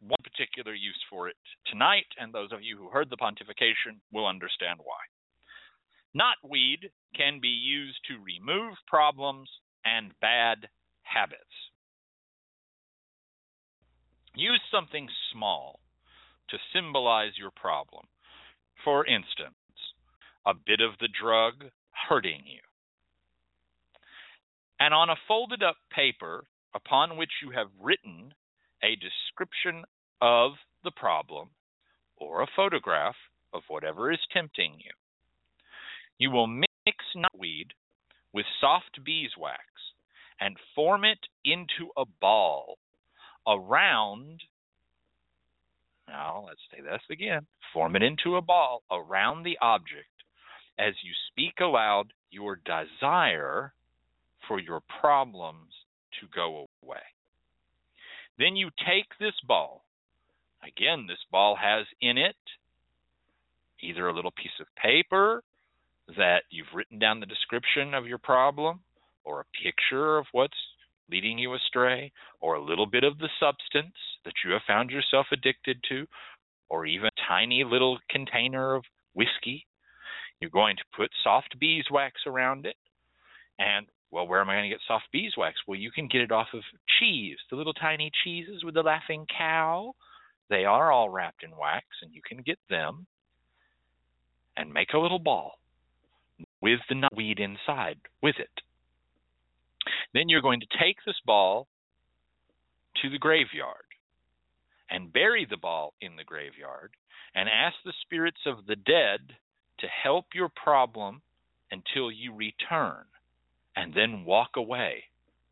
one 0.00 0.22
particular 0.22 0.74
use 0.74 1.00
for 1.10 1.28
it 1.28 1.36
tonight, 1.70 2.06
and 2.18 2.32
those 2.32 2.52
of 2.52 2.62
you 2.62 2.76
who 2.76 2.90
heard 2.90 3.10
the 3.10 3.16
pontification 3.16 3.98
will 4.12 4.26
understand 4.26 4.80
why. 4.82 5.02
Knotweed 6.14 6.90
can 7.16 7.40
be 7.40 7.48
used 7.48 7.98
to 8.08 8.22
remove 8.22 8.74
problems 8.86 9.48
and 9.84 10.12
bad 10.20 10.68
habits. 11.02 11.42
Use 14.36 14.60
something 14.70 15.08
small 15.32 15.80
to 16.54 16.60
symbolize 16.72 17.32
your 17.36 17.50
problem. 17.50 18.04
For 18.84 19.04
instance, 19.04 19.54
a 20.46 20.54
bit 20.54 20.80
of 20.80 20.92
the 21.00 21.08
drug 21.08 21.54
hurting 22.08 22.42
you. 22.46 22.60
And 24.78 24.94
on 24.94 25.10
a 25.10 25.16
folded 25.26 25.64
up 25.64 25.76
paper 25.92 26.44
upon 26.72 27.16
which 27.16 27.30
you 27.42 27.50
have 27.50 27.68
written 27.82 28.34
a 28.84 28.94
description 28.94 29.84
of 30.20 30.52
the 30.84 30.92
problem 30.92 31.48
or 32.18 32.42
a 32.42 32.46
photograph 32.54 33.16
of 33.52 33.62
whatever 33.66 34.12
is 34.12 34.20
tempting 34.32 34.74
you, 34.78 34.92
you 36.18 36.30
will 36.30 36.46
mix 36.46 36.68
knotweed 37.16 37.70
with 38.32 38.46
soft 38.60 39.00
beeswax 39.04 39.64
and 40.40 40.56
form 40.76 41.04
it 41.04 41.18
into 41.44 41.90
a 41.96 42.04
ball 42.20 42.78
around 43.44 44.40
now, 46.14 46.44
let's 46.46 46.60
say 46.70 46.80
this 46.80 47.02
again. 47.10 47.46
Form 47.72 47.96
it 47.96 48.02
into 48.02 48.36
a 48.36 48.42
ball 48.42 48.82
around 48.90 49.42
the 49.42 49.58
object 49.60 50.06
as 50.78 50.94
you 51.02 51.10
speak 51.30 51.54
aloud 51.60 52.12
your 52.30 52.60
desire 52.64 53.72
for 54.46 54.60
your 54.60 54.80
problems 55.00 55.72
to 56.20 56.26
go 56.34 56.66
away. 56.82 56.98
Then 58.38 58.56
you 58.56 58.70
take 58.86 59.06
this 59.18 59.34
ball. 59.46 59.84
Again, 60.62 61.06
this 61.08 61.18
ball 61.30 61.56
has 61.60 61.86
in 62.00 62.18
it 62.18 62.36
either 63.82 64.08
a 64.08 64.14
little 64.14 64.30
piece 64.30 64.58
of 64.60 64.66
paper 64.80 65.42
that 66.16 66.42
you've 66.50 66.74
written 66.74 66.98
down 66.98 67.20
the 67.20 67.26
description 67.26 67.92
of 67.94 68.06
your 68.06 68.18
problem 68.18 68.80
or 69.24 69.40
a 69.40 69.62
picture 69.62 70.18
of 70.18 70.26
what's 70.32 70.56
leading 71.10 71.38
you 71.38 71.54
astray, 71.54 72.12
or 72.40 72.54
a 72.54 72.64
little 72.64 72.86
bit 72.86 73.04
of 73.04 73.18
the 73.18 73.28
substance 73.38 73.94
that 74.24 74.34
you 74.44 74.52
have 74.52 74.62
found 74.66 74.90
yourself 74.90 75.26
addicted 75.32 75.78
to, 75.88 76.06
or 76.68 76.86
even 76.86 77.06
a 77.06 77.28
tiny 77.28 77.62
little 77.64 77.98
container 78.10 78.74
of 78.74 78.84
whiskey, 79.14 79.66
you're 80.40 80.50
going 80.50 80.76
to 80.76 80.82
put 80.96 81.10
soft 81.22 81.58
beeswax 81.60 82.22
around 82.26 82.66
it. 82.66 82.76
And, 83.58 83.86
well, 84.10 84.26
where 84.26 84.40
am 84.40 84.50
I 84.50 84.54
going 84.54 84.64
to 84.64 84.74
get 84.74 84.80
soft 84.86 85.04
beeswax? 85.12 85.56
Well, 85.66 85.78
you 85.78 85.90
can 85.90 86.08
get 86.08 86.22
it 86.22 86.32
off 86.32 86.48
of 86.54 86.62
cheese, 86.98 87.36
the 87.50 87.56
little 87.56 87.74
tiny 87.74 88.10
cheeses 88.24 88.64
with 88.64 88.74
the 88.74 88.82
laughing 88.82 89.26
cow. 89.36 89.94
They 90.50 90.64
are 90.64 90.90
all 90.90 91.10
wrapped 91.10 91.42
in 91.44 91.50
wax, 91.50 91.86
and 92.02 92.12
you 92.12 92.20
can 92.26 92.42
get 92.42 92.58
them 92.68 93.06
and 94.56 94.72
make 94.72 94.92
a 94.94 94.98
little 94.98 95.18
ball 95.18 95.58
with 96.60 96.80
the 96.88 96.94
knotweed 96.94 97.40
inside 97.40 97.98
with 98.22 98.36
it. 98.38 98.50
Then 100.14 100.28
you're 100.28 100.40
going 100.40 100.60
to 100.60 100.78
take 100.80 100.96
this 101.04 101.20
ball 101.26 101.66
to 103.02 103.10
the 103.10 103.18
graveyard 103.18 103.84
and 104.90 105.12
bury 105.12 105.46
the 105.48 105.56
ball 105.56 105.92
in 106.00 106.16
the 106.16 106.24
graveyard 106.24 106.92
and 107.34 107.48
ask 107.48 107.74
the 107.84 107.92
spirits 108.02 108.46
of 108.46 108.66
the 108.66 108.76
dead 108.76 109.20
to 109.80 109.86
help 109.88 110.26
your 110.32 110.48
problem 110.48 111.20
until 111.70 112.10
you 112.10 112.32
return 112.32 113.04
and 113.74 113.92
then 113.92 114.24
walk 114.24 114.50
away 114.56 115.04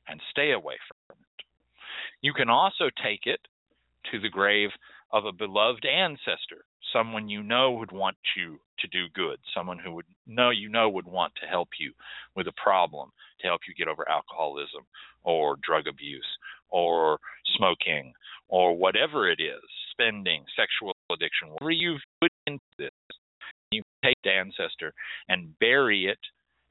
and 0.06 0.20
stay 0.30 0.52
away 0.52 0.76
from 0.86 1.16
it. 1.20 1.44
You 2.20 2.32
can 2.32 2.48
also 2.48 2.84
take 3.02 3.26
it 3.26 3.40
to 4.12 4.20
the 4.20 4.28
grave 4.28 4.70
of 5.12 5.24
a 5.24 5.32
beloved 5.32 5.84
ancestor, 5.84 6.64
someone 6.92 7.28
you 7.28 7.42
know 7.42 7.72
would 7.72 7.92
want 7.92 8.16
you 8.36 8.60
to 8.78 8.88
do 8.88 9.06
good, 9.14 9.38
someone 9.54 9.78
who 9.78 9.92
would 9.92 10.06
know 10.26 10.50
you 10.50 10.68
know 10.68 10.88
would 10.88 11.06
want 11.06 11.32
to 11.40 11.48
help 11.48 11.68
you 11.78 11.92
with 12.36 12.46
a 12.46 12.52
problem, 12.62 13.10
to 13.42 13.48
help 13.48 13.62
you 13.68 13.74
get 13.74 13.88
over 13.88 14.08
alcoholism 14.08 14.82
or 15.24 15.56
drug 15.66 15.86
abuse 15.86 16.26
or 16.70 17.18
smoking 17.56 18.12
or 18.48 18.76
whatever 18.76 19.30
it 19.30 19.40
is, 19.40 19.62
spending, 19.90 20.44
sexual 20.56 20.94
addiction, 21.10 21.48
whatever 21.50 21.70
you've 21.70 22.00
put 22.20 22.30
into 22.46 22.62
this, 22.78 22.90
you 23.70 23.82
take 24.04 24.16
the 24.24 24.30
ancestor 24.30 24.92
and 25.28 25.58
bury 25.58 26.06
it 26.06 26.18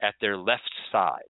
at 0.02 0.14
their 0.20 0.36
left 0.36 0.70
side 0.90 1.30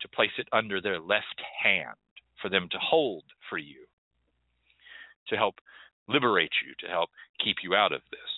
to 0.00 0.08
place 0.08 0.30
it 0.38 0.48
under 0.52 0.80
their 0.80 0.98
left 0.98 1.40
hand 1.62 1.96
for 2.40 2.48
them 2.48 2.68
to 2.70 2.78
hold 2.78 3.24
for 3.48 3.58
you 3.58 3.84
to 5.28 5.36
help 5.36 5.56
liberate 6.08 6.52
you, 6.66 6.74
to 6.80 6.90
help 6.90 7.10
keep 7.42 7.56
you 7.62 7.74
out 7.74 7.92
of 7.92 8.00
this. 8.10 8.30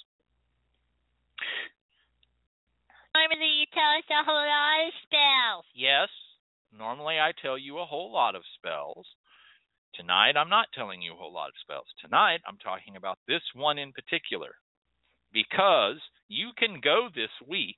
Normally, 3.14 3.60
you 3.60 3.66
tell 3.72 3.92
us 3.96 4.08
a 4.08 4.24
whole 4.24 4.34
lot 4.34 4.88
of 4.88 4.92
spells. 5.04 5.64
Yes, 5.74 6.08
normally 6.76 7.18
I 7.18 7.32
tell 7.40 7.58
you 7.58 7.78
a 7.78 7.86
whole 7.86 8.12
lot 8.12 8.34
of 8.34 8.42
spells. 8.56 9.06
Tonight, 9.94 10.36
I'm 10.36 10.48
not 10.48 10.68
telling 10.74 11.02
you 11.02 11.12
a 11.12 11.16
whole 11.16 11.32
lot 11.32 11.48
of 11.48 11.54
spells. 11.60 11.86
Tonight, 12.00 12.40
I'm 12.46 12.56
talking 12.56 12.96
about 12.96 13.18
this 13.28 13.42
one 13.54 13.78
in 13.78 13.92
particular 13.92 14.56
because 15.32 16.00
you 16.28 16.50
can 16.56 16.80
go 16.82 17.08
this 17.14 17.30
week 17.46 17.76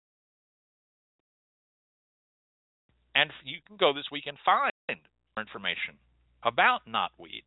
and 3.14 3.30
you 3.44 3.58
can 3.66 3.76
go 3.76 3.92
this 3.92 4.10
week 4.10 4.24
and 4.26 4.36
find 4.44 4.72
more 4.88 5.42
information 5.42 5.98
about 6.42 6.86
knotweed 6.86 7.46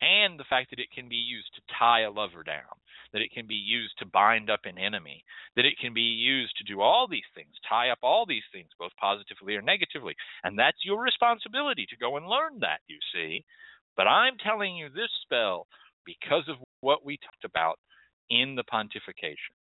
and 0.00 0.38
the 0.38 0.48
fact 0.48 0.70
that 0.70 0.78
it 0.78 0.92
can 0.94 1.08
be 1.08 1.16
used 1.16 1.52
to 1.54 1.74
tie 1.78 2.02
a 2.02 2.10
lover 2.10 2.42
down, 2.42 2.78
that 3.12 3.22
it 3.22 3.32
can 3.32 3.46
be 3.46 3.54
used 3.54 3.98
to 3.98 4.06
bind 4.06 4.50
up 4.50 4.60
an 4.64 4.78
enemy, 4.78 5.24
that 5.56 5.64
it 5.64 5.78
can 5.80 5.94
be 5.94 6.00
used 6.00 6.56
to 6.58 6.64
do 6.64 6.80
all 6.80 7.06
these 7.08 7.28
things, 7.34 7.52
tie 7.68 7.90
up 7.90 7.98
all 8.02 8.26
these 8.26 8.46
things, 8.52 8.68
both 8.78 8.92
positively 9.00 9.56
or 9.56 9.62
negatively. 9.62 10.14
And 10.44 10.58
that's 10.58 10.84
your 10.84 11.00
responsibility 11.00 11.86
to 11.88 11.96
go 11.96 12.16
and 12.16 12.26
learn 12.26 12.60
that, 12.60 12.80
you 12.86 12.98
see. 13.14 13.44
But 13.96 14.06
I'm 14.06 14.36
telling 14.44 14.76
you 14.76 14.88
this 14.88 15.10
spell 15.22 15.66
because 16.04 16.44
of 16.48 16.56
what 16.80 17.04
we 17.04 17.16
talked 17.16 17.44
about 17.44 17.78
in 18.30 18.54
the 18.54 18.64
pontification. 18.64 19.56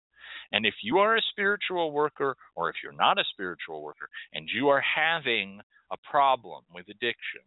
And 0.53 0.67
if 0.67 0.75
you 0.83 0.99
are 0.99 1.17
a 1.17 1.23
spiritual 1.31 1.93
worker, 1.93 2.37
or 2.55 2.69
if 2.69 2.77
you're 2.83 2.93
not 2.93 3.19
a 3.19 3.25
spiritual 3.33 3.83
worker, 3.83 4.09
and 4.33 4.49
you 4.53 4.69
are 4.69 4.83
having 4.83 5.61
a 5.91 5.97
problem 6.11 6.63
with 6.73 6.89
addiction, 6.89 7.43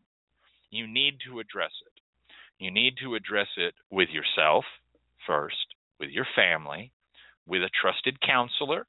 you 0.71 0.87
need 0.87 1.15
to 1.27 1.39
address 1.39 1.71
it. 1.85 2.01
You 2.59 2.71
need 2.71 2.95
to 3.01 3.15
address 3.15 3.47
it 3.57 3.73
with 3.91 4.09
yourself 4.09 4.65
first, 5.27 5.74
with 5.99 6.09
your 6.09 6.27
family, 6.35 6.91
with 7.47 7.61
a 7.61 7.69
trusted 7.81 8.19
counselor, 8.21 8.85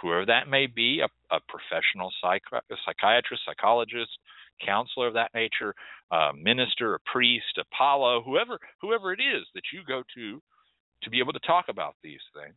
whoever 0.00 0.26
that 0.26 0.48
may 0.48 0.66
be, 0.66 1.00
a, 1.00 1.34
a 1.34 1.40
professional 1.48 2.12
psych- 2.20 2.42
a 2.52 2.76
psychiatrist, 2.84 3.42
psychologist, 3.46 4.10
counselor 4.64 5.08
of 5.08 5.14
that 5.14 5.34
nature, 5.34 5.74
a 6.10 6.30
minister, 6.34 6.94
a 6.94 7.00
priest, 7.12 7.58
Apollo, 7.58 8.22
whoever 8.24 8.58
whoever 8.80 9.12
it 9.12 9.20
is 9.20 9.46
that 9.54 9.62
you 9.72 9.80
go 9.86 10.02
to 10.14 10.40
to 11.02 11.10
be 11.10 11.18
able 11.18 11.32
to 11.32 11.40
talk 11.40 11.66
about 11.68 11.96
these 12.02 12.20
things. 12.34 12.56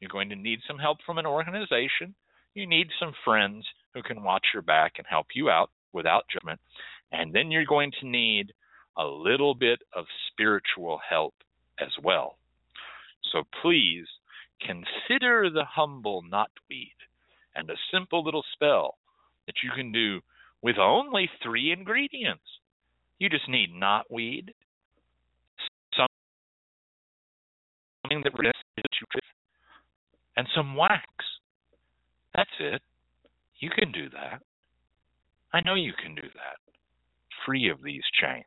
You're 0.00 0.10
going 0.10 0.28
to 0.28 0.36
need 0.36 0.60
some 0.66 0.78
help 0.78 0.98
from 1.04 1.18
an 1.18 1.26
organization. 1.26 2.14
You 2.54 2.66
need 2.66 2.88
some 3.00 3.12
friends 3.24 3.66
who 3.94 4.02
can 4.02 4.22
watch 4.22 4.46
your 4.52 4.62
back 4.62 4.94
and 4.98 5.06
help 5.08 5.26
you 5.34 5.50
out 5.50 5.70
without 5.92 6.24
judgment. 6.32 6.60
And 7.12 7.32
then 7.34 7.50
you're 7.50 7.64
going 7.64 7.92
to 8.00 8.06
need 8.06 8.52
a 8.96 9.04
little 9.04 9.54
bit 9.54 9.80
of 9.94 10.04
spiritual 10.30 11.00
help 11.08 11.34
as 11.80 11.88
well. 12.02 12.36
So 13.32 13.42
please 13.62 14.06
consider 14.60 15.50
the 15.50 15.64
humble 15.64 16.22
knotweed 16.22 16.96
and 17.54 17.70
a 17.70 17.74
simple 17.92 18.24
little 18.24 18.44
spell 18.54 18.96
that 19.46 19.56
you 19.62 19.70
can 19.74 19.92
do 19.92 20.20
with 20.62 20.78
only 20.78 21.30
three 21.42 21.72
ingredients. 21.72 22.42
You 23.18 23.28
just 23.28 23.48
need 23.48 23.70
knotweed, 23.72 24.50
something 28.04 28.22
that 28.24 28.38
resists 28.38 29.00
you 29.00 29.20
and 30.36 30.46
some 30.54 30.76
wax. 30.76 31.02
That's 32.34 32.50
it. 32.60 32.80
You 33.58 33.70
can 33.70 33.90
do 33.90 34.08
that. 34.10 34.40
I 35.52 35.60
know 35.62 35.74
you 35.74 35.92
can 36.00 36.14
do 36.14 36.22
that. 36.22 36.58
Free 37.44 37.68
of 37.70 37.82
these 37.82 38.04
chains. 38.20 38.44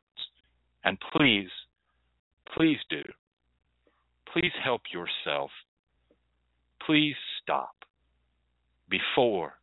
And 0.84 0.96
please, 1.14 1.50
please 2.56 2.78
do. 2.88 3.02
Please 4.32 4.52
help 4.64 4.82
yourself. 4.92 5.50
Please 6.86 7.14
stop 7.42 7.74
before, 8.88 9.54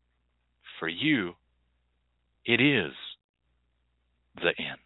for 0.80 0.88
you, 0.88 1.34
it 2.46 2.62
is 2.62 2.92
the 4.36 4.54
end. 4.58 4.80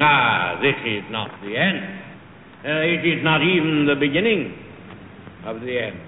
Ah, 0.00 0.58
this 0.62 0.74
is 0.86 1.02
not 1.10 1.30
the 1.42 1.56
end. 1.56 2.00
Uh, 2.64 2.82
it 2.82 3.06
is 3.06 3.22
not 3.22 3.42
even 3.42 3.86
the 3.86 3.94
beginning 3.98 4.54
of 5.44 5.60
the 5.60 5.78
end. 5.78 5.98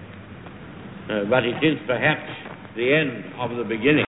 Uh, 1.10 1.30
but 1.30 1.44
it 1.44 1.62
is 1.62 1.78
perhaps 1.86 2.30
the 2.76 2.92
end 2.94 3.34
of 3.38 3.56
the 3.56 3.64
beginning. 3.64 4.04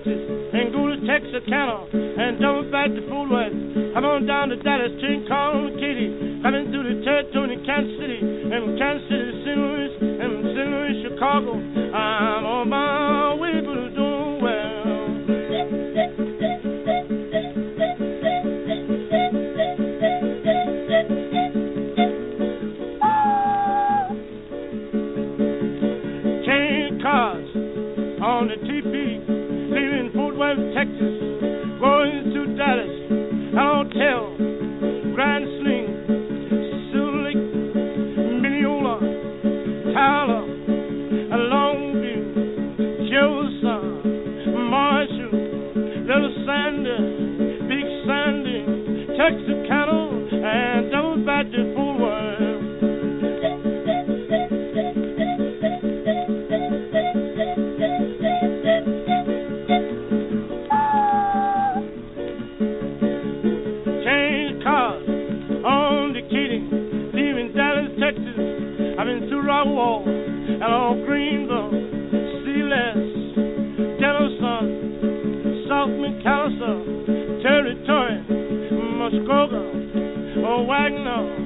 Texas 0.00 0.56
and 0.56 0.72
go 0.72 0.88
to 0.88 0.96
Texarkana 1.04 1.84
and 1.92 2.40
don't 2.40 2.72
back 2.72 2.88
to 2.88 3.04
Fort 3.08 3.28
Worth. 3.28 3.52
Come 3.92 4.04
on 4.04 4.24
down 4.24 4.48
to 4.48 4.56
Dallas, 4.56 4.96
calling 5.28 5.76
Katy, 5.76 6.40
coming 6.40 6.72
through 6.72 6.88
the 6.88 7.04
territory 7.04 7.52
in 7.52 7.60
Kansas 7.68 7.92
City 8.00 8.20
and 8.24 8.78
Kansas 8.80 9.04
City, 9.12 9.44
St. 9.44 9.58
Louis 9.60 9.92
and 10.00 10.32
St. 10.56 10.68
Louis, 10.72 10.96
Chicago. 11.04 11.59
Or 81.06 81.39